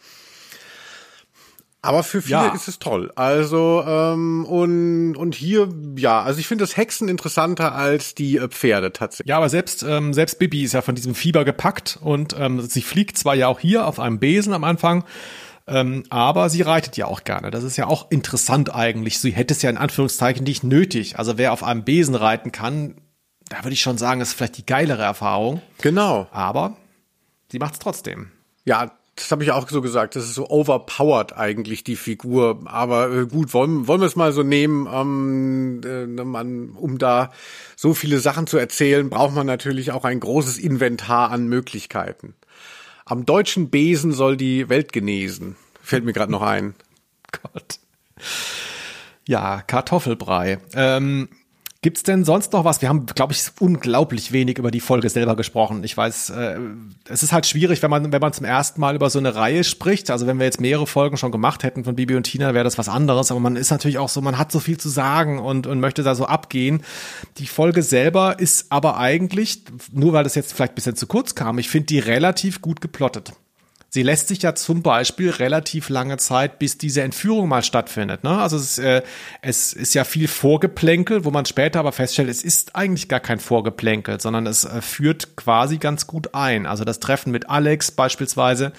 Aber 1.80 2.02
für 2.02 2.20
viele 2.22 2.32
Ja. 2.38 2.54
ist 2.54 2.66
es 2.66 2.78
toll. 2.80 3.12
Also 3.14 3.84
ähm, 3.86 4.44
und 4.46 5.16
und 5.16 5.34
hier 5.34 5.68
ja, 5.96 6.22
also 6.22 6.40
ich 6.40 6.48
finde 6.48 6.64
das 6.64 6.76
Hexen 6.76 7.08
interessanter 7.08 7.74
als 7.74 8.14
die 8.14 8.36
äh, 8.36 8.48
Pferde 8.48 8.92
tatsächlich. 8.92 9.28
Ja, 9.28 9.36
aber 9.36 9.48
selbst, 9.48 9.84
ähm, 9.84 10.12
selbst 10.12 10.38
Bibi 10.40 10.64
ist 10.64 10.72
ja 10.72 10.82
von 10.82 10.96
diesem 10.96 11.14
Fieber 11.14 11.44
gepackt 11.44 11.98
und 12.02 12.34
ähm, 12.38 12.60
sie 12.62 12.82
fliegt 12.82 13.16
zwar 13.16 13.36
ja 13.36 13.46
auch 13.46 13.60
hier 13.60 13.86
auf 13.86 14.00
einem 14.00 14.18
Besen 14.18 14.52
am 14.52 14.64
Anfang, 14.64 15.04
Ähm, 15.70 16.04
aber 16.08 16.48
sie 16.48 16.62
reitet 16.62 16.96
ja 16.96 17.04
auch 17.06 17.24
gerne. 17.24 17.50
Das 17.50 17.62
ist 17.62 17.76
ja 17.76 17.86
auch 17.86 18.10
interessant 18.10 18.74
eigentlich. 18.74 19.18
Sie 19.20 19.32
hätte 19.32 19.52
es 19.52 19.60
ja 19.60 19.68
in 19.68 19.76
Anführungszeichen 19.76 20.42
nicht 20.44 20.64
nötig. 20.64 21.18
Also 21.18 21.36
wer 21.36 21.52
auf 21.52 21.62
einem 21.62 21.84
Besen 21.84 22.14
reiten 22.14 22.52
kann, 22.52 22.94
da 23.50 23.58
würde 23.64 23.74
ich 23.74 23.82
schon 23.82 23.98
sagen, 23.98 24.22
ist 24.22 24.32
vielleicht 24.32 24.56
die 24.56 24.64
geilere 24.66 25.02
Erfahrung. 25.02 25.60
Genau. 25.82 26.26
Aber 26.32 26.76
sie 27.52 27.58
macht 27.58 27.74
es 27.74 27.78
trotzdem. 27.80 28.30
Ja, 28.64 28.92
das 29.18 29.30
habe 29.30 29.44
ich 29.44 29.50
auch 29.50 29.68
so 29.68 29.82
gesagt. 29.82 30.16
Das 30.16 30.24
ist 30.24 30.34
so 30.34 30.48
overpowered 30.48 31.36
eigentlich 31.36 31.84
die 31.84 31.96
Figur. 31.96 32.60
Aber 32.64 33.10
äh, 33.12 33.26
gut, 33.26 33.52
wollen, 33.54 33.86
wollen 33.86 34.00
wir 34.00 34.06
es 34.06 34.16
mal 34.16 34.32
so 34.32 34.42
nehmen. 34.42 34.88
Ähm, 34.92 35.80
äh, 35.84 36.06
man, 36.24 36.70
um 36.70 36.98
da 36.98 37.32
so 37.76 37.94
viele 37.94 38.20
Sachen 38.20 38.46
zu 38.46 38.58
erzählen, 38.58 39.10
braucht 39.10 39.34
man 39.34 39.46
natürlich 39.46 39.92
auch 39.92 40.04
ein 40.04 40.20
großes 40.20 40.58
Inventar 40.58 41.30
an 41.30 41.48
Möglichkeiten. 41.48 42.34
Am 43.04 43.26
deutschen 43.26 43.70
Besen 43.70 44.12
soll 44.12 44.36
die 44.36 44.68
Welt 44.68 44.92
genesen. 44.92 45.56
Fällt 45.82 46.04
mir 46.04 46.12
gerade 46.12 46.32
noch 46.32 46.42
ein. 46.42 46.74
Gott. 47.42 47.78
Ja, 49.26 49.62
Kartoffelbrei. 49.62 50.58
Ähm, 50.74 51.28
Gibt's 51.80 52.02
denn 52.02 52.24
sonst 52.24 52.52
noch 52.52 52.64
was? 52.64 52.82
Wir 52.82 52.88
haben, 52.88 53.06
glaube 53.06 53.32
ich, 53.32 53.44
unglaublich 53.60 54.32
wenig 54.32 54.58
über 54.58 54.72
die 54.72 54.80
Folge 54.80 55.08
selber 55.08 55.36
gesprochen. 55.36 55.84
Ich 55.84 55.96
weiß, 55.96 56.30
äh, 56.30 56.58
es 57.08 57.22
ist 57.22 57.32
halt 57.32 57.46
schwierig, 57.46 57.80
wenn 57.82 57.90
man, 57.90 58.10
wenn 58.10 58.20
man 58.20 58.32
zum 58.32 58.46
ersten 58.46 58.80
Mal 58.80 58.96
über 58.96 59.10
so 59.10 59.20
eine 59.20 59.36
Reihe 59.36 59.62
spricht. 59.62 60.10
Also 60.10 60.26
wenn 60.26 60.40
wir 60.40 60.44
jetzt 60.44 60.60
mehrere 60.60 60.88
Folgen 60.88 61.16
schon 61.16 61.30
gemacht 61.30 61.62
hätten 61.62 61.84
von 61.84 61.94
Bibi 61.94 62.16
und 62.16 62.24
Tina, 62.24 62.52
wäre 62.52 62.64
das 62.64 62.78
was 62.78 62.88
anderes. 62.88 63.30
Aber 63.30 63.38
man 63.38 63.54
ist 63.54 63.70
natürlich 63.70 63.98
auch 63.98 64.08
so, 64.08 64.20
man 64.20 64.38
hat 64.38 64.50
so 64.50 64.58
viel 64.58 64.76
zu 64.76 64.88
sagen 64.88 65.38
und, 65.38 65.68
und 65.68 65.78
möchte 65.78 66.02
da 66.02 66.16
so 66.16 66.26
abgehen. 66.26 66.82
Die 67.36 67.46
Folge 67.46 67.84
selber 67.84 68.40
ist 68.40 68.72
aber 68.72 68.96
eigentlich, 68.98 69.62
nur 69.92 70.12
weil 70.12 70.24
das 70.24 70.34
jetzt 70.34 70.54
vielleicht 70.54 70.72
ein 70.72 70.74
bisschen 70.74 70.96
zu 70.96 71.06
kurz 71.06 71.36
kam, 71.36 71.60
ich 71.60 71.68
finde 71.68 71.86
die 71.86 72.00
relativ 72.00 72.60
gut 72.60 72.80
geplottet. 72.80 73.34
Sie 73.98 74.04
lässt 74.04 74.28
sich 74.28 74.40
ja 74.42 74.54
zum 74.54 74.82
Beispiel 74.82 75.30
relativ 75.30 75.88
lange 75.88 76.18
Zeit, 76.18 76.60
bis 76.60 76.78
diese 76.78 77.02
Entführung 77.02 77.48
mal 77.48 77.64
stattfindet. 77.64 78.22
Ne? 78.22 78.30
Also 78.30 78.56
es, 78.56 78.78
äh, 78.78 79.02
es 79.42 79.72
ist 79.72 79.92
ja 79.92 80.04
viel 80.04 80.28
Vorgeplänkel, 80.28 81.24
wo 81.24 81.32
man 81.32 81.46
später 81.46 81.80
aber 81.80 81.90
feststellt, 81.90 82.28
es 82.28 82.44
ist 82.44 82.76
eigentlich 82.76 83.08
gar 83.08 83.18
kein 83.18 83.40
Vorgeplänkel, 83.40 84.20
sondern 84.20 84.46
es 84.46 84.64
äh, 84.64 84.82
führt 84.82 85.34
quasi 85.34 85.78
ganz 85.78 86.06
gut 86.06 86.32
ein. 86.32 86.64
Also 86.64 86.84
das 86.84 87.00
Treffen 87.00 87.32
mit 87.32 87.50
Alex 87.50 87.90
beispielsweise 87.90 88.72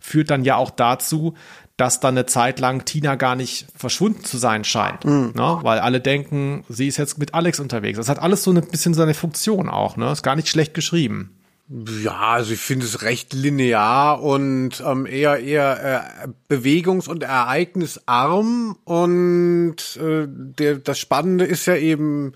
führt 0.00 0.30
dann 0.30 0.42
ja 0.42 0.56
auch 0.56 0.72
dazu, 0.72 1.34
dass 1.76 2.00
dann 2.00 2.14
eine 2.18 2.26
Zeit 2.26 2.58
lang 2.58 2.84
Tina 2.84 3.14
gar 3.14 3.36
nicht 3.36 3.68
verschwunden 3.76 4.24
zu 4.24 4.38
sein 4.38 4.64
scheint, 4.64 5.04
mhm. 5.04 5.34
ne? 5.36 5.60
weil 5.62 5.78
alle 5.78 6.00
denken, 6.00 6.64
sie 6.68 6.88
ist 6.88 6.96
jetzt 6.96 7.16
mit 7.18 7.32
Alex 7.32 7.60
unterwegs. 7.60 7.98
Das 7.98 8.08
hat 8.08 8.18
alles 8.18 8.42
so 8.42 8.50
ein 8.50 8.60
bisschen 8.68 8.94
seine 8.94 9.14
Funktion 9.14 9.68
auch, 9.68 9.96
ne? 9.96 10.10
Ist 10.10 10.24
gar 10.24 10.34
nicht 10.34 10.48
schlecht 10.48 10.74
geschrieben. 10.74 11.30
Ja, 11.66 12.34
also 12.34 12.52
ich 12.52 12.60
finde 12.60 12.84
es 12.84 13.00
recht 13.00 13.32
linear 13.32 14.22
und 14.22 14.82
ähm, 14.84 15.06
eher 15.06 15.38
eher 15.40 16.26
äh, 16.26 16.28
bewegungs- 16.54 17.08
und 17.08 17.22
ereignisarm 17.22 18.76
und 18.84 19.76
äh, 19.96 20.26
der, 20.28 20.76
das 20.76 20.98
Spannende 20.98 21.46
ist 21.46 21.64
ja 21.64 21.76
eben 21.76 22.32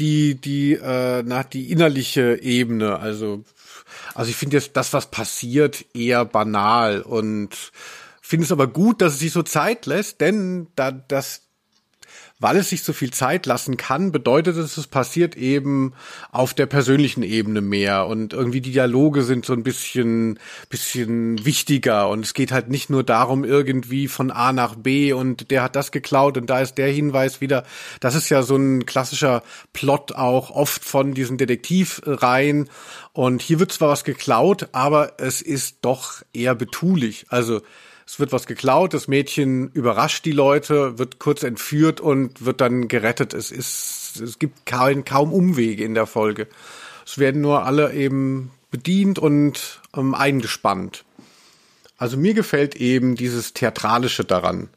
die 0.00 0.34
die 0.34 0.72
äh, 0.72 1.22
nach 1.22 1.44
die 1.44 1.70
innerliche 1.70 2.42
Ebene. 2.42 2.98
Also 2.98 3.44
also 4.14 4.30
ich 4.30 4.36
finde 4.36 4.56
jetzt 4.56 4.76
das, 4.76 4.92
was 4.92 5.10
passiert, 5.12 5.84
eher 5.94 6.24
banal 6.24 7.02
und 7.02 7.54
finde 8.20 8.46
es 8.46 8.52
aber 8.52 8.66
gut, 8.66 9.00
dass 9.00 9.14
es 9.14 9.18
sich 9.20 9.32
so 9.32 9.44
Zeit 9.44 9.86
lässt, 9.86 10.20
denn 10.20 10.66
da 10.74 10.90
das 10.90 11.42
weil 12.42 12.56
es 12.56 12.70
sich 12.70 12.82
so 12.82 12.92
viel 12.92 13.12
Zeit 13.12 13.46
lassen 13.46 13.76
kann, 13.76 14.10
bedeutet 14.10 14.56
es, 14.56 14.76
es 14.76 14.88
passiert 14.88 15.36
eben 15.36 15.92
auf 16.32 16.54
der 16.54 16.66
persönlichen 16.66 17.22
Ebene 17.22 17.60
mehr 17.60 18.06
und 18.06 18.32
irgendwie 18.32 18.60
die 18.60 18.72
Dialoge 18.72 19.22
sind 19.22 19.46
so 19.46 19.52
ein 19.52 19.62
bisschen, 19.62 20.40
bisschen 20.68 21.44
wichtiger 21.44 22.08
und 22.08 22.24
es 22.24 22.34
geht 22.34 22.50
halt 22.50 22.68
nicht 22.68 22.90
nur 22.90 23.04
darum, 23.04 23.44
irgendwie 23.44 24.08
von 24.08 24.32
A 24.32 24.52
nach 24.52 24.74
B 24.74 25.12
und 25.12 25.52
der 25.52 25.62
hat 25.62 25.76
das 25.76 25.92
geklaut 25.92 26.36
und 26.36 26.50
da 26.50 26.60
ist 26.60 26.78
der 26.78 26.88
Hinweis 26.88 27.40
wieder. 27.40 27.64
Das 28.00 28.16
ist 28.16 28.28
ja 28.28 28.42
so 28.42 28.56
ein 28.56 28.86
klassischer 28.86 29.44
Plot 29.72 30.16
auch 30.16 30.50
oft 30.50 30.84
von 30.84 31.14
diesen 31.14 31.38
Detektivreihen 31.38 32.68
und 33.12 33.40
hier 33.40 33.60
wird 33.60 33.70
zwar 33.70 33.90
was 33.90 34.02
geklaut, 34.02 34.68
aber 34.72 35.12
es 35.18 35.42
ist 35.42 35.76
doch 35.82 36.22
eher 36.32 36.56
betulich. 36.56 37.26
Also 37.28 37.60
es 38.06 38.18
wird 38.18 38.32
was 38.32 38.46
geklaut, 38.46 38.94
das 38.94 39.08
Mädchen 39.08 39.70
überrascht 39.70 40.24
die 40.24 40.32
Leute, 40.32 40.98
wird 40.98 41.18
kurz 41.18 41.42
entführt 41.42 42.00
und 42.00 42.44
wird 42.44 42.60
dann 42.60 42.88
gerettet. 42.88 43.34
Es 43.34 43.50
ist, 43.50 44.20
es 44.20 44.38
gibt 44.38 44.66
kaum, 44.66 45.04
kaum 45.04 45.32
Umwege 45.32 45.84
in 45.84 45.94
der 45.94 46.06
Folge. 46.06 46.48
Es 47.06 47.18
werden 47.18 47.40
nur 47.40 47.64
alle 47.64 47.92
eben 47.92 48.50
bedient 48.70 49.18
und 49.18 49.80
ähm, 49.96 50.14
eingespannt. 50.14 51.04
Also 51.96 52.16
mir 52.16 52.34
gefällt 52.34 52.74
eben 52.74 53.14
dieses 53.14 53.52
Theatralische 53.52 54.24
daran. 54.24 54.70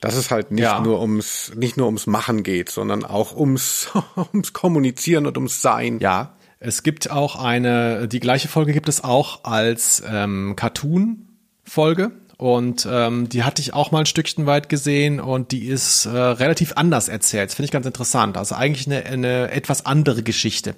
Dass 0.00 0.14
es 0.14 0.30
halt 0.30 0.50
nicht 0.52 0.62
ja. 0.62 0.80
nur 0.80 1.00
ums, 1.00 1.52
nicht 1.56 1.76
nur 1.76 1.86
ums 1.86 2.06
Machen 2.06 2.42
geht, 2.42 2.68
sondern 2.68 3.04
auch 3.04 3.34
ums, 3.34 3.88
ums 4.32 4.52
Kommunizieren 4.52 5.26
und 5.26 5.36
ums 5.36 5.62
Sein. 5.62 5.98
Ja. 6.00 6.36
Es 6.60 6.82
gibt 6.82 7.10
auch 7.10 7.36
eine, 7.36 8.06
die 8.06 8.20
gleiche 8.20 8.48
Folge 8.48 8.72
gibt 8.72 8.88
es 8.88 9.02
auch 9.02 9.44
als 9.44 10.02
ähm, 10.06 10.54
Cartoon-Folge. 10.54 12.12
Und 12.38 12.86
ähm, 12.90 13.28
die 13.30 13.44
hatte 13.44 13.62
ich 13.62 13.72
auch 13.72 13.92
mal 13.92 14.00
ein 14.00 14.06
Stückchen 14.06 14.44
weit 14.44 14.68
gesehen 14.68 15.20
und 15.20 15.52
die 15.52 15.66
ist 15.66 16.04
äh, 16.04 16.10
relativ 16.10 16.74
anders 16.76 17.08
erzählt. 17.08 17.50
Finde 17.50 17.66
ich 17.66 17.70
ganz 17.70 17.86
interessant. 17.86 18.36
Also 18.36 18.54
eigentlich 18.54 18.86
eine, 18.86 19.06
eine 19.06 19.50
etwas 19.50 19.86
andere 19.86 20.22
Geschichte 20.22 20.74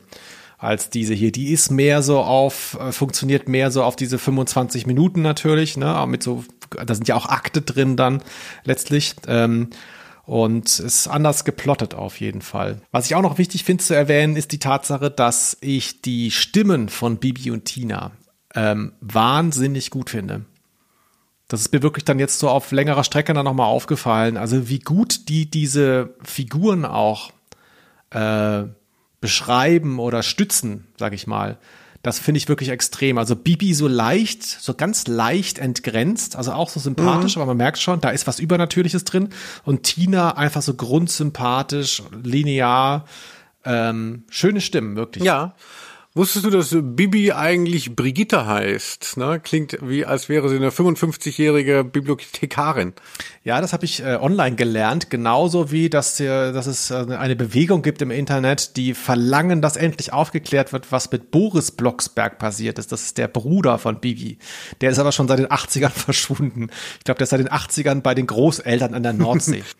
als 0.56 0.90
diese 0.90 1.14
hier. 1.14 1.32
Die 1.32 1.52
ist 1.52 1.70
mehr 1.70 2.02
so 2.02 2.20
auf, 2.20 2.78
äh, 2.80 2.92
funktioniert 2.92 3.48
mehr 3.48 3.72
so 3.72 3.82
auf 3.82 3.96
diese 3.96 4.18
25 4.18 4.86
Minuten 4.86 5.22
natürlich, 5.22 5.76
ne? 5.76 6.04
Mit 6.06 6.22
so, 6.22 6.44
da 6.84 6.94
sind 6.94 7.08
ja 7.08 7.16
auch 7.16 7.26
Akte 7.26 7.62
drin 7.62 7.96
dann 7.96 8.22
letztlich. 8.64 9.14
Ähm, 9.26 9.70
und 10.24 10.78
ist 10.78 11.08
anders 11.08 11.46
geplottet 11.46 11.94
auf 11.94 12.20
jeden 12.20 12.42
Fall. 12.42 12.82
Was 12.92 13.06
ich 13.06 13.14
auch 13.14 13.22
noch 13.22 13.38
wichtig 13.38 13.64
finde 13.64 13.82
zu 13.82 13.94
erwähnen, 13.94 14.36
ist 14.36 14.52
die 14.52 14.58
Tatsache, 14.58 15.10
dass 15.10 15.56
ich 15.62 16.02
die 16.02 16.30
Stimmen 16.30 16.90
von 16.90 17.16
Bibi 17.16 17.50
und 17.50 17.64
Tina 17.64 18.10
ähm, 18.54 18.92
wahnsinnig 19.00 19.90
gut 19.90 20.10
finde. 20.10 20.44
Das 21.48 21.60
ist 21.60 21.72
mir 21.72 21.82
wirklich 21.82 22.04
dann 22.04 22.18
jetzt 22.18 22.38
so 22.38 22.48
auf 22.48 22.70
längerer 22.72 23.04
Strecke 23.04 23.32
dann 23.32 23.44
nochmal 23.44 23.66
aufgefallen. 23.66 24.36
Also 24.36 24.68
wie 24.68 24.78
gut 24.78 25.28
die 25.28 25.50
diese 25.50 26.14
Figuren 26.22 26.84
auch 26.84 27.30
äh, 28.10 28.64
beschreiben 29.20 29.98
oder 29.98 30.22
stützen, 30.22 30.86
sag 30.98 31.14
ich 31.14 31.26
mal. 31.26 31.58
Das 32.02 32.18
finde 32.18 32.38
ich 32.38 32.48
wirklich 32.48 32.68
extrem. 32.68 33.18
Also 33.18 33.34
Bibi 33.34 33.74
so 33.74 33.88
leicht, 33.88 34.44
so 34.44 34.74
ganz 34.74 35.08
leicht 35.08 35.58
entgrenzt, 35.58 36.36
also 36.36 36.52
auch 36.52 36.68
so 36.68 36.78
sympathisch, 36.78 37.34
mhm. 37.34 37.42
aber 37.42 37.50
man 37.50 37.56
merkt 37.56 37.78
schon, 37.78 38.00
da 38.00 38.10
ist 38.10 38.26
was 38.26 38.38
Übernatürliches 38.38 39.04
drin. 39.04 39.30
Und 39.64 39.82
Tina 39.82 40.36
einfach 40.36 40.62
so 40.62 40.74
grundsympathisch, 40.74 42.02
linear, 42.22 43.04
ähm, 43.64 44.24
schöne 44.30 44.60
Stimmen, 44.60 44.96
wirklich. 44.96 45.24
Ja. 45.24 45.54
Wusstest 46.18 46.46
du, 46.46 46.50
dass 46.50 46.76
Bibi 46.76 47.30
eigentlich 47.30 47.94
Brigitte 47.94 48.44
heißt? 48.44 49.18
Ne? 49.18 49.38
Klingt 49.38 49.78
wie, 49.82 50.04
als 50.04 50.28
wäre 50.28 50.48
sie 50.48 50.56
eine 50.56 50.70
55-jährige 50.70 51.84
Bibliothekarin. 51.84 52.92
Ja, 53.44 53.60
das 53.60 53.72
habe 53.72 53.84
ich 53.84 54.02
äh, 54.02 54.18
online 54.20 54.56
gelernt. 54.56 55.10
Genauso 55.10 55.70
wie, 55.70 55.88
dass, 55.88 56.18
äh, 56.18 56.50
dass 56.50 56.66
es 56.66 56.90
äh, 56.90 57.06
eine 57.16 57.36
Bewegung 57.36 57.82
gibt 57.82 58.02
im 58.02 58.10
Internet, 58.10 58.76
die 58.76 58.94
verlangen, 58.94 59.62
dass 59.62 59.76
endlich 59.76 60.12
aufgeklärt 60.12 60.72
wird, 60.72 60.90
was 60.90 61.08
mit 61.12 61.30
Boris 61.30 61.70
Blocksberg 61.70 62.40
passiert 62.40 62.80
ist. 62.80 62.90
Das 62.90 63.02
ist 63.02 63.16
der 63.16 63.28
Bruder 63.28 63.78
von 63.78 64.00
Bibi. 64.00 64.38
Der 64.80 64.90
ist 64.90 64.98
aber 64.98 65.12
schon 65.12 65.28
seit 65.28 65.38
den 65.38 65.46
80ern 65.46 65.90
verschwunden. 65.94 66.70
Ich 66.98 67.04
glaube, 67.04 67.18
der 67.18 67.26
ist 67.26 67.30
seit 67.30 67.38
den 67.38 67.48
80ern 67.48 68.00
bei 68.00 68.16
den 68.16 68.26
Großeltern 68.26 68.92
an 68.92 69.04
der 69.04 69.12
Nordsee. 69.12 69.62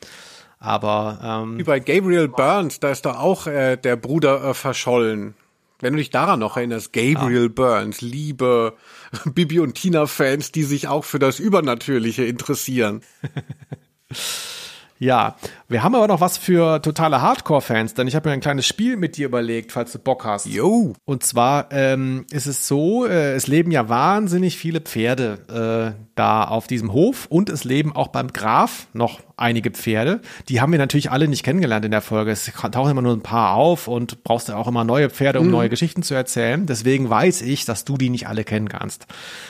Aber 0.60 1.18
ähm, 1.22 1.58
wie 1.58 1.64
bei 1.64 1.80
Gabriel 1.80 2.28
Burns, 2.28 2.78
da 2.78 2.90
ist 2.90 3.06
doch 3.06 3.16
auch 3.16 3.48
äh, 3.48 3.76
der 3.76 3.96
Bruder 3.96 4.42
äh, 4.42 4.54
verschollen. 4.54 5.34
Wenn 5.80 5.92
du 5.92 5.98
dich 5.98 6.10
daran 6.10 6.40
noch 6.40 6.56
erinnerst, 6.56 6.92
Gabriel 6.92 7.46
ah. 7.46 7.52
Burns, 7.54 8.00
liebe 8.00 8.74
Bibi 9.24 9.60
und 9.60 9.74
Tina-Fans, 9.74 10.52
die 10.52 10.64
sich 10.64 10.88
auch 10.88 11.04
für 11.04 11.18
das 11.18 11.38
Übernatürliche 11.38 12.24
interessieren. 12.24 13.02
Ja, 14.98 15.36
wir 15.68 15.82
haben 15.82 15.94
aber 15.94 16.08
noch 16.08 16.20
was 16.20 16.38
für 16.38 16.82
totale 16.82 17.22
Hardcore-Fans, 17.22 17.94
denn 17.94 18.08
ich 18.08 18.16
habe 18.16 18.28
mir 18.28 18.32
ein 18.32 18.40
kleines 18.40 18.66
Spiel 18.66 18.96
mit 18.96 19.16
dir 19.16 19.26
überlegt, 19.26 19.70
falls 19.70 19.92
du 19.92 19.98
Bock 19.98 20.24
hast. 20.24 20.46
Jo. 20.46 20.94
Und 21.04 21.22
zwar 21.22 21.70
ähm, 21.70 22.26
ist 22.30 22.46
es 22.46 22.66
so, 22.66 23.06
äh, 23.06 23.34
es 23.34 23.46
leben 23.46 23.70
ja 23.70 23.88
wahnsinnig 23.88 24.56
viele 24.56 24.80
Pferde 24.80 25.94
äh, 25.94 26.02
da 26.16 26.44
auf 26.44 26.66
diesem 26.66 26.92
Hof 26.92 27.26
und 27.28 27.48
es 27.48 27.62
leben 27.62 27.94
auch 27.94 28.08
beim 28.08 28.32
Graf 28.32 28.88
noch 28.92 29.20
einige 29.36 29.70
Pferde. 29.70 30.20
Die 30.48 30.60
haben 30.60 30.72
wir 30.72 30.80
natürlich 30.80 31.12
alle 31.12 31.28
nicht 31.28 31.44
kennengelernt 31.44 31.84
in 31.84 31.92
der 31.92 32.00
Folge. 32.00 32.32
Es 32.32 32.50
tauchen 32.72 32.90
immer 32.90 33.02
nur 33.02 33.12
ein 33.12 33.22
paar 33.22 33.54
auf 33.54 33.86
und 33.86 34.24
brauchst 34.24 34.48
ja 34.48 34.56
auch 34.56 34.66
immer 34.66 34.82
neue 34.82 35.10
Pferde, 35.10 35.38
um 35.38 35.46
mhm. 35.46 35.52
neue 35.52 35.68
Geschichten 35.68 36.02
zu 36.02 36.14
erzählen. 36.14 36.66
Deswegen 36.66 37.08
weiß 37.08 37.42
ich, 37.42 37.64
dass 37.64 37.84
du 37.84 37.96
die 37.96 38.10
nicht 38.10 38.26
alle 38.26 38.42
kennen 38.42 38.68
kannst. 38.68 39.06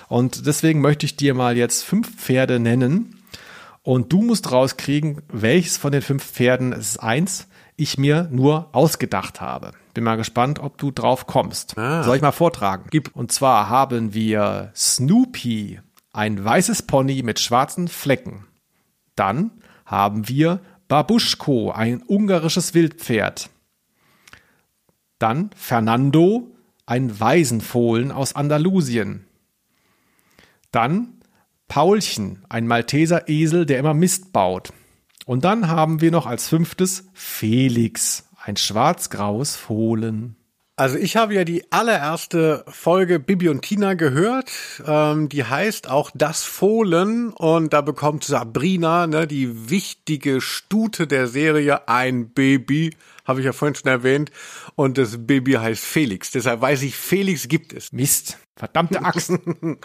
Und 0.08 0.46
deswegen 0.46 0.82
möchte 0.82 1.06
ich 1.06 1.16
dir 1.16 1.32
mal 1.32 1.56
jetzt 1.56 1.84
fünf 1.84 2.16
Pferde 2.16 2.60
nennen, 2.60 3.17
und 3.88 4.12
du 4.12 4.20
musst 4.20 4.52
rauskriegen, 4.52 5.22
welches 5.28 5.78
von 5.78 5.92
den 5.92 6.02
fünf 6.02 6.22
Pferden, 6.22 6.74
es 6.74 6.90
ist 6.90 6.98
eins, 6.98 7.48
ich 7.74 7.96
mir 7.96 8.28
nur 8.30 8.68
ausgedacht 8.72 9.40
habe. 9.40 9.72
Bin 9.94 10.04
mal 10.04 10.16
gespannt, 10.16 10.58
ob 10.58 10.76
du 10.76 10.90
drauf 10.90 11.26
kommst. 11.26 11.78
Ah. 11.78 12.02
Soll 12.02 12.16
ich 12.16 12.20
mal 12.20 12.32
vortragen? 12.32 12.88
Gib. 12.90 13.16
Und 13.16 13.32
zwar 13.32 13.70
haben 13.70 14.12
wir 14.12 14.72
Snoopy 14.76 15.80
ein 16.12 16.44
weißes 16.44 16.82
Pony 16.82 17.22
mit 17.22 17.40
schwarzen 17.40 17.88
Flecken. 17.88 18.44
Dann 19.16 19.52
haben 19.86 20.28
wir 20.28 20.60
Babuschko, 20.88 21.70
ein 21.70 22.02
ungarisches 22.06 22.74
Wildpferd. 22.74 23.48
Dann 25.18 25.48
Fernando, 25.56 26.46
ein 26.84 27.18
Waisenfohlen 27.18 28.12
aus 28.12 28.36
Andalusien. 28.36 29.24
Dann 30.72 31.17
Paulchen, 31.68 32.44
ein 32.48 32.66
Malteser 32.66 33.28
Esel, 33.28 33.66
der 33.66 33.78
immer 33.78 33.94
Mist 33.94 34.32
baut. 34.32 34.72
Und 35.26 35.44
dann 35.44 35.68
haben 35.68 36.00
wir 36.00 36.10
noch 36.10 36.26
als 36.26 36.48
fünftes 36.48 37.08
Felix, 37.12 38.30
ein 38.42 38.56
schwarz-graues 38.56 39.56
Fohlen. 39.56 40.37
Also 40.78 40.96
ich 40.96 41.16
habe 41.16 41.34
ja 41.34 41.42
die 41.42 41.72
allererste 41.72 42.64
Folge 42.68 43.18
Bibi 43.18 43.48
und 43.48 43.62
Tina 43.62 43.94
gehört. 43.94 44.52
Ähm, 44.86 45.28
die 45.28 45.42
heißt 45.42 45.90
auch 45.90 46.12
Das 46.14 46.44
Fohlen 46.44 47.32
und 47.32 47.72
da 47.72 47.80
bekommt 47.80 48.22
Sabrina, 48.22 49.08
ne, 49.08 49.26
die 49.26 49.70
wichtige 49.70 50.40
Stute 50.40 51.08
der 51.08 51.26
Serie, 51.26 51.88
ein 51.88 52.30
Baby, 52.30 52.94
habe 53.24 53.40
ich 53.40 53.46
ja 53.46 53.52
vorhin 53.52 53.74
schon 53.74 53.90
erwähnt. 53.90 54.30
Und 54.76 54.98
das 54.98 55.26
Baby 55.26 55.54
heißt 55.54 55.84
Felix. 55.84 56.30
Deshalb 56.30 56.60
weiß 56.60 56.82
ich, 56.82 56.94
Felix 56.94 57.48
gibt 57.48 57.72
es. 57.72 57.92
Mist, 57.92 58.38
verdammte 58.54 59.04
Axt. 59.04 59.32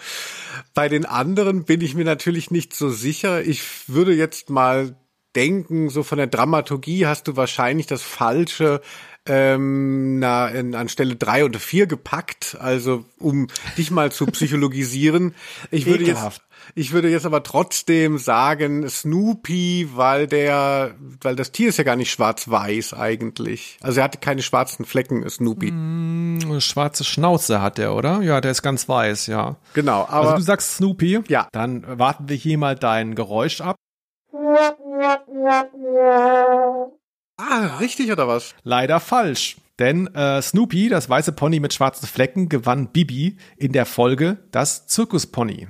Bei 0.75 0.89
den 0.89 1.07
anderen 1.07 1.63
bin 1.63 1.81
ich 1.81 1.95
mir 1.95 2.05
natürlich 2.05 2.51
nicht 2.51 2.75
so 2.75 2.91
sicher. 2.91 3.41
Ich 3.41 3.63
würde 3.87 4.13
jetzt 4.13 4.51
mal 4.51 4.95
denken, 5.35 5.89
so 5.89 6.03
von 6.03 6.19
der 6.19 6.27
Dramaturgie 6.27 7.07
hast 7.07 7.27
du 7.27 7.35
wahrscheinlich 7.35 7.87
das 7.87 8.03
falsche 8.03 8.81
ähm, 9.27 10.19
na, 10.19 10.47
in, 10.49 10.75
an 10.75 10.89
Stelle 10.89 11.15
drei 11.15 11.45
und 11.45 11.55
vier 11.57 11.87
gepackt, 11.87 12.57
also 12.59 13.05
um 13.19 13.47
dich 13.77 13.91
mal 13.91 14.11
zu 14.11 14.25
psychologisieren. 14.27 15.35
Ich 15.71 15.85
würde 15.85 16.03
Ekelhaft. 16.03 16.41
jetzt 16.41 16.53
ich 16.75 16.91
würde 16.91 17.09
jetzt 17.09 17.25
aber 17.25 17.43
trotzdem 17.43 18.17
sagen 18.17 18.87
Snoopy, 18.87 19.89
weil 19.93 20.27
der, 20.27 20.95
weil 21.21 21.35
das 21.35 21.51
Tier 21.51 21.69
ist 21.69 21.77
ja 21.77 21.83
gar 21.83 21.95
nicht 21.95 22.11
schwarz-weiß 22.11 22.93
eigentlich. 22.93 23.77
Also 23.81 23.99
er 23.99 24.05
hatte 24.05 24.17
keine 24.17 24.41
schwarzen 24.41 24.85
Flecken, 24.85 25.27
Snoopy. 25.29 25.69
Eine 25.69 26.61
schwarze 26.61 27.03
Schnauze 27.03 27.61
hat 27.61 27.79
er, 27.79 27.95
oder? 27.95 28.21
Ja, 28.21 28.41
der 28.41 28.51
ist 28.51 28.61
ganz 28.61 28.87
weiß, 28.87 29.27
ja. 29.27 29.57
Genau, 29.73 30.05
aber 30.07 30.29
Also 30.29 30.35
du 30.37 30.41
sagst 30.41 30.77
Snoopy? 30.77 31.21
Ja. 31.27 31.47
Dann 31.51 31.85
warten 31.99 32.29
wir 32.29 32.35
hier 32.35 32.57
mal 32.57 32.75
dein 32.75 33.15
Geräusch 33.15 33.61
ab. 33.61 33.75
ah, 37.37 37.77
richtig 37.77 38.11
oder 38.11 38.27
was? 38.27 38.55
Leider 38.63 38.99
falsch. 38.99 39.57
Denn 39.79 40.07
äh, 40.13 40.41
Snoopy, 40.41 40.89
das 40.89 41.09
weiße 41.09 41.31
Pony 41.31 41.59
mit 41.59 41.73
schwarzen 41.73 42.07
Flecken, 42.07 42.47
gewann 42.47 42.91
Bibi 42.91 43.37
in 43.57 43.71
der 43.71 43.85
Folge 43.85 44.37
das 44.51 44.87
Zirkuspony. 44.87 45.67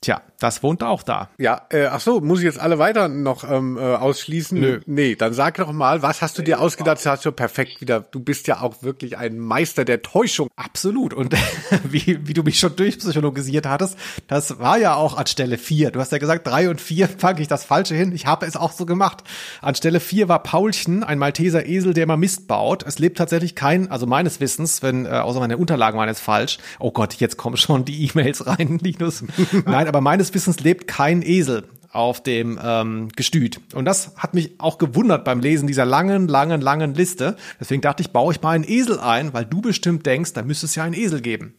Tja, 0.00 0.22
das 0.40 0.62
wohnt 0.62 0.82
auch 0.82 1.02
da. 1.02 1.28
Ja, 1.38 1.66
äh, 1.70 1.84
ach 1.84 2.00
so, 2.00 2.20
muss 2.20 2.38
ich 2.38 2.46
jetzt 2.46 2.58
alle 2.58 2.78
weiter 2.78 3.08
noch 3.08 3.48
ähm, 3.48 3.76
äh, 3.76 3.80
ausschließen? 3.80 4.58
Nö. 4.58 4.80
Nee, 4.86 5.14
dann 5.14 5.34
sag 5.34 5.56
doch 5.56 5.70
mal, 5.70 6.02
was 6.02 6.22
hast 6.22 6.38
du 6.38 6.42
dir 6.42 6.60
ausgedacht? 6.60 6.96
Das 6.96 7.06
hast 7.06 7.26
du 7.26 7.30
perfekt 7.30 7.82
wieder. 7.82 8.00
Du 8.00 8.20
bist 8.20 8.48
ja 8.48 8.62
auch 8.62 8.82
wirklich 8.82 9.18
ein 9.18 9.38
Meister 9.38 9.84
der 9.84 10.00
Täuschung. 10.00 10.48
Absolut. 10.56 11.12
Und 11.12 11.36
wie, 11.84 12.26
wie 12.26 12.32
du 12.32 12.42
mich 12.42 12.58
schon 12.58 12.74
durchpsychologisiert 12.74 13.66
hattest, 13.66 13.98
das 14.28 14.58
war 14.58 14.78
ja 14.78 14.94
auch 14.94 15.18
an 15.18 15.26
Stelle 15.26 15.58
vier. 15.58 15.90
Du 15.90 16.00
hast 16.00 16.10
ja 16.10 16.16
gesagt, 16.16 16.46
drei 16.46 16.70
und 16.70 16.80
vier 16.80 17.06
packe 17.18 17.42
ich 17.42 17.48
das 17.48 17.64
Falsche 17.64 17.94
hin. 17.94 18.12
Ich 18.12 18.24
habe 18.24 18.46
es 18.46 18.56
auch 18.56 18.72
so 18.72 18.86
gemacht. 18.86 19.22
An 19.60 19.74
Stelle 19.74 20.00
vier 20.00 20.28
war 20.28 20.42
Paulchen, 20.42 21.04
ein 21.04 21.18
Malteser 21.18 21.66
Esel, 21.66 21.92
der 21.92 22.04
immer 22.04 22.16
Mist 22.16 22.48
baut. 22.48 22.82
Es 22.86 22.98
lebt 22.98 23.18
tatsächlich 23.18 23.54
kein, 23.54 23.90
also 23.90 24.06
meines 24.06 24.40
Wissens, 24.40 24.82
wenn, 24.82 25.04
äh, 25.04 25.10
außer 25.10 25.38
meine 25.38 25.58
Unterlagen 25.58 25.98
waren 25.98 26.08
jetzt 26.08 26.20
falsch. 26.20 26.56
Oh 26.78 26.92
Gott, 26.92 27.14
jetzt 27.16 27.36
kommen 27.36 27.58
schon 27.58 27.84
die 27.84 28.06
E-Mails 28.06 28.46
rein, 28.46 28.78
Linus. 28.82 29.22
Nein, 29.66 29.86
aber 29.86 30.00
meines 30.00 30.29
Wissens 30.34 30.60
lebt 30.60 30.86
kein 30.86 31.22
Esel 31.22 31.64
auf 31.92 32.22
dem 32.22 32.58
ähm, 32.62 33.08
Gestüt. 33.16 33.60
Und 33.74 33.84
das 33.84 34.12
hat 34.16 34.34
mich 34.34 34.52
auch 34.58 34.78
gewundert 34.78 35.24
beim 35.24 35.40
Lesen 35.40 35.66
dieser 35.66 35.84
langen, 35.84 36.28
langen, 36.28 36.60
langen 36.60 36.94
Liste. 36.94 37.36
Deswegen 37.58 37.82
dachte 37.82 38.02
ich, 38.02 38.10
baue 38.10 38.32
ich 38.32 38.42
mal 38.42 38.52
einen 38.52 38.68
Esel 38.68 39.00
ein, 39.00 39.32
weil 39.32 39.44
du 39.44 39.60
bestimmt 39.60 40.06
denkst, 40.06 40.32
da 40.32 40.42
müsste 40.42 40.66
es 40.66 40.74
ja 40.74 40.84
einen 40.84 40.94
Esel 40.94 41.20
geben. 41.20 41.54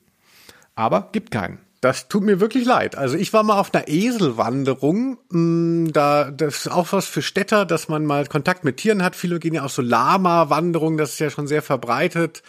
Aber 0.75 1.09
gibt 1.11 1.31
keinen. 1.31 1.59
Das 1.81 2.07
tut 2.07 2.23
mir 2.23 2.39
wirklich 2.39 2.63
leid. 2.63 2.95
Also 2.95 3.17
ich 3.17 3.33
war 3.33 3.41
mal 3.41 3.59
auf 3.59 3.73
einer 3.73 3.87
Eselwanderung. 3.87 5.17
Mm, 5.29 5.91
Da, 5.91 6.29
das 6.29 6.57
ist 6.57 6.71
auch 6.71 6.93
was 6.93 7.07
für 7.07 7.23
Städter, 7.23 7.65
dass 7.65 7.89
man 7.89 8.05
mal 8.05 8.27
Kontakt 8.27 8.63
mit 8.63 8.77
Tieren 8.77 9.03
hat. 9.03 9.15
Viele 9.15 9.39
gehen 9.39 9.55
ja 9.55 9.65
auch 9.65 9.69
so 9.69 9.81
Lama-Wanderungen, 9.81 10.97
das 10.97 11.13
ist 11.13 11.19
ja 11.19 11.31
schon 11.31 11.47
sehr 11.47 11.63
verbreitet. 11.63 12.43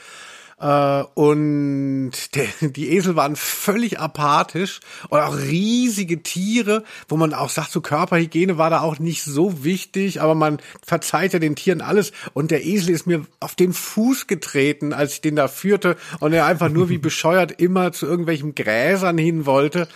Äh, 0.62 1.04
Und 1.14 2.12
der, 2.36 2.46
die 2.60 2.90
Esel 2.92 3.16
waren 3.16 3.34
völlig 3.34 3.98
apathisch 3.98 4.78
und 5.08 5.18
auch 5.18 5.36
riesige 5.36 6.22
Tiere, 6.22 6.84
wo 7.08 7.16
man 7.16 7.34
auch 7.34 7.50
sagt, 7.50 7.72
so 7.72 7.80
Körperhygiene 7.80 8.58
war 8.58 8.70
da 8.70 8.80
auch 8.80 9.00
nicht 9.00 9.24
so 9.24 9.64
wichtig, 9.64 10.20
aber 10.20 10.36
man 10.36 10.58
verzeiht 10.86 11.32
ja 11.32 11.40
den 11.40 11.56
Tieren 11.56 11.80
alles. 11.80 12.12
Und 12.32 12.52
der 12.52 12.64
Esel 12.64 12.90
ist 12.90 13.08
mir 13.08 13.26
auf 13.40 13.56
den 13.56 13.72
Fuß 13.72 14.28
getreten, 14.28 14.92
als 14.92 15.14
ich 15.14 15.20
den 15.20 15.34
da 15.34 15.48
führte 15.48 15.96
und 16.20 16.32
er 16.32 16.46
einfach 16.46 16.68
nur 16.68 16.88
wie 16.88 16.98
bescheuert 17.02 17.60
immer 17.60 17.90
zu 17.90 18.06
irgendwelchen 18.06 18.54
Gräsern 18.54 19.18
hin 19.18 19.46
wollte. 19.46 19.88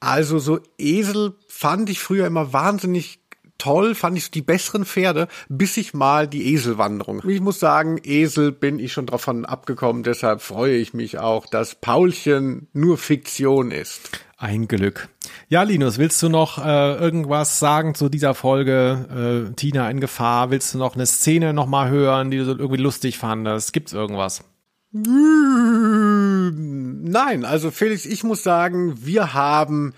Also 0.00 0.40
so 0.40 0.58
Esel 0.78 1.34
fand 1.46 1.88
ich 1.90 2.00
früher 2.00 2.26
immer 2.26 2.52
wahnsinnig 2.52 3.20
toll, 3.62 3.94
fand 3.94 4.18
ich 4.18 4.32
die 4.32 4.42
besseren 4.42 4.84
Pferde, 4.84 5.28
bis 5.48 5.76
ich 5.76 5.94
mal 5.94 6.26
die 6.26 6.52
Eselwanderung. 6.52 7.22
Ich 7.28 7.40
muss 7.40 7.60
sagen, 7.60 8.00
Esel 8.02 8.50
bin 8.50 8.80
ich 8.80 8.92
schon 8.92 9.06
davon 9.06 9.44
abgekommen, 9.44 10.02
deshalb 10.02 10.42
freue 10.42 10.74
ich 10.74 10.94
mich 10.94 11.18
auch, 11.18 11.46
dass 11.46 11.76
Paulchen 11.76 12.66
nur 12.72 12.98
Fiktion 12.98 13.70
ist. 13.70 14.00
Ein 14.36 14.66
Glück. 14.66 15.08
Ja, 15.48 15.62
Linus, 15.62 15.98
willst 15.98 16.20
du 16.24 16.28
noch 16.28 16.58
äh, 16.58 16.94
irgendwas 16.94 17.60
sagen 17.60 17.94
zu 17.94 18.08
dieser 18.08 18.34
Folge 18.34 19.52
äh, 19.52 19.54
Tina 19.54 19.88
in 19.88 20.00
Gefahr? 20.00 20.50
Willst 20.50 20.74
du 20.74 20.78
noch 20.78 20.96
eine 20.96 21.06
Szene 21.06 21.52
noch 21.52 21.66
mal 21.66 21.88
hören, 21.88 22.32
die 22.32 22.38
du 22.38 22.44
so 22.44 22.58
irgendwie 22.58 22.82
lustig 22.82 23.18
fandest? 23.18 23.72
Gibt's 23.72 23.92
irgendwas? 23.92 24.42
Nein, 24.90 25.04
also 27.44 27.70
Felix, 27.70 28.04
ich 28.04 28.24
muss 28.24 28.42
sagen, 28.42 29.06
wir 29.06 29.32
haben 29.32 29.94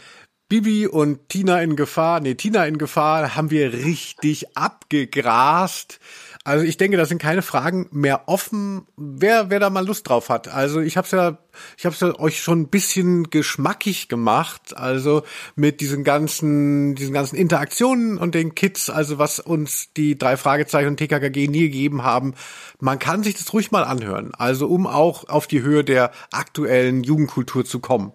Bibi 0.49 0.87
und 0.87 1.29
Tina 1.31 1.63
in 1.63 1.75
Gefahr, 1.75 2.21
nee, 2.21 2.35
Tina 2.35 2.67
in 2.67 2.77
Gefahr 2.77 3.35
haben 3.35 3.51
wir 3.51 3.73
richtig 3.73 4.57
abgegrast. 4.57 6.01
Also 6.47 6.63
ich 6.67 6.77
denke, 6.77 6.99
da 6.99 7.07
sind 7.07 7.23
keine 7.23 7.41
Fragen 7.41 7.89
mehr 7.91 8.29
offen. 8.29 8.87
Wer, 8.99 9.49
wer 9.49 9.61
da 9.61 9.71
mal 9.71 9.87
Lust 9.87 10.07
drauf 10.07 10.29
hat. 10.29 10.49
Also 10.49 10.81
ich 10.81 10.99
habe 10.99 11.09
ja, 11.11 11.39
ich 11.79 11.87
habe 11.87 11.97
ja 11.99 12.21
euch 12.21 12.43
schon 12.43 12.61
ein 12.61 12.69
bisschen 12.69 13.31
geschmackig 13.31 14.11
gemacht. 14.11 14.77
Also 14.77 15.23
mit 15.57 15.81
diesen 15.81 16.05
ganzen, 16.05 16.95
diesen 16.97 17.15
ganzen 17.15 17.37
Interaktionen 17.37 18.19
und 18.19 18.35
den 18.35 18.55
Kids. 18.55 18.91
Also 18.91 19.17
was 19.17 19.41
uns 19.41 19.95
die 19.95 20.19
drei 20.19 20.37
Fragezeichen 20.37 20.89
und 20.89 20.99
TKKG 20.99 21.49
nie 21.49 21.61
gegeben 21.61 22.03
haben. 22.03 22.35
Man 22.79 22.99
kann 22.99 23.23
sich 23.23 23.37
das 23.37 23.51
ruhig 23.55 23.71
mal 23.71 23.85
anhören. 23.85 24.33
Also 24.35 24.69
um 24.69 24.87
auch 24.87 25.27
auf 25.31 25.47
die 25.47 25.63
Höhe 25.63 25.83
der 25.83 26.11
aktuellen 26.31 27.05
Jugendkultur 27.05 27.65
zu 27.65 27.81
kommen. 27.81 28.13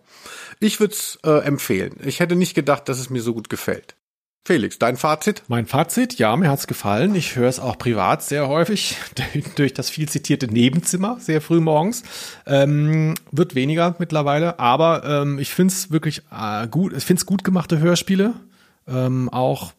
Ich 0.59 0.79
würde 0.79 0.93
es 0.93 1.17
äh, 1.23 1.39
empfehlen. 1.45 1.95
Ich 2.03 2.19
hätte 2.19 2.35
nicht 2.35 2.53
gedacht, 2.53 2.89
dass 2.89 2.99
es 2.99 3.09
mir 3.09 3.21
so 3.21 3.33
gut 3.33 3.49
gefällt. 3.49 3.95
Felix, 4.45 4.79
dein 4.79 4.97
Fazit? 4.97 5.43
Mein 5.47 5.67
Fazit, 5.67 6.17
ja, 6.17 6.35
mir 6.35 6.49
hat's 6.49 6.65
gefallen. 6.65 7.13
Ich 7.13 7.35
höre 7.35 7.47
es 7.47 7.59
auch 7.59 7.77
privat 7.77 8.23
sehr 8.23 8.47
häufig 8.47 8.97
durch 9.55 9.73
das 9.73 9.89
viel 9.89 10.09
zitierte 10.09 10.47
Nebenzimmer, 10.47 11.17
sehr 11.19 11.39
früh 11.41 11.59
morgens. 11.59 12.03
Ähm, 12.47 13.13
wird 13.31 13.53
weniger 13.53 13.95
mittlerweile, 13.99 14.59
aber 14.59 15.03
ähm, 15.03 15.39
ich 15.39 15.53
find's 15.53 15.91
wirklich 15.91 16.23
äh, 16.31 16.67
gut. 16.67 16.93
Ich 16.93 17.03
find's 17.03 17.25
gut 17.25 17.43
gemachte 17.43 17.79
Hörspiele, 17.79 18.33
ähm, 18.87 19.29
auch 19.29 19.73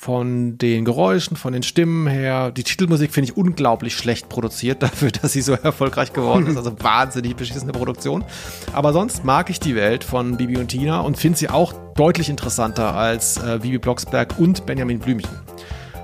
von 0.00 0.58
den 0.58 0.84
Geräuschen, 0.84 1.36
von 1.36 1.52
den 1.52 1.64
Stimmen 1.64 2.06
her. 2.06 2.52
Die 2.52 2.62
Titelmusik 2.62 3.12
finde 3.12 3.32
ich 3.32 3.36
unglaublich 3.36 3.96
schlecht 3.96 4.28
produziert 4.28 4.80
dafür, 4.84 5.10
dass 5.10 5.32
sie 5.32 5.40
so 5.40 5.54
erfolgreich 5.54 6.12
geworden 6.12 6.46
ist. 6.46 6.56
Also 6.56 6.72
wahnsinnig 6.80 7.34
beschissene 7.34 7.72
Produktion. 7.72 8.24
Aber 8.72 8.92
sonst 8.92 9.24
mag 9.24 9.50
ich 9.50 9.58
die 9.58 9.74
Welt 9.74 10.04
von 10.04 10.36
Bibi 10.36 10.56
und 10.58 10.68
Tina 10.68 11.00
und 11.00 11.18
finde 11.18 11.36
sie 11.36 11.48
auch 11.48 11.72
deutlich 11.96 12.28
interessanter 12.28 12.94
als 12.94 13.38
äh, 13.38 13.58
Bibi 13.60 13.78
Blocksberg 13.78 14.38
und 14.38 14.66
Benjamin 14.66 15.00
Blümchen. 15.00 15.32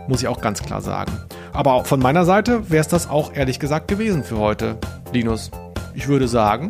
Muss 0.08 0.22
ich 0.22 0.26
auch 0.26 0.40
ganz 0.40 0.60
klar 0.60 0.80
sagen. 0.80 1.12
Aber 1.52 1.84
von 1.84 2.00
meiner 2.00 2.24
Seite 2.24 2.68
wäre 2.70 2.80
es 2.80 2.88
das 2.88 3.08
auch 3.08 3.32
ehrlich 3.32 3.60
gesagt 3.60 3.86
gewesen 3.86 4.24
für 4.24 4.38
heute, 4.38 4.76
Linus. 5.12 5.52
Ich 5.94 6.08
würde 6.08 6.26
sagen, 6.26 6.66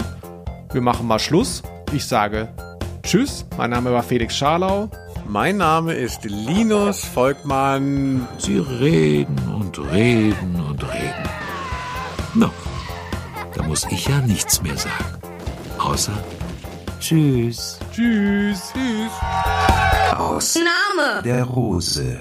wir 0.73 0.83
machen 0.83 1.07
mal 1.07 1.19
Schluss. 1.19 1.63
Ich 1.91 2.05
sage 2.05 2.51
Tschüss. 3.03 3.47
Mein 3.57 3.71
Name 3.71 3.93
war 3.93 4.03
Felix 4.03 4.37
Scharlau. 4.37 4.91
Mein 5.27 5.57
Name 5.57 5.95
ist 5.95 6.25
Linus 6.25 7.05
Volkmann. 7.05 8.29
Sie 8.39 8.59
reden 8.59 9.39
und 9.55 9.79
reden 9.79 10.57
und 10.57 10.83
reden. 10.83 11.29
No, 12.35 12.51
da 13.55 13.63
muss 13.63 13.87
ich 13.91 14.07
ja 14.07 14.21
nichts 14.21 14.63
mehr 14.63 14.77
sagen. 14.77 15.19
Außer 15.79 16.13
Tschüss. 17.01 17.79
Tschüss. 17.93 18.73
Tschüss. 18.73 19.11
Aus 20.17 20.55
Name. 20.55 21.23
der 21.23 21.45
Rose. 21.45 22.21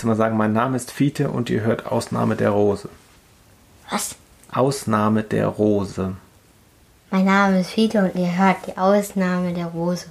Du 0.00 0.06
mal 0.06 0.16
sagen, 0.16 0.38
mein 0.38 0.54
Name 0.54 0.78
ist 0.78 0.90
Fiete 0.90 1.30
und 1.30 1.50
ihr 1.50 1.60
hört 1.60 1.84
Ausnahme 1.84 2.34
der 2.34 2.50
Rose. 2.50 2.88
Was? 3.90 4.14
Ausnahme 4.50 5.22
der 5.22 5.46
Rose. 5.46 6.16
Mein 7.10 7.26
Name 7.26 7.60
ist 7.60 7.70
Fiete 7.70 7.98
und 8.04 8.14
ihr 8.18 8.34
hört 8.38 8.66
die 8.66 8.78
Ausnahme 8.78 9.52
der 9.52 9.66
Rose. 9.66 10.06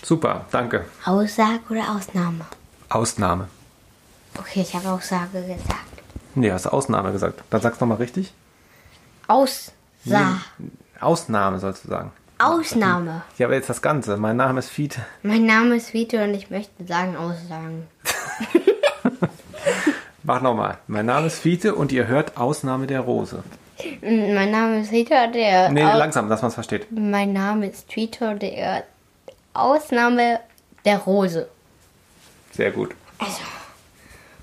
Super, 0.00 0.44
danke. 0.52 0.84
Aussage 1.04 1.58
oder 1.70 1.90
Ausnahme? 1.90 2.44
Ausnahme. 2.88 3.48
Okay, 4.38 4.60
ich 4.60 4.74
habe 4.74 4.88
Aussage 4.88 5.42
gesagt. 5.42 6.02
Nee, 6.36 6.52
hast 6.52 6.66
du 6.66 6.72
Ausnahme 6.72 7.10
gesagt. 7.10 7.42
Dann 7.50 7.60
sag's 7.60 7.80
nochmal 7.80 7.98
richtig. 7.98 8.32
Aussage. 9.26 9.72
Ausnahme 11.00 11.58
sollst 11.58 11.84
du 11.84 11.88
sagen. 11.88 12.12
Ausnahme. 12.38 13.22
Ja, 13.38 13.46
aber 13.46 13.56
jetzt 13.56 13.68
das 13.68 13.82
Ganze. 13.82 14.16
Mein 14.16 14.36
Name 14.36 14.60
ist 14.60 14.70
Fiete. 14.70 15.04
Mein 15.24 15.46
Name 15.46 15.76
ist 15.76 15.90
Fiete 15.90 16.22
und 16.22 16.32
ich 16.32 16.48
möchte 16.48 16.86
sagen 16.86 17.16
Aussagen. 17.16 17.88
Mach 20.22 20.42
nochmal. 20.42 20.78
Mein 20.86 21.06
Name 21.06 21.26
ist 21.28 21.38
Fiete 21.38 21.74
und 21.74 21.92
ihr 21.92 22.06
hört 22.06 22.36
Ausnahme 22.36 22.86
der 22.86 23.00
Rose. 23.00 23.42
Mein 24.02 24.50
Name 24.50 24.80
ist 24.80 24.90
Fiete 24.90 25.14
ihr 25.34 25.70
Nee, 25.70 25.84
Au- 25.84 25.96
langsam, 25.96 26.28
dass 26.28 26.42
man 26.42 26.48
es 26.50 26.54
versteht. 26.54 26.86
Mein 26.90 27.32
Name 27.32 27.66
ist 27.68 27.90
Fiete 27.90 28.26
hört 28.28 28.84
Ausnahme 29.54 30.40
der 30.84 30.98
Rose. 30.98 31.48
Sehr 32.52 32.70
gut. 32.70 32.94
Also. 33.18 33.40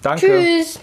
Danke. 0.02 0.26
Tschüss. 0.28 0.80